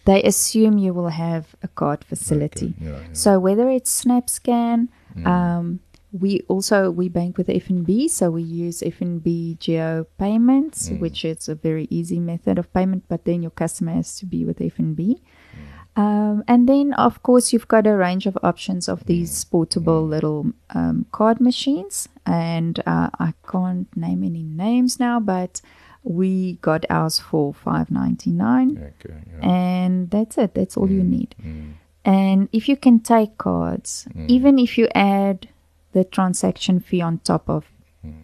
They 0.05 0.23
assume 0.23 0.77
you 0.79 0.93
will 0.93 1.09
have 1.09 1.55
a 1.61 1.67
card 1.67 2.03
facility. 2.03 2.73
Okay, 2.77 2.85
yeah, 2.85 2.99
yeah. 2.99 3.13
So 3.13 3.39
whether 3.39 3.69
it's 3.69 4.03
SnapScan, 4.03 4.87
Mm. 5.15 5.27
um, 5.27 5.79
we 6.11 6.41
also 6.49 6.91
we 6.91 7.07
bank 7.07 7.37
with 7.37 7.47
FNB, 7.47 8.09
so 8.09 8.31
we 8.31 8.41
use 8.43 8.81
FNB 8.81 9.57
Geo 9.59 10.05
payments, 10.17 10.89
Mm. 10.89 10.99
which 10.99 11.23
is 11.23 11.47
a 11.47 11.55
very 11.55 11.87
easy 11.89 12.19
method 12.19 12.57
of 12.59 12.71
payment. 12.73 13.03
But 13.07 13.23
then 13.25 13.41
your 13.41 13.51
customer 13.51 13.93
has 13.93 14.17
to 14.19 14.25
be 14.25 14.43
with 14.43 14.59
FNB. 14.59 15.15
Mm. 15.21 16.01
Um, 16.01 16.43
and 16.47 16.67
then, 16.67 16.93
of 16.93 17.21
course, 17.23 17.51
you've 17.53 17.67
got 17.67 17.85
a 17.85 17.95
range 17.95 18.25
of 18.25 18.37
options 18.43 18.87
of 18.89 19.01
Mm. 19.01 19.05
these 19.05 19.43
portable 19.45 20.05
little 20.05 20.51
um, 20.73 21.05
card 21.11 21.39
machines. 21.39 22.07
And 22.26 22.80
uh, 22.86 23.09
I 23.19 23.34
can't 23.51 23.88
name 23.97 24.24
any 24.24 24.43
names 24.43 24.99
now, 24.99 25.19
but 25.19 25.61
we 26.03 26.53
got 26.61 26.86
ours 26.89 27.19
for 27.19 27.53
five 27.53 27.89
ninety 27.91 28.32
nine, 28.32 28.93
Okay, 29.03 29.15
yeah. 29.39 29.49
and 29.49 30.09
that's 30.09 30.38
it. 30.38 30.53
That's 30.53 30.78
all 30.78 30.89
you 30.89 31.03
need. 31.03 31.36
Mm. 31.43 31.74
And 32.05 32.49
if 32.51 32.67
you 32.69 32.76
can 32.78 32.99
take 32.99 33.38
cards, 33.38 34.07
even 34.28 34.57
if 34.59 34.78
you 34.78 34.88
add 34.95 35.47
the 35.93 36.03
transaction 36.03 36.80
fee 36.80 37.01
on 37.01 37.19
top 37.19 37.49
of 37.49 37.65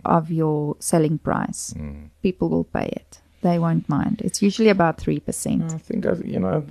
of 0.05 0.31
your 0.31 0.75
selling 0.79 1.17
price, 1.19 1.73
Mm. 1.77 2.09
people 2.23 2.49
will 2.49 2.63
pay 2.63 2.87
it. 2.87 3.21
They 3.41 3.59
won't 3.59 3.87
mind. 3.87 4.21
It's 4.25 4.41
usually 4.41 4.69
about 4.69 4.97
three 4.97 5.19
percent. 5.19 5.71
I 5.73 5.77
think 5.77 6.05
I, 6.07 6.13
you 6.25 6.39
know, 6.39 6.63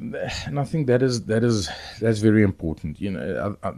and 0.47 0.59
I 0.59 0.65
think 0.65 0.89
that 0.89 1.03
is 1.03 1.25
that 1.27 1.45
is 1.45 1.69
that's 2.01 2.19
very 2.19 2.43
important. 2.43 3.01
You 3.01 3.13
know, 3.13 3.57
I, 3.63 3.69
I, 3.69 3.73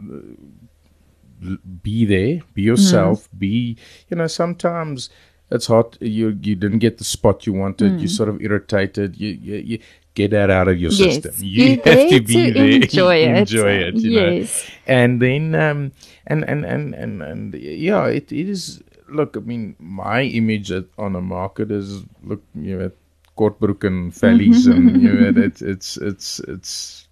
be 1.81 2.05
there, 2.05 2.41
be 2.53 2.61
yourself. 2.63 3.29
Mm. 3.35 3.39
Be 3.39 3.77
you 4.09 4.17
know, 4.17 4.27
sometimes 4.27 5.09
it's 5.51 5.67
hot. 5.67 5.97
You 5.99 6.37
you 6.41 6.55
didn't 6.55 6.79
get 6.79 6.97
the 6.97 7.03
spot 7.03 7.45
you 7.45 7.53
wanted. 7.53 7.99
You're 7.99 8.09
mm. 8.09 8.17
sort 8.17 8.29
of 8.29 8.41
irritated. 8.41 9.17
You 9.17 9.29
you, 9.29 9.55
you 9.55 9.79
get 10.19 10.31
that 10.31 10.49
out 10.49 10.67
of 10.67 10.77
your 10.77 10.91
Yes, 10.91 11.15
system. 11.15 11.33
you're 11.37 11.69
have 11.85 12.09
to 12.09 12.21
be 12.21 12.47
to 12.47 12.53
there, 12.53 12.69
enjoy 12.81 13.15
it. 13.17 13.37
enjoy 13.37 13.71
it. 13.71 13.95
You 13.95 14.15
know? 14.15 14.29
Yes. 14.29 14.71
and 14.85 15.21
then 15.21 15.55
um 15.55 15.91
and 16.27 16.43
and 16.43 16.65
and 16.65 16.93
and, 16.93 17.21
and 17.21 17.53
yeah 17.53 18.05
it, 18.07 18.31
it 18.31 18.49
is 18.49 18.81
look 19.07 19.37
i 19.37 19.39
mean 19.39 19.75
my 19.79 20.21
image 20.23 20.71
at, 20.71 20.85
on 20.97 21.15
a 21.15 21.21
market 21.21 21.71
is 21.71 22.03
look 22.23 22.43
you 22.53 22.77
know 22.77 22.91
kortbroek 23.37 23.83
and 23.85 24.11
vellies 24.11 24.67
and 24.69 24.91
mm-hmm. 24.91 25.05
you 25.05 25.13
know 25.13 25.41
it's 25.41 25.61
it's 25.73 25.97
it's 25.97 26.39
it's 26.41 27.07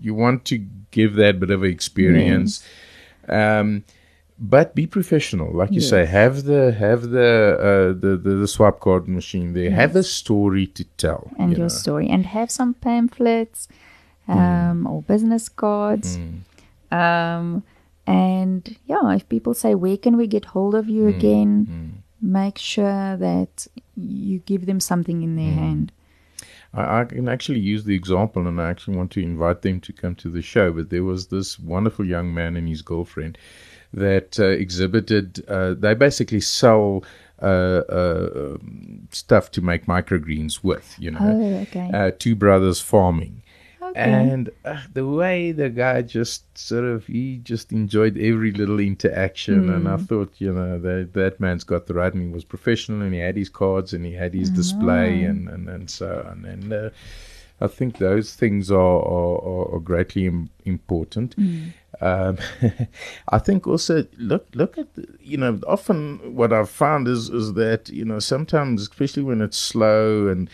you 0.00 0.14
want 0.14 0.44
to 0.44 0.58
give 0.90 1.14
that 1.14 1.38
bit 1.38 1.50
of 1.50 1.62
experience 1.64 2.64
um 3.28 3.84
but 4.38 4.74
be 4.74 4.86
professional 4.86 5.52
like 5.52 5.72
you 5.72 5.80
say 5.80 6.04
have 6.04 6.42
the 6.44 6.72
have 6.72 7.10
the 7.10 7.30
uh 7.70 7.88
the, 8.00 8.16
the 8.16 8.34
the 8.42 8.48
swap 8.48 8.80
card 8.80 9.06
machine 9.06 9.52
there 9.52 9.70
have 9.70 9.94
a 9.94 10.02
story 10.02 10.66
to 10.66 10.84
tell 10.96 11.30
And 11.38 11.50
you 11.52 11.58
your 11.58 11.68
know. 11.70 11.80
story, 11.82 12.08
and 12.08 12.26
have 12.26 12.50
some 12.50 12.74
pamphlets, 12.74 13.68
um, 14.28 14.86
or 14.86 15.02
business 15.02 15.48
cards. 15.48 16.18
Mm. 16.18 16.40
Um, 16.90 17.62
and 18.06 18.76
yeah, 18.86 19.14
if 19.14 19.28
people 19.28 19.54
say, 19.54 19.74
"Where 19.74 19.96
can 19.96 20.16
we 20.16 20.26
get 20.26 20.46
hold 20.46 20.74
of 20.74 20.86
Mm. 20.86 20.90
you 20.94 21.06
again?" 21.08 21.52
Make 22.20 22.56
sure 22.58 23.16
that 23.16 23.66
you 23.96 24.38
give 24.50 24.66
them 24.66 24.78
something 24.80 25.22
in 25.22 25.30
Mm. 25.34 25.36
their 25.40 25.54
hand. 25.54 25.92
I, 26.74 27.00
I 27.00 27.04
can 27.04 27.28
actually 27.28 27.60
use 27.60 27.84
the 27.84 27.94
example, 27.94 28.46
and 28.46 28.60
I 28.60 28.70
actually 28.70 28.96
want 28.96 29.10
to 29.12 29.22
invite 29.22 29.62
them 29.62 29.80
to 29.80 29.92
come 29.92 30.14
to 30.16 30.30
the 30.30 30.42
show. 30.42 30.72
But 30.72 30.90
there 30.90 31.04
was 31.04 31.26
this 31.26 31.58
wonderful 31.58 32.06
young 32.06 32.32
man 32.32 32.56
and 32.56 32.68
his 32.68 32.82
girlfriend 32.82 33.38
that 33.92 34.38
uh, 34.40 34.44
exhibited. 34.46 35.44
Uh, 35.48 35.74
they 35.74 35.94
basically 35.94 36.40
sell 36.40 37.04
uh, 37.40 37.82
uh, 37.88 38.28
um, 38.54 39.08
stuff 39.10 39.50
to 39.52 39.60
make 39.60 39.86
microgreens 39.86 40.62
with. 40.62 40.94
You 40.98 41.10
know, 41.12 41.18
Oh, 41.20 41.60
okay. 41.62 41.90
uh, 41.92 42.10
two 42.18 42.34
brothers 42.34 42.80
farming. 42.80 43.41
Okay. 43.92 44.00
And 44.00 44.50
uh, 44.64 44.80
the 44.92 45.06
way 45.06 45.52
the 45.52 45.70
guy 45.70 46.02
just 46.02 46.56
sort 46.56 46.84
of 46.84 47.06
he 47.06 47.38
just 47.38 47.72
enjoyed 47.72 48.18
every 48.18 48.52
little 48.52 48.80
interaction, 48.80 49.68
and 49.68 49.88
I 49.88 49.96
thought, 49.96 50.34
you 50.38 50.52
know, 50.52 50.78
that 50.78 51.12
that 51.14 51.40
man's 51.40 51.64
got 51.64 51.86
the 51.86 51.94
right, 51.94 52.12
and 52.12 52.22
he 52.22 52.28
was 52.28 52.44
professional, 52.44 53.02
and 53.02 53.14
he 53.14 53.20
had 53.20 53.36
his 53.36 53.48
cards, 53.48 53.92
and 53.92 54.04
he 54.04 54.12
had 54.12 54.34
his 54.34 54.50
display, 54.50 55.24
and 55.24 55.48
and 55.48 55.68
and 55.68 55.90
so 55.90 56.26
on. 56.28 56.44
And 56.44 56.72
uh, 56.72 56.90
I 57.60 57.68
think 57.68 57.98
those 57.98 58.34
things 58.34 58.70
are 58.70 58.76
are, 59.02 59.74
are, 59.74 59.80
greatly 59.80 60.26
Im- 60.26 60.50
important. 60.64 61.36
Um, 62.00 62.38
I 63.28 63.38
think 63.38 63.66
also 63.66 64.06
look 64.18 64.48
look 64.54 64.78
at 64.78 64.94
the, 64.94 65.06
you 65.20 65.36
know 65.36 65.60
often 65.66 66.34
what 66.34 66.52
I've 66.52 66.70
found 66.70 67.06
is 67.06 67.28
is 67.28 67.54
that 67.54 67.88
you 67.88 68.04
know 68.04 68.18
sometimes 68.18 68.82
especially 68.82 69.22
when 69.22 69.40
it's 69.40 69.58
slow 69.58 70.26
and 70.26 70.50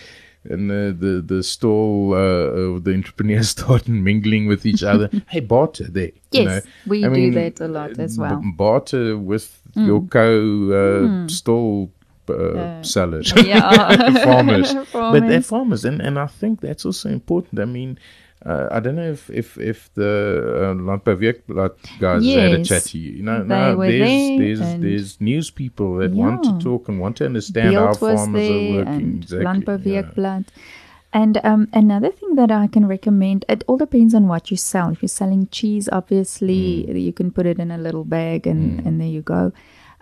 and 0.48 0.70
the 0.70 0.96
the, 0.98 1.20
the 1.34 1.42
stall 1.42 2.14
uh, 2.14 2.16
uh, 2.16 2.78
the 2.80 2.92
entrepreneurs 2.94 3.48
start 3.58 3.88
mingling 3.88 4.46
with 4.48 4.64
each 4.66 4.82
other. 4.82 5.08
hey, 5.28 5.40
barter 5.40 5.84
there. 5.88 6.12
you 6.32 6.42
Yes, 6.42 6.46
know. 6.64 6.70
we 6.86 7.04
I 7.04 7.08
do 7.08 7.14
mean, 7.14 7.34
that 7.34 7.60
a 7.60 7.68
lot 7.68 7.98
as 7.98 8.18
well. 8.18 8.42
barter 8.56 9.16
with 9.16 9.60
your 9.74 10.02
co 10.02 10.26
uh, 10.72 11.28
stall 11.28 11.90
uh, 12.28 12.82
sellers. 12.82 13.32
yeah, 13.36 14.22
farmers. 14.24 14.74
But 14.74 15.20
they're 15.20 15.40
Farmers. 15.42 15.46
farmers, 15.46 15.84
and, 15.84 16.00
and 16.02 16.18
I 16.18 16.26
think 16.26 16.60
that's 16.60 16.84
also 16.84 17.08
important. 17.08 17.60
I 17.60 17.64
mean, 17.64 17.98
uh, 18.46 18.68
I 18.70 18.80
don't 18.80 18.96
know 18.96 19.10
if 19.10 19.28
if, 19.30 19.58
if 19.58 19.92
the 19.94 20.70
uh, 20.70 20.74
Landbouweekblad 20.74 21.98
guys 21.98 22.24
had 22.24 22.52
a 22.52 22.64
chat 22.64 22.82
to 22.84 22.98
you. 22.98 23.12
You 23.12 23.22
know, 23.22 23.42
they 23.42 23.48
no, 23.48 23.76
were 23.76 23.90
there's 23.90 24.00
there 24.08 24.38
there's 24.38 24.80
there's 24.80 25.20
news 25.20 25.50
people 25.50 25.96
that 25.96 26.12
want 26.12 26.44
to 26.44 26.58
talk 26.58 26.88
and 26.88 27.00
want 27.00 27.16
to 27.18 27.26
understand 27.26 27.74
how 27.74 27.86
Beeld 27.92 28.00
was 28.00 28.20
farmers 28.20 28.48
are 28.48 28.52
working. 28.52 28.86
and 28.86 29.22
exactly. 29.24 29.44
Landbouweekblad. 29.46 30.46
And 31.10 31.40
um, 31.42 31.68
another 31.72 32.10
thing 32.10 32.34
that 32.34 32.50
I 32.50 32.66
can 32.66 32.86
recommend, 32.86 33.44
it 33.48 33.64
all 33.66 33.78
depends 33.78 34.12
on 34.14 34.28
what 34.28 34.50
you 34.50 34.58
sell. 34.58 34.90
If 34.90 35.00
you're 35.02 35.08
selling 35.08 35.48
cheese, 35.50 35.88
obviously 35.90 36.84
Mm. 36.86 37.00
you 37.02 37.12
can 37.14 37.30
put 37.30 37.46
it 37.46 37.58
in 37.58 37.70
a 37.70 37.78
little 37.78 38.04
bag 38.04 38.46
and, 38.46 38.86
and 38.86 39.00
there 39.00 39.08
you 39.08 39.22
go. 39.22 39.52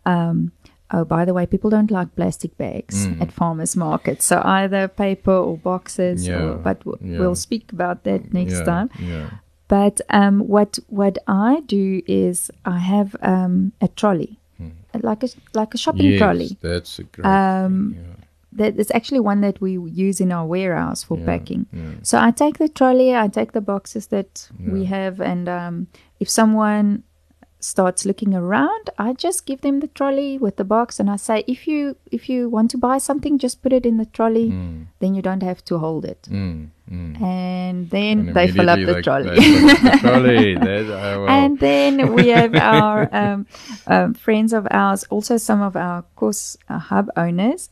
Um, 0.04 0.52
oh, 0.90 1.04
by 1.04 1.24
the 1.24 1.32
way, 1.34 1.46
people 1.46 1.70
don't 1.70 1.90
like 1.90 2.14
plastic 2.16 2.56
bags 2.58 3.06
Mm. 3.06 3.20
at 3.22 3.32
farmers 3.32 3.76
markets. 3.76 4.24
So 4.26 4.40
either 4.44 4.88
paper 4.88 5.32
or 5.32 5.56
boxes. 5.58 6.26
Yeah, 6.26 6.42
Or, 6.42 6.54
but 6.56 6.78
w- 6.84 6.98
yeah. 7.12 7.18
we'll 7.18 7.34
speak 7.34 7.72
about 7.72 8.04
that 8.04 8.32
next 8.32 8.54
yeah, 8.58 8.64
time. 8.64 8.90
Yeah. 9.00 9.30
But 9.68 10.00
um, 10.10 10.40
what 10.46 10.78
what 10.88 11.18
I 11.26 11.60
do 11.66 12.00
is 12.06 12.50
I 12.64 12.78
have 12.78 13.16
um, 13.22 13.72
a 13.80 13.88
trolley, 13.88 14.38
like 15.02 15.24
a 15.24 15.28
like 15.54 15.74
a 15.74 15.78
shopping 15.78 16.10
yes, 16.12 16.18
trolley 16.20 16.56
That's 16.62 16.98
a 17.00 17.02
great 17.04 17.26
Um, 17.26 17.96
that 18.52 18.78
is 18.78 18.90
actually 18.94 19.20
one 19.20 19.40
that 19.42 19.60
we 19.60 19.72
use 20.08 20.20
in 20.20 20.30
our 20.32 20.46
warehouse 20.46 21.02
for 21.02 21.18
packing. 21.18 21.66
yeah. 21.72 21.82
So 22.02 22.18
I 22.18 22.30
take 22.30 22.56
the 22.58 22.68
trolley, 22.68 23.14
I 23.14 23.28
take 23.28 23.52
the 23.52 23.60
boxes 23.60 24.06
that 24.06 24.48
we 24.72 24.84
have, 24.86 25.20
and 25.20 25.48
um, 25.48 25.86
if 26.20 26.28
someone 26.30 27.02
starts 27.66 28.06
looking 28.06 28.32
around, 28.32 28.90
I 28.96 29.12
just 29.12 29.44
give 29.44 29.60
them 29.60 29.80
the 29.80 29.88
trolley 29.88 30.38
with 30.38 30.56
the 30.56 30.64
box, 30.64 31.00
and 31.00 31.10
I 31.10 31.16
say, 31.16 31.42
if 31.46 31.66
you 31.66 31.96
if 32.10 32.28
you 32.28 32.48
want 32.48 32.70
to 32.72 32.78
buy 32.78 32.98
something, 32.98 33.38
just 33.38 33.62
put 33.62 33.72
it 33.72 33.84
in 33.84 33.96
the 33.98 34.06
trolley. 34.06 34.50
Mm, 34.50 34.86
Then 35.00 35.14
you 35.14 35.22
don't 35.22 35.42
have 35.42 35.64
to 35.64 35.78
hold 35.78 36.04
it, 36.04 36.28
mm, 36.30 36.68
mm. 36.90 37.20
and 37.20 37.90
then 37.90 38.18
And 38.28 38.34
they 38.36 38.46
fill 38.48 38.70
up 38.70 38.78
the 38.78 39.02
trolley. 39.02 39.34
the 39.36 39.98
trolley. 40.00 40.56
Oh. 40.56 41.26
And 41.26 41.58
then 41.58 42.14
we 42.14 42.28
have 42.38 42.54
our 42.54 43.08
um, 43.12 43.46
um, 43.86 44.14
friends 44.14 44.52
of 44.52 44.66
ours, 44.70 45.04
also 45.10 45.36
some 45.36 45.60
of 45.60 45.76
our 45.76 46.02
course 46.14 46.56
uh, 46.68 46.78
hub 46.78 47.10
owners. 47.16 47.68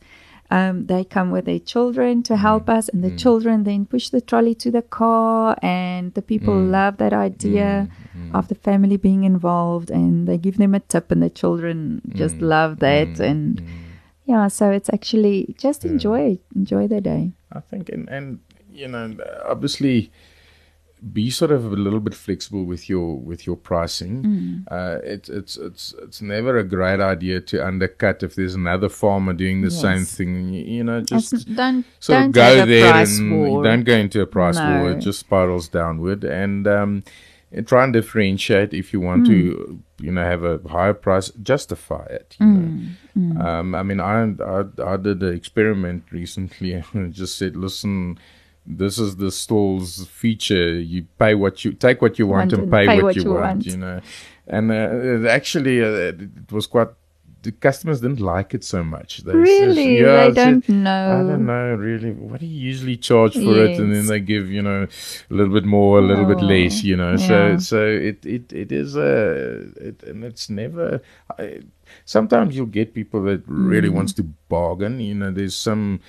Um, 0.51 0.85
they 0.85 1.03
come 1.03 1.31
with 1.31 1.45
their 1.45 1.59
children 1.59 2.21
to 2.23 2.37
help 2.37 2.67
mm. 2.67 2.77
us, 2.77 2.89
and 2.89 3.03
the 3.03 3.11
mm. 3.11 3.19
children 3.19 3.63
then 3.63 3.85
push 3.85 4.09
the 4.09 4.21
trolley 4.21 4.53
to 4.55 4.69
the 4.69 4.83
car. 4.83 5.57
And 5.61 6.13
the 6.13 6.21
people 6.21 6.53
mm. 6.53 6.69
love 6.69 6.97
that 6.97 7.13
idea 7.13 7.89
of 8.33 8.47
the 8.47 8.55
family 8.55 8.97
being 8.97 9.23
involved, 9.23 9.89
and 9.89 10.27
they 10.27 10.37
give 10.37 10.57
them 10.57 10.75
a 10.75 10.79
tip, 10.79 11.11
and 11.11 11.21
the 11.21 11.29
children 11.29 12.01
just 12.13 12.37
love 12.37 12.79
that. 12.79 13.19
And 13.19 13.61
yeah, 14.25 14.47
so 14.47 14.71
it's 14.71 14.89
actually 14.93 15.55
just 15.57 15.85
enjoy 15.85 16.39
enjoy 16.55 16.87
the 16.87 17.01
day. 17.01 17.31
I 17.51 17.59
think, 17.59 17.89
and, 17.89 18.07
and 18.09 18.39
you 18.71 18.87
know, 18.87 19.15
obviously, 19.45 20.11
be 21.13 21.29
sort 21.29 21.51
of 21.51 21.65
a 21.65 21.75
little 21.75 21.99
bit 21.99 22.13
flexible 22.15 22.63
with 22.65 22.89
your 22.89 23.17
with 23.19 23.45
your 23.45 23.55
pricing. 23.55 24.23
Mm. 24.23 24.63
Uh, 24.71 24.99
it's 25.03 25.29
it's 25.29 25.57
it's 25.57 25.93
it's 26.01 26.21
never 26.21 26.57
a 26.57 26.63
great 26.63 26.99
idea 26.99 27.41
to 27.41 27.65
undercut 27.65 28.23
if 28.23 28.35
there's 28.35 28.55
another 28.55 28.89
farmer 28.89 29.33
doing 29.33 29.61
the 29.61 29.69
same 29.71 30.05
thing. 30.05 30.49
You, 30.53 30.83
know, 30.83 31.01
just 31.01 31.53
don't 31.55 31.85
sort 31.99 32.17
don't 32.19 32.25
of 32.27 32.31
go 32.33 32.65
there 32.65 32.93
and 32.95 33.31
war. 33.39 33.63
don't 33.63 33.83
go 33.83 33.95
into 33.95 34.21
a 34.21 34.25
price 34.25 34.57
war. 34.57 34.83
No. 34.83 34.87
It 34.87 34.99
just 34.99 35.19
spirals 35.19 35.67
downward, 35.67 36.23
and 36.23 36.65
um, 36.67 37.03
and 37.51 37.67
try 37.67 37.83
and 37.83 37.93
differentiate 37.93 38.73
if 38.73 38.91
you 38.91 38.99
want 38.99 39.23
Mm. 39.23 39.27
to, 39.27 39.79
you 39.99 40.11
know, 40.11 40.23
have 40.23 40.43
a 40.43 40.59
higher 40.67 40.93
price. 40.93 41.29
Justify 41.43 42.05
it. 42.09 42.35
You 42.39 42.45
know? 43.15 43.41
Um, 43.41 43.75
I 43.75 43.83
mean, 43.83 43.99
I, 43.99 44.23
I 44.43 44.63
I 44.93 44.97
did 44.97 45.21
an 45.21 45.33
experiment 45.35 46.05
recently 46.11 46.73
and 46.93 47.13
just 47.13 47.37
said, 47.37 47.55
listen. 47.55 48.17
This 48.67 48.97
is 48.97 49.17
the 49.17 49.31
stall's 49.31 50.07
feature. 50.07 50.73
You 50.79 51.05
pay 51.19 51.35
what 51.35 51.63
you 51.63 51.71
take 51.73 52.01
what 52.01 52.17
you 52.19 52.27
want, 52.27 52.51
Want 52.51 52.53
and 52.63 52.71
pay, 52.71 52.87
pay 52.87 52.95
what, 52.95 53.03
what 53.05 53.15
you, 53.15 53.23
you 53.23 53.29
want, 53.33 53.41
want. 53.43 53.65
You 53.65 53.77
know, 53.77 54.01
and 54.47 54.71
uh, 54.71 55.29
actually, 55.29 55.81
uh, 55.81 56.13
it 56.17 56.51
was 56.51 56.67
quite. 56.67 56.87
The 57.43 57.51
customers 57.51 58.01
didn't 58.01 58.21
like 58.21 58.55
it 58.55 58.63
so 58.63 58.83
much. 58.83 59.19
They 59.19 59.31
Really, 59.33 59.99
yeah, 59.99 60.03
they 60.03 60.25
I 60.25 60.31
don't 60.31 60.67
know. 60.67 61.11
I 61.19 61.29
don't 61.29 61.45
know 61.45 61.75
really. 61.75 62.11
What 62.11 62.39
do 62.39 62.47
you 62.47 62.59
usually 62.59 62.97
charge 62.97 63.33
for 63.35 63.63
it? 63.65 63.79
And 63.79 63.93
then 63.93 64.07
they 64.07 64.19
give 64.19 64.49
you 64.49 64.63
know 64.63 64.87
a 65.29 65.33
little 65.33 65.53
bit 65.53 65.63
more, 65.63 65.99
a 65.99 66.01
little 66.01 66.25
bit 66.25 66.39
Oh, 66.41 66.45
less. 66.47 66.83
You 66.83 66.95
know, 66.95 67.17
so 67.17 67.49
yeah. 67.49 67.57
so 67.57 67.85
it 67.85 68.25
it 68.25 68.51
it 68.51 68.71
is 68.71 68.95
a 68.95 69.11
it, 69.89 70.01
and 70.01 70.23
it's 70.23 70.49
never. 70.49 71.01
I, 71.37 71.59
sometimes 72.03 72.55
you'll 72.55 72.65
get 72.65 72.95
people 72.95 73.21
that 73.25 73.43
really 73.45 73.89
Mm. 73.89 73.93
wants 73.93 74.13
to 74.13 74.23
bargain. 74.49 74.99
You 74.99 75.13
know, 75.13 75.29
there's 75.31 75.55
some 75.55 75.99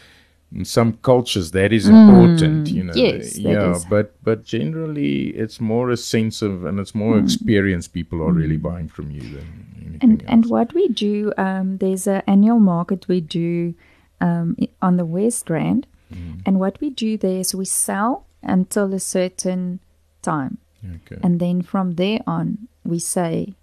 in 0.55 0.65
some 0.65 0.93
cultures 1.03 1.51
that 1.51 1.73
is 1.73 1.89
important. 1.89 2.69
You 2.71 2.85
know, 2.85 2.93
Mm. 2.93 2.97
yes, 2.97 3.33
that 3.35 3.41
yeah, 3.41 3.73
is. 3.77 3.85
but 3.85 4.15
but 4.23 4.45
generally 4.45 5.29
it's 5.43 5.61
more 5.61 5.91
a 5.91 5.97
sense 5.97 6.41
of 6.43 6.65
and 6.65 6.79
it's 6.81 6.93
Mm. 6.93 7.01
more 7.05 7.19
experience 7.19 7.89
people 7.89 8.19
are 8.23 8.33
really 8.33 8.57
buying 8.57 8.89
from 8.89 9.11
you 9.11 9.21
than 9.23 9.47
anything 9.77 9.99
and 10.03 10.23
else. 10.23 10.31
and 10.33 10.47
what 10.47 10.73
we 10.75 10.89
do 10.89 11.33
um, 11.37 11.77
there's 11.79 12.07
an 12.07 12.23
annual 12.27 12.61
market 12.61 13.09
we 13.09 13.21
do 13.21 13.75
um, 14.21 14.57
on 14.81 14.97
the 14.97 15.05
west 15.05 15.51
rand 15.51 15.87
Mm. 16.15 16.41
and 16.47 16.61
what 16.61 16.75
we 16.81 16.89
do 16.91 17.17
there 17.19 17.41
is 17.41 17.53
we 17.55 17.65
sell 17.65 18.25
until 18.43 18.95
a 18.95 19.01
certain 19.01 19.81
time 20.23 20.59
okay. 20.97 21.19
and 21.25 21.41
then 21.41 21.63
from 21.63 21.95
there 21.97 22.21
on 22.27 22.47
we 22.85 22.99
say 23.01 23.55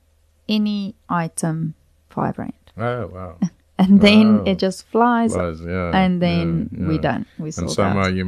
any 0.49 0.93
item 1.09 1.73
five 2.09 2.37
rand 2.37 2.53
oh 2.77 3.07
wow. 3.07 3.37
and 3.79 4.01
then 4.01 4.37
Wow. 4.37 4.43
it 4.45 4.59
just 4.59 4.85
flies 4.87 5.33
Was, 5.35 5.61
yeah, 5.65 5.89
and 5.97 6.21
then 6.21 6.69
yeah, 6.71 6.87
we're 6.87 6.93
yeah. 6.93 7.01
done 7.01 7.25
we 7.39 7.51
And 7.57 7.71
somehow 7.71 8.05
out. 8.05 8.13
you 8.13 8.25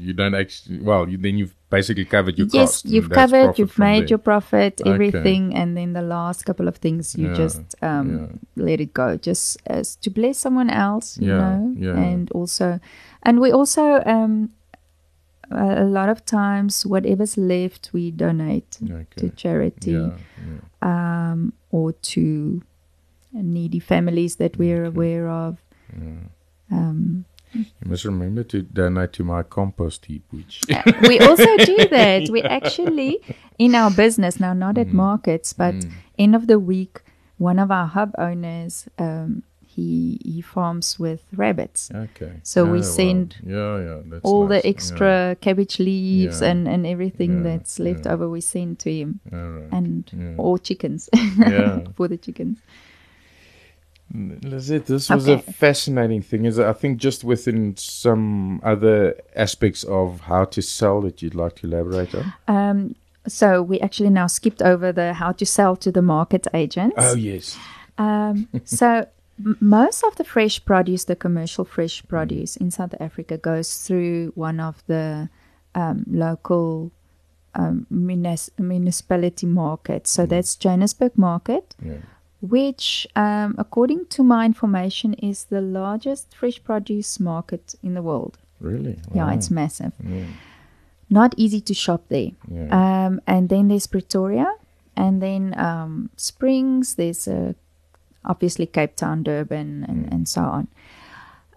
you 0.00 0.12
don't 0.14 0.34
actually 0.34 0.80
well 0.80 1.08
you, 1.08 1.18
then 1.18 1.36
you've 1.36 1.54
basically 1.70 2.06
covered 2.06 2.38
your 2.38 2.46
yes 2.52 2.84
you've 2.86 3.10
covered 3.10 3.58
you've 3.58 3.78
made 3.78 4.02
there. 4.04 4.08
your 4.16 4.18
profit 4.18 4.80
Okay. 4.80 4.90
everything 4.90 5.54
and 5.54 5.76
then 5.76 5.92
the 5.92 6.00
last 6.00 6.44
couple 6.46 6.66
of 6.68 6.76
things 6.78 7.14
you 7.16 7.28
just 7.34 7.60
um, 7.82 8.40
let 8.56 8.80
it 8.80 8.94
go 8.94 9.16
just 9.18 9.58
as 9.66 9.94
to 9.96 10.08
bless 10.10 10.38
someone 10.38 10.70
else 10.70 11.18
you 11.18 11.28
know 11.28 11.74
yeah. 11.76 11.92
and 12.08 12.30
also 12.32 12.80
and 13.24 13.40
we 13.40 13.52
also 13.52 14.02
um, 14.06 14.50
a 15.50 15.84
lot 15.84 16.08
of 16.08 16.24
times 16.24 16.84
whatever's 16.86 17.36
left 17.36 17.90
we 17.92 18.10
donate 18.10 18.78
to 19.16 19.28
charity 19.36 19.96
um, 20.82 21.52
or 21.70 21.92
to 21.92 22.62
needy 23.32 23.78
families 23.80 24.36
that 24.36 24.56
we're 24.56 24.84
aware 24.84 25.28
of 25.28 25.58
um, 26.70 27.24
You 27.54 27.64
must 27.86 28.04
remember 28.04 28.42
to 28.44 28.62
donate 28.62 29.12
to 29.14 29.24
my 29.24 29.42
compost 29.42 30.04
heap, 30.06 30.22
which 30.30 30.60
we 31.08 31.18
also 31.20 31.56
do 31.64 31.76
that. 31.90 32.28
We 32.30 32.42
actually, 32.42 33.20
in 33.58 33.74
our 33.74 33.90
business 33.90 34.38
now, 34.38 34.52
not 34.52 34.74
Mm. 34.76 34.80
at 34.82 34.92
markets, 34.92 35.52
but 35.54 35.74
end 36.18 36.34
of 36.36 36.46
the 36.46 36.58
week, 36.58 37.00
one 37.38 37.58
of 37.58 37.70
our 37.70 37.86
hub 37.86 38.12
owners, 38.18 38.86
um, 38.98 39.42
he 39.64 40.18
he 40.24 40.40
farms 40.42 40.98
with 40.98 41.22
rabbits. 41.36 41.90
okay. 41.94 42.32
So 42.42 42.64
we 42.64 42.78
Yeah, 42.80 42.84
wow. 42.84 42.96
send 43.00 43.36
yeah, 43.46 43.78
yeah, 43.78 43.98
that's 44.10 44.24
All 44.24 44.46
nice. 44.46 44.62
the 44.62 44.68
extra 44.68 45.36
cabbage 45.40 45.78
leaves 45.78 46.40
Yeah. 46.42 46.50
and, 46.50 46.68
and 46.68 46.86
everything 46.86 47.32
Yeah, 47.38 47.42
that's 47.48 47.78
left 47.78 48.04
yeah. 48.04 48.12
over, 48.12 48.28
we 48.28 48.40
send 48.42 48.78
to 48.80 48.90
him, 48.92 49.20
Yeah. 49.32 49.38
All 49.42 49.50
right. 49.50 49.72
and 49.72 50.10
Yeah. 50.12 50.34
or 50.36 50.58
chickens 50.58 51.08
Yeah. 51.38 51.80
for 51.96 52.08
the 52.08 52.18
chickens. 52.18 52.58
Lizette, 54.14 54.86
this 54.86 55.10
was 55.10 55.28
a 55.28 55.38
fascinating 55.38 56.22
thing. 56.22 56.44
Is 56.46 56.58
I 56.58 56.72
think 56.72 56.98
just 56.98 57.24
within 57.24 57.76
some 57.76 58.60
other 58.62 59.14
aspects 59.36 59.84
of 59.84 60.20
how 60.20 60.44
to 60.46 60.62
sell 60.62 61.00
that 61.02 61.20
you'd 61.20 61.34
like 61.34 61.56
to 61.56 61.66
elaborate 61.66 62.14
on. 62.14 62.32
Um, 62.48 62.94
so 63.26 63.62
we 63.62 63.78
actually 63.80 64.10
now 64.10 64.26
skipped 64.26 64.62
over 64.62 64.92
the 64.92 65.12
how 65.14 65.32
to 65.32 65.44
sell 65.44 65.76
to 65.76 65.92
the 65.92 66.02
market 66.02 66.46
agents. 66.54 66.94
Oh 66.96 67.14
yes. 67.14 67.58
Um, 67.98 68.48
so 68.64 69.06
m- 69.44 69.58
most 69.60 70.02
of 70.04 70.16
the 70.16 70.24
fresh 70.24 70.64
produce, 70.64 71.04
the 71.04 71.16
commercial 71.16 71.64
fresh 71.64 72.02
produce 72.08 72.56
in 72.56 72.70
South 72.70 72.94
Africa, 73.00 73.36
goes 73.36 73.76
through 73.86 74.32
one 74.34 74.60
of 74.60 74.82
the 74.86 75.28
um, 75.74 76.04
local 76.08 76.90
um, 77.54 77.86
municipality 77.90 79.46
markets. 79.46 80.10
So 80.10 80.26
that's 80.26 80.56
Johannesburg 80.56 81.16
Market, 81.16 81.74
Yeah. 81.84 81.96
Which, 82.40 83.06
um, 83.16 83.54
according 83.58 84.06
to 84.06 84.22
my 84.22 84.44
information, 84.44 85.14
is 85.14 85.44
the 85.44 85.60
largest 85.60 86.34
fresh 86.34 86.62
produce 86.62 87.18
market 87.18 87.74
in 87.82 87.94
the 87.94 88.02
world. 88.02 88.38
Really? 88.60 88.98
Yeah, 89.14 89.32
it's 89.32 89.50
massive. 89.50 89.92
Yeah. 90.04 90.24
Not 91.10 91.34
easy 91.36 91.60
to 91.62 91.74
shop 91.74 92.04
there. 92.08 92.32
Yeah. 92.50 93.06
Um, 93.06 93.20
and 93.26 93.48
then 93.48 93.68
there's 93.68 93.86
Pretoria, 93.86 94.52
and 94.96 95.22
then 95.22 95.58
um, 95.58 96.10
Springs. 96.16 96.96
There's 96.96 97.26
uh, 97.26 97.54
obviously 98.24 98.66
Cape 98.66 98.96
Town, 98.96 99.22
Durban, 99.22 99.84
and, 99.88 100.12
and 100.12 100.28
so 100.28 100.42
on. 100.42 100.68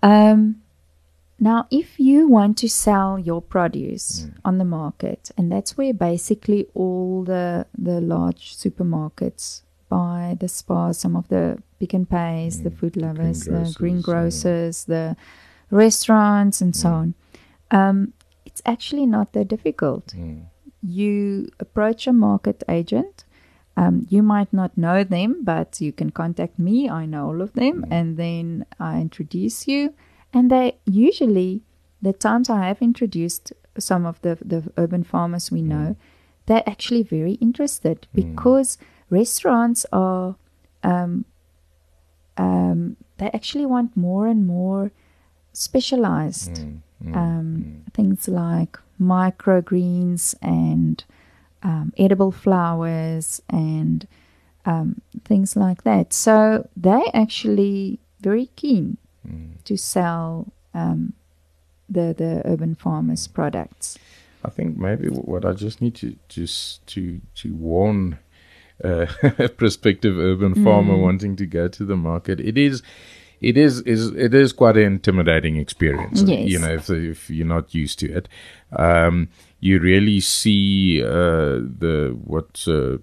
Um, 0.01 0.61
now, 1.39 1.67
if 1.71 1.99
you 1.99 2.27
want 2.27 2.57
to 2.59 2.69
sell 2.69 3.17
your 3.17 3.41
produce 3.41 4.27
on 4.45 4.57
the 4.57 4.65
market, 4.65 5.31
and 5.37 5.51
that's 5.51 5.75
where 5.75 5.93
basically 5.93 6.67
all 6.73 7.23
the 7.23 7.65
the 7.77 7.99
large 7.99 8.55
supermarkets 8.55 9.61
the 10.39 10.47
Spar, 10.47 10.93
some 10.93 11.15
of 11.15 11.27
the 11.27 11.61
Pick 11.79 11.93
and 11.93 12.09
Pays, 12.09 12.63
the 12.63 12.71
Food 12.71 12.95
Lovers, 12.95 13.45
the 13.45 13.73
Green 13.77 14.01
grocers, 14.01 14.03
Grocers, 14.43 14.85
the 14.85 15.15
restaurants, 15.69 16.61
and 16.61 16.75
so 16.75 16.89
on. 16.89 17.13
Um, 17.71 18.13
it's 18.45 18.61
actually 18.65 19.05
not 19.05 19.33
that 19.33 19.47
difficult 19.47 20.07
Mm. 20.17 20.45
you 20.81 21.49
approach 21.59 22.07
a 22.07 22.13
market 22.13 22.63
agent. 22.67 23.23
Um, 23.77 24.05
you 24.09 24.21
might 24.21 24.51
not 24.51 24.77
know 24.77 25.03
them, 25.03 25.43
but 25.43 25.79
you 25.79 25.91
can 25.93 26.09
contact 26.09 26.59
me. 26.59 26.89
I 26.89 27.05
know 27.05 27.27
all 27.27 27.41
of 27.41 27.53
them, 27.53 27.85
and 27.89 28.17
then 28.17 28.65
I 28.79 28.99
introduce 28.99 29.67
you. 29.67 29.93
And 30.33 30.51
they 30.51 30.77
usually, 30.85 31.61
the 32.01 32.13
times 32.13 32.49
I 32.49 32.67
have 32.67 32.81
introduced 32.81 33.53
some 33.77 34.05
of 34.05 34.19
the 34.21 34.37
the 34.43 34.61
urban 34.77 35.03
farmers 35.03 35.51
we 35.51 35.61
know, 35.61 35.95
they're 36.45 36.67
actually 36.69 37.03
very 37.03 37.33
interested 37.33 38.07
because 38.13 38.77
restaurants 39.11 39.85
are, 39.91 40.35
um, 40.83 41.25
um, 42.37 42.97
they 43.17 43.29
actually 43.33 43.65
want 43.67 43.95
more 43.95 44.25
and 44.27 44.47
more 44.47 44.91
specialized 45.53 46.55
Mm. 46.65 46.81
Mm. 47.03 47.15
um, 47.15 47.83
things 47.93 48.27
like 48.27 48.77
microgreens 48.99 50.35
and 50.41 51.03
um, 51.63 51.93
edible 51.97 52.31
flowers 52.31 53.41
and 53.49 54.07
um, 54.65 55.01
things 55.25 55.55
like 55.55 55.83
that. 55.83 56.13
So 56.13 56.67
they're 56.75 57.11
actually 57.13 57.99
very 58.21 58.47
keen 58.55 58.97
Mm. 59.27 59.63
to 59.65 59.77
sell 59.77 60.47
um, 60.73 61.13
the 61.89 62.13
the 62.17 62.41
urban 62.45 62.73
farmers 62.75 63.27
products. 63.27 63.97
I 64.43 64.49
think 64.49 64.77
maybe 64.77 65.09
what 65.09 65.45
I 65.45 65.53
just 65.53 65.79
need 65.81 65.93
to 65.95 66.15
just 66.27 66.85
to 66.87 67.21
to 67.35 67.53
warn 67.53 68.17
uh, 68.83 69.05
a 69.39 69.49
prospective 69.61 70.17
urban 70.17 70.53
farmer 70.63 70.95
Mm. 70.95 71.01
wanting 71.01 71.35
to 71.37 71.45
go 71.45 71.67
to 71.67 71.85
the 71.85 71.95
market, 71.97 72.39
it 72.39 72.57
is. 72.57 72.81
It 73.41 73.57
is 73.57 73.81
is 73.81 74.09
it 74.11 74.35
is 74.35 74.53
quite 74.53 74.77
an 74.77 74.83
intimidating 74.83 75.55
experience. 75.57 76.21
Yes. 76.21 76.47
You 76.47 76.59
know, 76.59 76.73
if 76.73 76.89
if 76.91 77.27
you're 77.29 77.47
not 77.47 77.73
used 77.73 77.97
to 77.99 78.05
it, 78.17 78.29
um, 78.77 79.29
you 79.59 79.79
really 79.79 80.19
see 80.19 81.01
uh, 81.03 81.57
the 81.79 82.15
what 82.23 82.63
uh, 82.67 82.97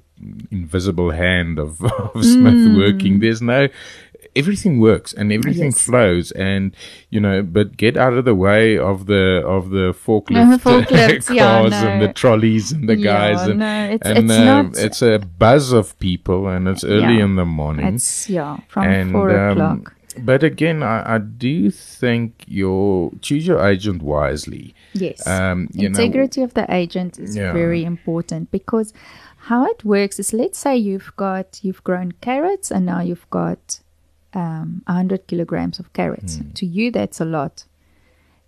invisible 0.53 1.11
hand 1.11 1.59
of, 1.59 1.83
of 2.14 2.24
Smith 2.24 2.55
Mm. 2.55 2.76
working. 2.76 3.18
There's 3.18 3.43
no 3.43 3.68
everything 4.37 4.79
works 4.81 5.12
and 5.12 5.33
everything 5.33 5.66
Yes. 5.73 5.81
flows 5.81 6.31
and 6.33 6.75
you 7.11 7.21
know 7.21 7.43
but 7.43 7.77
get 7.77 7.97
out 7.97 8.12
of 8.14 8.25
the 8.25 8.35
way 8.35 8.77
of 8.77 9.07
the 9.07 9.43
of 9.47 9.71
the 9.71 9.93
forklift 10.05 10.49
No, 10.51 10.59
forklifts, 10.59 11.27
cars 11.29 11.73
yeah, 11.73 11.87
and 11.89 12.03
the 12.03 12.12
trolleys 12.12 12.71
and 12.73 12.89
the 12.89 12.97
guys 12.97 13.41
and, 13.49 13.61
no, 13.61 13.85
it's- 13.95 14.01
and 14.16 14.31
it's 14.31 14.39
um, 14.39 14.45
not- 14.45 14.77
it's 14.79 15.03
a 15.03 15.19
buzz 15.19 15.73
of 15.73 15.99
people 15.99 16.49
and 16.49 16.69
it's 16.69 16.85
early 16.85 17.16
Yeah. 17.19 17.25
in 17.25 17.37
the 17.37 17.45
morning 17.47 17.87
It's 17.95 18.29
yeah 18.29 18.59
from 18.69 18.85
and 18.85 19.12
four 19.12 19.31
um, 19.39 19.53
o'clock. 19.53 19.95
but 20.19 20.43
again 20.43 20.83
I, 20.83 21.14
I 21.16 21.19
do 21.19 21.71
think 21.71 22.45
your 22.47 23.12
choose 23.23 23.47
your 23.47 23.61
agent 23.66 24.03
wisely 24.03 24.75
Yes. 24.95 25.27
um 25.27 25.69
you 25.73 25.89
know 25.89 25.99
Integrity 25.99 26.43
of 26.43 26.55
the 26.55 26.66
agent 26.73 27.19
is 27.19 27.37
Yeah. 27.37 27.53
very 27.53 27.83
important 27.85 28.51
because 28.51 28.93
how 29.51 29.64
it 29.66 29.85
works 29.85 30.19
is 30.19 30.33
let's 30.33 30.59
say 30.59 30.77
you've 30.77 31.12
got 31.16 31.61
you've 31.62 31.83
grown 31.85 32.12
carrots 32.21 32.71
and 32.71 32.85
now 32.85 33.01
you've 33.01 33.29
got 33.31 33.81
um, 34.35 34.83
100 34.87 35.26
kilograms 35.26 35.79
of 35.79 35.93
carrots. 35.93 36.37
Hmm. 36.37 36.51
To 36.55 36.66
you, 36.66 36.91
that's 36.91 37.20
a 37.20 37.24
lot. 37.24 37.64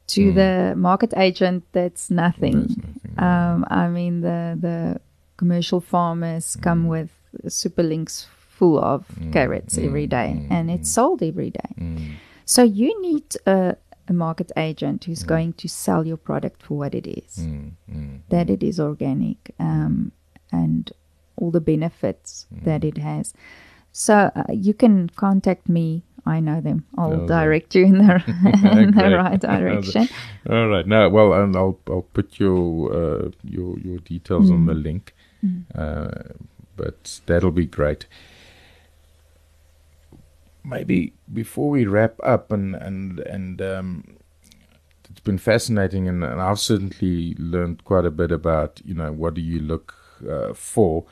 To 0.08 0.32
the 0.32 0.74
market 0.76 1.12
agent, 1.16 1.62
that's 1.72 2.10
nothing. 2.10 2.60
That's 2.62 2.76
nothing. 2.76 3.18
Um, 3.18 3.64
I 3.70 3.88
mean, 3.88 4.20
the 4.22 4.56
the 4.60 5.00
commercial 5.36 5.80
farmers 5.80 6.54
Hmm. 6.54 6.60
come 6.62 6.88
with 6.88 7.10
super 7.48 7.82
links 7.82 8.26
full 8.58 8.78
of 8.78 9.06
carrots 9.32 9.78
every 9.78 10.06
day, 10.06 10.46
and 10.50 10.70
it's 10.70 10.90
sold 10.90 11.22
every 11.22 11.50
day. 11.50 11.70
Mm, 11.78 12.16
So 12.44 12.62
you 12.62 13.00
need 13.00 13.24
a, 13.46 13.76
a 14.08 14.12
market 14.12 14.50
agent 14.56 15.04
who's 15.04 15.22
going 15.22 15.52
to 15.54 15.68
sell 15.68 16.06
your 16.06 16.18
product 16.18 16.62
for 16.62 16.76
what 16.76 16.94
it 16.94 17.06
is, 17.06 17.38
mm, 17.38 17.70
mm. 17.90 18.18
that 18.28 18.50
it 18.50 18.62
is 18.62 18.78
organic, 18.80 19.54
um, 19.60 20.10
and 20.52 20.92
all 21.36 21.50
the 21.52 21.60
benefits 21.60 22.46
Mm. 22.52 22.64
that 22.64 22.84
it 22.84 22.98
has. 22.98 23.32
So 23.92 24.14
uh, 24.34 24.44
you 24.52 24.74
can 24.74 25.08
contact 25.10 25.68
me. 25.68 26.02
I 26.26 26.38
know 26.40 26.60
them. 26.60 26.84
I'll 26.98 27.12
Okay. 27.14 27.26
direct 27.26 27.74
you 27.74 27.84
in 27.86 27.98
the 27.98 28.22
in 28.82 28.92
the 28.92 29.10
right 29.16 29.40
direction. 29.50 30.08
All 30.48 30.68
right. 30.68 30.86
Now, 30.86 31.08
well, 31.08 31.32
and 31.32 31.56
I'll 31.56 31.78
I'll 31.88 32.02
put 32.12 32.38
your 32.38 32.92
uh, 32.92 33.30
your 33.42 33.78
your 33.78 33.98
details 33.98 34.50
on 34.50 34.66
the 34.66 34.74
link, 34.74 35.14
uh, 35.74 36.10
but 36.76 37.20
that'll 37.26 37.50
be 37.50 37.66
great. 37.66 38.06
Maybe 40.62 41.14
before 41.32 41.70
we 41.70 41.86
wrap 41.86 42.14
up, 42.22 42.52
and 42.52 42.74
and 42.76 43.18
and 43.20 43.62
um, 43.62 44.04
it's 45.10 45.20
been 45.20 45.38
fascinating, 45.38 46.06
and, 46.06 46.22
and 46.22 46.40
I've 46.40 46.60
certainly 46.60 47.34
learned 47.38 47.84
quite 47.84 48.04
a 48.04 48.10
bit 48.10 48.30
about 48.30 48.80
you 48.84 48.94
know 48.94 49.10
what 49.10 49.34
do 49.34 49.40
you 49.40 49.58
look 49.58 49.94
uh, 50.28 50.52
for, 50.52 51.06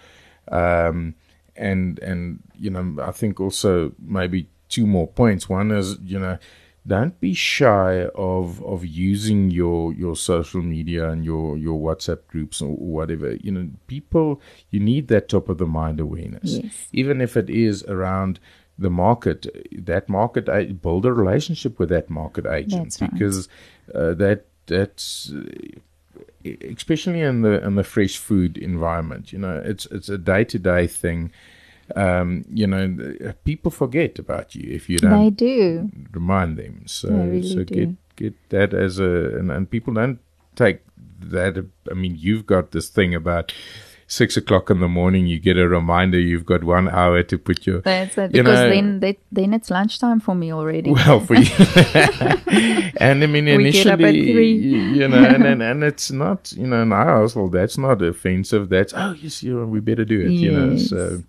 um, 0.53 1.15
and 1.59 1.99
and 2.01 2.43
you 2.57 2.71
know 2.71 2.97
I 3.03 3.13
think 3.13 3.41
also 3.41 3.93
maybe 3.99 4.49
two 4.69 4.87
more 4.87 5.07
points. 5.09 5.49
One 5.49 5.71
is 5.71 5.99
you 6.05 6.19
know 6.19 6.39
don't 6.87 7.21
be 7.21 7.35
shy 7.35 8.07
of 8.15 8.63
of 8.65 8.85
using 8.87 9.51
your 9.51 9.93
your 9.93 10.17
social 10.17 10.63
media 10.63 11.11
and 11.11 11.25
your 11.25 11.57
your 11.59 11.79
WhatsApp 11.79 12.27
groups 12.29 12.63
or 12.63 12.71
whatever. 12.77 13.35
You 13.35 13.53
know, 13.53 13.69
people 13.89 14.41
you 14.71 14.81
need 14.81 15.09
that 15.09 15.29
top 15.29 15.49
of 15.49 15.59
the 15.59 15.67
mind 15.67 16.01
awareness, 16.01 16.59
Yes. 16.63 16.89
even 16.93 17.21
if 17.21 17.37
it 17.37 17.51
is 17.51 17.83
around 17.85 18.41
the 18.79 18.91
market. 18.91 19.47
That 19.73 20.09
market 20.09 20.47
build 20.81 21.05
a 21.05 21.13
relationship 21.13 21.79
with 21.79 21.89
that 21.91 22.09
market 22.09 22.47
agent 22.47 22.85
That's 22.85 23.01
right. 23.03 23.13
because 23.13 23.49
uh, 23.95 24.15
that 24.15 24.47
that's 24.67 25.33
especially 26.45 27.21
in 27.21 27.43
the 27.43 27.65
in 27.65 27.75
the 27.77 27.85
fresh 27.85 28.17
food 28.19 28.57
environment. 28.59 29.33
You 29.33 29.39
know, 29.39 29.63
it's 29.65 29.87
it's 29.87 30.09
a 30.09 30.19
day 30.19 30.45
to 30.45 30.59
day 30.59 30.87
thing. 30.87 31.33
Um, 31.97 32.45
you 32.53 32.67
know, 32.67 33.35
people 33.45 33.71
forget 33.71 34.19
about 34.19 34.55
you 34.55 34.71
if 34.71 34.91
you 34.91 34.99
don't 34.99 35.11
They 35.25 35.31
do. 35.31 35.91
remind 36.13 36.59
them. 36.59 36.83
So, 36.87 37.09
really 37.09 37.43
so 37.49 37.65
do. 37.65 37.75
get 37.75 37.89
get 38.17 38.35
that 38.51 38.75
as 38.75 38.99
a 38.99 39.39
and, 39.39 39.51
and 39.51 39.71
people 39.71 39.95
don't 39.95 40.19
take 40.55 40.81
that. 41.21 41.65
I 41.91 41.95
mean, 41.95 42.15
you've 42.19 42.45
got 42.47 42.73
this 42.73 42.89
thing 42.91 43.15
about 43.15 43.53
six 44.09 44.37
o'clock 44.37 44.71
in 44.71 44.81
the 44.81 44.89
morning. 44.89 45.27
You 45.27 45.39
get 45.39 45.57
a 45.57 45.69
reminder. 45.69 46.19
You've 46.19 46.47
got 46.47 46.65
one 46.65 46.89
hour 46.89 47.23
to 47.23 47.39
put 47.39 47.67
your 47.67 47.83
That's 47.83 48.19
it. 48.19 48.35
You 48.35 48.43
Because 48.43 48.59
know- 48.65 48.71
then 48.71 49.01
they, 49.01 49.19
then 49.31 49.55
it's 49.55 49.71
lunchtime 49.71 50.19
for 50.19 50.35
me 50.35 50.53
already. 50.53 50.91
well 50.91 51.21
for 51.21 51.35
you. 51.35 51.47
and 52.97 53.23
I 53.23 53.27
mean, 53.27 53.45
We 53.45 53.71
get 53.71 53.87
up 53.87 54.01
at 54.01 54.15
initially, 54.15 54.53
you 54.53 55.07
know, 55.09 55.23
and, 55.23 55.45
and 55.45 55.63
and 55.71 55.85
it's 55.85 56.11
not, 56.11 56.53
you 56.53 56.67
know, 56.67 56.83
in 56.83 56.93
our 56.93 57.05
household, 57.05 57.53
that's 57.53 57.79
not 57.79 58.03
offensive. 58.03 58.69
That's 58.69 58.93
oh 58.97 59.13
yes, 59.21 59.43
you 59.43 59.55
know, 59.59 59.67
we 59.67 59.81
better 59.81 60.05
do 60.05 60.21
it. 60.21 60.31
You 60.31 60.53
know, 60.53 60.77
so. 60.77 61.23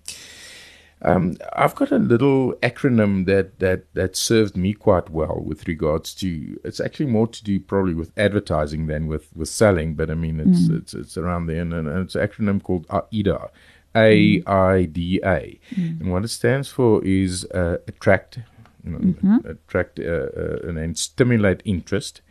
Um, 1.02 1.38
I've 1.54 1.76
got 1.76 1.92
a 1.92 1.98
little 1.98 2.54
acronym 2.62 3.26
that, 3.26 3.60
that, 3.60 3.94
that 3.94 4.18
served 4.18 4.58
me 4.58 4.74
quite 4.74 5.10
well 5.10 5.40
with 5.46 5.66
regards 5.66 6.14
to 6.16 6.60
it's 6.66 6.82
actually 6.82 7.06
more 7.06 7.28
to 7.28 7.42
do 7.42 7.60
probably 7.60 7.94
with 7.94 8.12
advertising 8.18 8.88
than 8.88 9.08
with, 9.08 9.30
with 9.34 9.48
selling, 9.48 9.96
but 9.96 10.10
I 10.10 10.16
mean 10.16 10.42
it's 10.42 10.68
it's 10.70 10.94
it's 10.94 11.18
around 11.18 11.48
there 11.48 11.62
and, 11.62 11.74
and 11.74 11.88
it's 11.88 12.16
an 12.16 12.28
acronym 12.28 12.62
called 12.62 12.86
AIDA, 12.90 13.50
A. 13.96 14.44
I 14.46 14.84
D 14.84 15.22
A, 15.24 15.58
and 15.78 16.12
what 16.12 16.26
it 16.26 16.30
stands 16.30 16.68
for 16.68 17.02
is 17.06 17.46
uh, 17.46 17.78
attract, 17.88 18.40
you 18.84 18.92
know, 18.92 19.40
attract 19.46 20.00
uh, 20.02 20.04
uh, 20.04 20.68
and 20.68 20.78
then 20.78 20.96
stimulate 20.96 21.62
interest, 21.64 22.22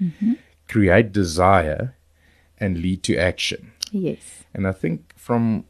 create 0.68 1.10
desire, 1.10 1.96
and 2.58 2.78
lead 2.78 3.02
to 3.04 3.16
action. 3.16 3.72
yes. 3.92 4.44
And 4.52 4.66
I 4.66 4.72
think 4.72 5.14
from 5.16 5.64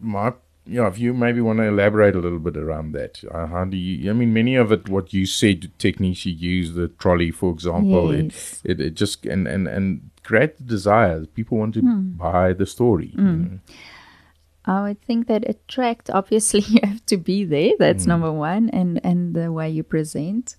my 0.00 0.32
yeah, 0.66 0.86
if 0.88 0.98
you 0.98 1.12
maybe 1.12 1.40
want 1.40 1.58
to 1.58 1.64
elaborate 1.64 2.14
a 2.14 2.20
little 2.20 2.38
bit 2.38 2.56
around 2.56 2.92
that, 2.92 3.22
uh, 3.32 3.46
how 3.46 3.64
do 3.64 3.76
you? 3.76 4.10
I 4.10 4.12
mean, 4.14 4.32
many 4.32 4.54
of 4.56 4.70
it, 4.72 4.88
what 4.88 5.12
you 5.12 5.26
said, 5.26 5.70
techniques 5.78 6.24
you 6.26 6.32
use, 6.32 6.74
the 6.74 6.88
trolley, 6.88 7.30
for 7.30 7.50
example, 7.52 8.14
Yes. 8.14 8.60
it, 8.64 8.80
it 8.80 8.86
it 8.86 8.94
just 8.94 9.26
and 9.26 9.46
and 9.48 9.66
and 9.68 10.10
create 10.22 10.56
the 10.58 10.64
desire. 10.64 11.26
People 11.26 11.58
want 11.58 11.74
to 11.74 11.82
buy 11.82 12.52
the 12.52 12.66
story. 12.66 13.12
you 13.16 13.22
know. 13.22 13.58
I 14.64 14.82
would 14.84 15.02
think 15.02 15.26
that 15.26 15.48
attract 15.48 16.08
obviously 16.10 16.60
you 16.68 16.80
have 16.84 17.04
to 17.06 17.16
be 17.16 17.44
there. 17.44 17.72
Mm. 17.72 17.78
That's 17.78 18.06
number 18.06 18.30
one, 18.32 18.70
and 18.70 19.00
and 19.04 19.34
the 19.34 19.50
way 19.50 19.68
you 19.70 19.82
present 19.82 20.56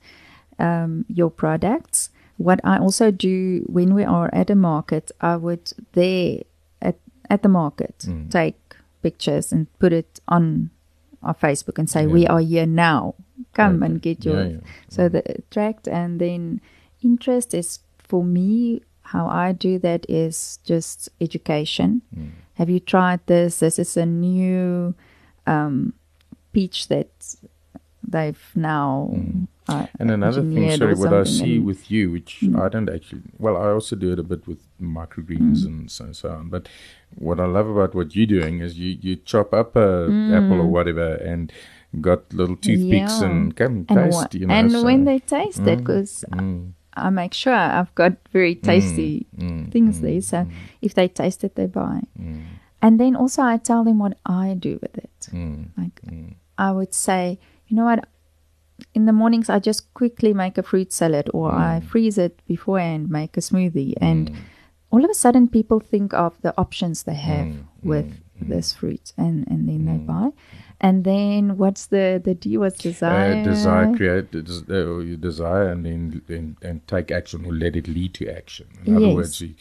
um, 0.60 1.06
your 1.08 1.32
products. 1.32 2.10
What 2.38 2.60
I 2.64 2.78
also 2.80 3.12
do 3.12 3.64
when 3.68 3.94
we 3.94 4.04
are 4.04 4.30
at 4.34 4.50
a 4.50 4.56
market, 4.56 5.12
I 5.22 5.38
would 5.38 5.72
there 5.94 6.40
at 6.82 6.98
at 7.30 7.44
the 7.44 7.50
market 7.50 7.96
Mm. 8.08 8.30
take 8.30 8.56
pictures 9.04 9.52
and 9.52 9.68
put 9.80 9.92
it 9.94 10.20
on 10.28 10.70
our 11.22 11.36
Facebook 11.36 11.78
and 11.78 11.90
say 11.90 12.08
we 12.08 12.26
are 12.28 12.40
here 12.40 12.66
now. 12.66 13.16
Come 13.54 13.76
Okay. 13.78 13.86
and 13.86 14.02
get 14.02 14.26
your 14.26 14.44
yeah. 14.46 14.58
so 14.90 15.10
the 15.10 15.22
attract 15.38 15.88
and 15.88 16.20
then 16.20 16.62
interest 17.04 17.54
is 17.54 17.80
for 17.98 18.24
me 18.24 18.82
how 19.14 19.28
I 19.28 19.52
do 19.52 19.80
that 19.80 20.06
is 20.10 20.60
just 20.64 21.10
education. 21.20 22.02
Mm. 22.18 22.30
Have 22.56 22.70
you 22.70 22.80
tried 22.80 23.20
this? 23.28 23.60
This 23.60 23.78
is 23.80 23.98
a 23.98 24.06
new 24.06 24.96
um, 25.46 25.94
peach 26.54 26.88
that 26.88 27.10
they've 28.08 28.42
now. 28.56 29.10
Uh, 29.14 29.46
Mm. 29.68 29.88
And 30.00 30.12
another 30.12 30.42
thing, 30.42 30.70
sorry, 30.78 30.94
what 30.96 31.14
I 31.14 31.24
see 31.24 31.60
with 31.60 31.90
you, 31.92 32.12
which 32.12 32.40
Mm. 32.44 32.60
I 32.60 32.70
don't 32.70 32.90
actually, 32.90 33.22
well, 33.40 33.56
I 33.58 33.68
also 33.70 33.96
do 33.96 34.12
it 34.14 34.20
a 34.20 34.24
bit 34.24 34.46
with 34.48 34.60
microgreens 34.82 35.66
and 35.66 35.90
so, 35.90 36.12
so 36.12 36.30
on. 36.30 36.50
But 36.50 36.68
what 37.16 37.40
I 37.40 37.46
love 37.46 37.68
about 37.70 37.96
what 37.96 38.16
you're 38.16 38.26
doing 38.26 38.60
is 38.60 38.78
you, 38.78 38.98
you 39.02 39.16
chop 39.16 39.54
up 39.54 39.76
a 39.76 39.90
apple 40.34 40.60
or 40.60 40.68
whatever 40.68 41.16
and 41.16 41.52
got 42.02 42.34
little 42.34 42.56
toothpicks 42.56 43.14
Mm. 43.20 43.22
Yeah. 43.22 43.26
and 43.26 43.56
come 43.56 43.76
and 43.76 43.88
taste, 43.88 44.36
you 44.36 44.48
know. 44.48 44.54
and 44.54 44.72
so- 44.72 44.84
when 44.84 45.06
they 45.06 45.20
taste 45.20 45.60
it, 45.60 45.78
Mm, 45.80 45.84
because 45.86 46.26
mm, 46.32 46.72
I 46.96 47.10
make 47.10 47.34
sure 47.34 47.54
I've 47.54 47.94
got 47.96 48.14
very 48.32 48.56
tasty 48.56 49.26
mm, 49.38 49.72
things 49.72 50.00
mm, 50.00 50.02
there. 50.02 50.22
So 50.22 50.48
if 50.82 50.94
they 50.94 51.08
taste 51.08 51.44
it, 51.44 51.56
they 51.56 51.68
buy. 51.68 52.02
mm, 52.20 52.44
And 52.82 53.00
then 53.00 53.16
also 53.16 53.42
I 53.44 53.58
tell 53.58 53.84
them 53.84 54.00
what 54.00 54.18
I 54.26 54.56
do 54.60 54.78
with 54.82 54.98
it. 54.98 55.20
mm, 55.32 55.68
Like 55.78 56.02
mm, 56.02 56.34
I 56.58 56.72
would 56.72 56.94
say, 56.94 57.40
you 57.68 57.78
know 57.78 57.86
what? 57.86 58.06
In 58.94 59.06
the 59.06 59.14
mornings, 59.14 59.50
I 59.50 59.60
just 59.60 59.94
quickly 59.94 60.34
make 60.34 60.58
a 60.58 60.64
fruit 60.64 60.94
salad, 60.94 61.30
or 61.34 61.52
I 61.52 61.80
freeze 61.82 62.18
it 62.18 62.42
beforehand, 62.48 63.10
make 63.10 63.38
a 63.38 63.42
smoothie, 63.42 63.94
and 64.02 64.32
mm, 64.32 64.36
all 64.92 65.04
of 65.04 65.10
a 65.10 65.16
sudden, 65.16 65.48
people 65.48 65.80
think 65.80 66.14
of 66.14 66.40
the 66.42 66.54
options 66.58 67.04
they 67.04 67.16
have 67.16 67.48
Mm, 67.48 67.64
with 67.84 68.22
this 68.42 68.74
fruit, 68.74 69.14
and 69.18 69.48
and 69.48 69.68
then 69.68 69.86
they 69.86 69.98
buy. 69.98 70.30
And 70.80 71.04
then 71.04 71.58
what's 71.58 71.88
the 71.88 72.22
the 72.24 72.34
D? 72.36 72.58
What's 72.58 72.82
desire? 72.82 73.32
Uh, 73.32 73.44
desire, 73.44 73.96
create, 73.96 74.36
uh, 74.36 74.98
you 75.00 75.18
desire, 75.18 75.70
and 75.70 75.86
then 75.86 76.22
and, 76.28 76.58
and 76.62 76.88
take 76.88 77.10
action 77.12 77.46
or 77.46 77.54
let 77.54 77.76
it 77.76 77.88
lead 77.88 78.14
to 78.16 78.30
action. 78.30 78.68
In 78.86 78.96
other 78.96 79.16
words, 79.16 79.42
you, 79.42 79.56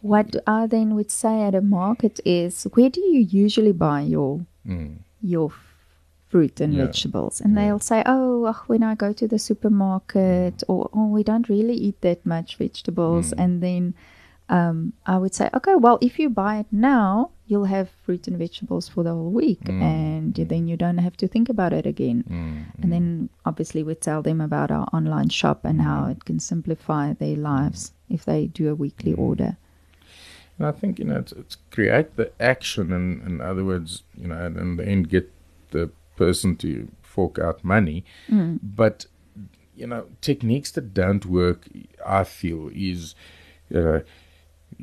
What 0.00 0.36
I 0.46 0.66
then 0.66 0.94
would 0.94 1.10
say 1.10 1.42
at 1.42 1.54
a 1.54 1.60
market 1.60 2.20
is, 2.24 2.64
where 2.74 2.90
do 2.90 3.00
you 3.00 3.20
usually 3.20 3.72
buy 3.72 4.00
your 4.02 4.46
mm, 4.66 4.96
your 5.22 5.52
fruit 6.36 6.60
and 6.60 6.72
Yeah. 6.74 6.84
vegetables? 6.86 7.40
And 7.40 7.50
Yeah. 7.54 7.56
they'll 7.58 7.78
say, 7.92 8.02
oh, 8.04 8.44
ugh, 8.44 8.62
when 8.66 8.82
I 8.82 8.94
go 8.94 9.12
to 9.20 9.26
the 9.28 9.38
supermarket, 9.38 10.62
or 10.68 10.90
oh, 10.92 11.08
we 11.08 11.22
don't 11.22 11.48
really 11.48 11.74
eat 11.86 12.00
that 12.02 12.20
much 12.26 12.56
vegetables. 12.56 13.32
Mm. 13.32 13.42
And 13.44 13.52
then 13.62 13.94
um, 14.48 14.92
I 15.06 15.18
would 15.18 15.34
say, 15.34 15.46
okay, 15.58 15.74
well, 15.74 15.98
if 16.00 16.20
you 16.20 16.28
buy 16.30 16.58
it 16.62 16.66
now, 16.70 17.30
you'll 17.48 17.64
have 17.76 17.88
fruit 18.04 18.28
and 18.28 18.38
vegetables 18.38 18.88
for 18.88 19.02
the 19.02 19.12
whole 19.12 19.32
week, 19.32 19.64
Mm. 19.64 19.82
and 19.82 20.34
then 20.52 20.68
you 20.68 20.76
don't 20.76 20.98
have 20.98 21.16
to 21.16 21.26
think 21.26 21.48
about 21.48 21.72
it 21.72 21.84
again. 21.94 22.22
mm, 22.30 22.58
And 22.80 22.92
then 22.92 23.28
obviously 23.44 23.82
we 23.82 23.94
tell 23.96 24.22
them 24.22 24.40
about 24.40 24.70
our 24.70 24.86
online 24.92 25.30
shop 25.30 25.64
and 25.64 25.80
how 25.82 26.06
it 26.12 26.24
can 26.28 26.38
simplify 26.38 27.12
their 27.22 27.36
lives 27.36 27.80
if 28.08 28.24
they 28.24 28.46
do 28.60 28.64
a 28.70 28.74
weekly 28.84 29.14
order. 29.28 29.56
And 30.58 30.66
I 30.70 30.72
think 30.80 30.98
you 31.00 31.06
know 31.06 31.18
it's, 31.18 31.32
it's 31.32 31.56
create 31.76 32.08
the 32.16 32.30
action, 32.54 32.92
and 32.92 33.06
in 33.28 33.40
other 33.40 33.64
words, 33.64 33.90
you 34.22 34.28
know, 34.28 34.40
and 34.46 34.56
in 34.56 34.76
the 34.78 34.84
end 34.92 35.08
get 35.08 35.26
the 35.74 35.90
person 36.16 36.56
to 36.56 36.88
fork 37.02 37.38
out 37.38 37.62
money. 37.64 38.04
Mm. 38.28 38.58
But 38.62 39.06
you 39.74 39.86
know, 39.86 40.06
techniques 40.20 40.70
that 40.72 40.94
don't 40.94 41.26
work, 41.26 41.68
I 42.04 42.24
feel, 42.24 42.70
is 42.74 43.14
you 43.68 43.82
know, 43.82 44.02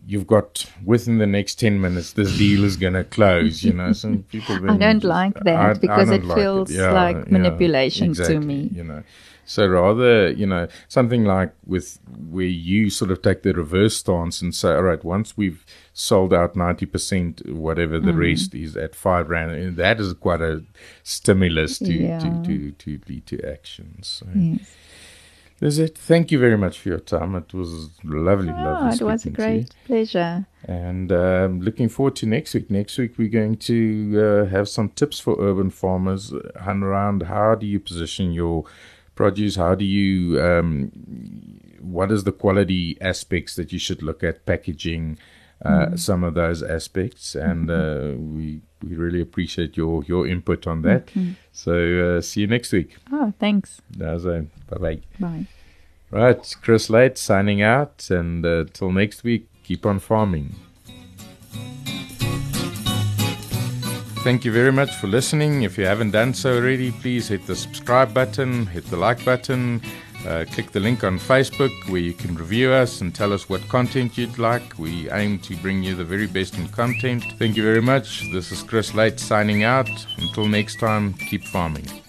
you've 0.05 0.27
got 0.27 0.65
within 0.84 1.17
the 1.17 1.27
next 1.27 1.55
ten 1.55 1.79
minutes 1.79 2.13
this 2.13 2.38
deal 2.38 2.63
is 2.63 2.77
going 2.77 2.93
to 2.93 3.03
close. 3.03 3.63
You 3.63 3.73
know, 3.73 3.93
some 3.93 4.23
people. 4.29 4.55
I 4.69 4.77
don't 4.77 4.99
just- 4.99 5.05
like 5.05 5.34
that 5.43 5.81
because 5.81 6.09
don't 6.09 6.23
it 6.23 6.25
like 6.25 6.38
feels 6.38 6.71
like 6.71 7.31
manipulation 7.31 8.13
to 8.13 8.39
me. 8.39 8.69
You 8.73 8.84
know, 8.84 9.03
so 9.45 9.67
rather, 9.67 10.31
you 10.31 10.45
know, 10.45 10.67
something 10.88 11.25
like 11.25 11.53
with 11.65 11.99
where 12.29 12.45
you 12.45 12.89
sort 12.89 13.11
of 13.11 13.21
take 13.21 13.43
the 13.43 13.53
reverse 13.53 13.97
stance 13.97 14.41
and 14.41 14.55
say, 14.55 14.69
all 14.69 14.84
right, 14.84 15.03
once 15.03 15.36
we've 15.36 15.65
sold 15.93 16.34
out 16.34 16.55
ninety 16.55 16.86
percent, 16.86 17.41
whatever 17.49 17.99
the 17.99 18.11
mm-hmm. 18.11 18.19
rest 18.19 18.55
is 18.55 18.77
at 18.77 18.95
five 18.95 19.29
rand, 19.29 19.51
and 19.51 19.77
that 19.77 19.99
is 19.99 20.13
quite 20.13 20.41
a 20.41 20.63
stimulus 21.03 21.77
to 21.79 21.93
Yeah. 21.93 22.19
to, 22.19 22.43
to 22.43 22.71
to 22.71 22.99
lead 23.07 23.27
to 23.27 23.51
action. 23.51 23.99
So. 24.01 24.27
Yes. 24.34 24.59
That's 25.64 25.78
it. 25.78 25.97
Thank 25.97 26.30
you 26.30 26.39
very 26.39 26.57
much 26.57 26.78
for 26.78 26.89
your 26.89 26.99
time. 26.99 27.36
It 27.36 27.53
was 27.53 27.89
lovely, 28.03 28.47
lovely. 28.47 28.49
Oh, 28.49 28.64
lovely. 28.64 28.97
it 28.99 29.03
was 29.05 29.22
a 29.26 29.30
speaking 29.30 29.36
to 29.36 29.41
you. 29.41 29.59
great 29.59 29.76
pleasure. 29.86 30.45
And 30.66 31.09
um, 31.14 31.61
looking 31.61 31.88
forward 31.88 32.18
to 32.18 32.26
next 32.26 32.53
week. 32.53 32.70
Next 32.70 32.97
week, 32.97 33.14
we're 33.18 33.30
going 33.30 33.55
to 33.72 34.43
uh, 34.45 34.49
have 34.49 34.68
some 34.68 34.89
tips 34.89 35.22
for 35.22 35.38
urban 35.39 35.70
farmers 35.70 36.34
around 36.84 37.24
how 37.24 37.55
do 37.55 37.66
you 37.66 37.80
position 37.80 38.34
your 38.34 38.66
produce? 39.16 39.55
How 39.55 39.74
do 39.74 39.86
you, 39.86 40.41
um, 40.41 40.91
what 41.80 42.11
is 42.11 42.26
the 42.26 42.34
quality 42.34 42.97
aspects 42.99 43.55
that 43.55 43.72
you 43.72 43.80
should 43.80 44.03
look 44.03 44.22
at, 44.22 44.45
packaging, 44.45 45.18
uh, 45.64 45.95
some 45.95 46.24
of 46.24 46.34
those 46.34 46.61
aspects. 46.61 47.36
And 47.36 47.70
uh, 47.72 48.14
we, 48.18 48.61
we 48.82 48.95
really 48.95 49.22
appreciate 49.22 49.78
your, 49.78 50.03
your 50.03 50.28
input 50.28 50.68
on 50.68 50.82
that. 50.84 51.09
So 51.51 52.18
uh, 52.18 52.22
see 52.22 52.41
you 52.41 52.47
next 52.47 52.72
week. 52.72 52.97
Oh, 53.11 53.34
thanks. 53.39 53.82
Bye 54.70 54.78
bye. 54.78 54.99
Bye. 55.20 55.47
Right, 56.11 56.55
Chris 56.61 56.91
Late 56.91 57.18
signing 57.18 57.64
out, 57.64 58.07
and 58.11 58.45
uh, 58.45 58.66
till 58.72 58.91
next 58.91 59.24
week, 59.24 59.47
keep 59.64 59.84
on 59.84 59.97
farming. 59.97 60.53
Thank 64.24 64.45
you 64.45 64.51
very 64.51 64.72
much 64.72 64.93
for 64.95 65.07
listening. 65.07 65.64
If 65.64 65.76
you 65.76 65.86
haven't 65.86 66.11
done 66.11 66.36
so 66.36 66.55
already, 66.55 66.91
please 66.91 67.28
hit 67.30 67.47
the 67.47 67.55
subscribe 67.55 68.14
button, 68.14 68.68
hit 68.68 68.86
the 68.91 68.95
like 68.95 69.26
button, 69.26 69.82
uh, 70.28 70.45
click 70.51 70.71
the 70.71 70.80
link 70.80 71.03
on 71.03 71.19
Facebook 71.19 71.71
where 71.89 72.01
you 72.01 72.13
can 72.13 72.36
review 72.36 72.71
us 72.71 73.01
and 73.01 73.13
tell 73.13 73.34
us 73.34 73.49
what 73.49 73.67
content 73.69 74.17
you'd 74.17 74.38
like. 74.38 74.78
We 74.78 75.09
aim 75.11 75.39
to 75.39 75.55
bring 75.57 75.84
you 75.84 75.95
the 75.95 76.05
very 76.05 76.28
best 76.28 76.57
in 76.57 76.67
content. 76.69 77.24
Thank 77.39 77.57
you 77.57 77.63
very 77.63 77.82
much. 77.82 78.32
This 78.32 78.51
is 78.51 78.63
Chris 78.63 78.93
Late 78.93 79.19
signing 79.19 79.63
out. 79.63 79.89
Until 80.17 80.47
next 80.47 80.80
time, 80.80 81.13
keep 81.13 81.43
farming. 81.45 82.03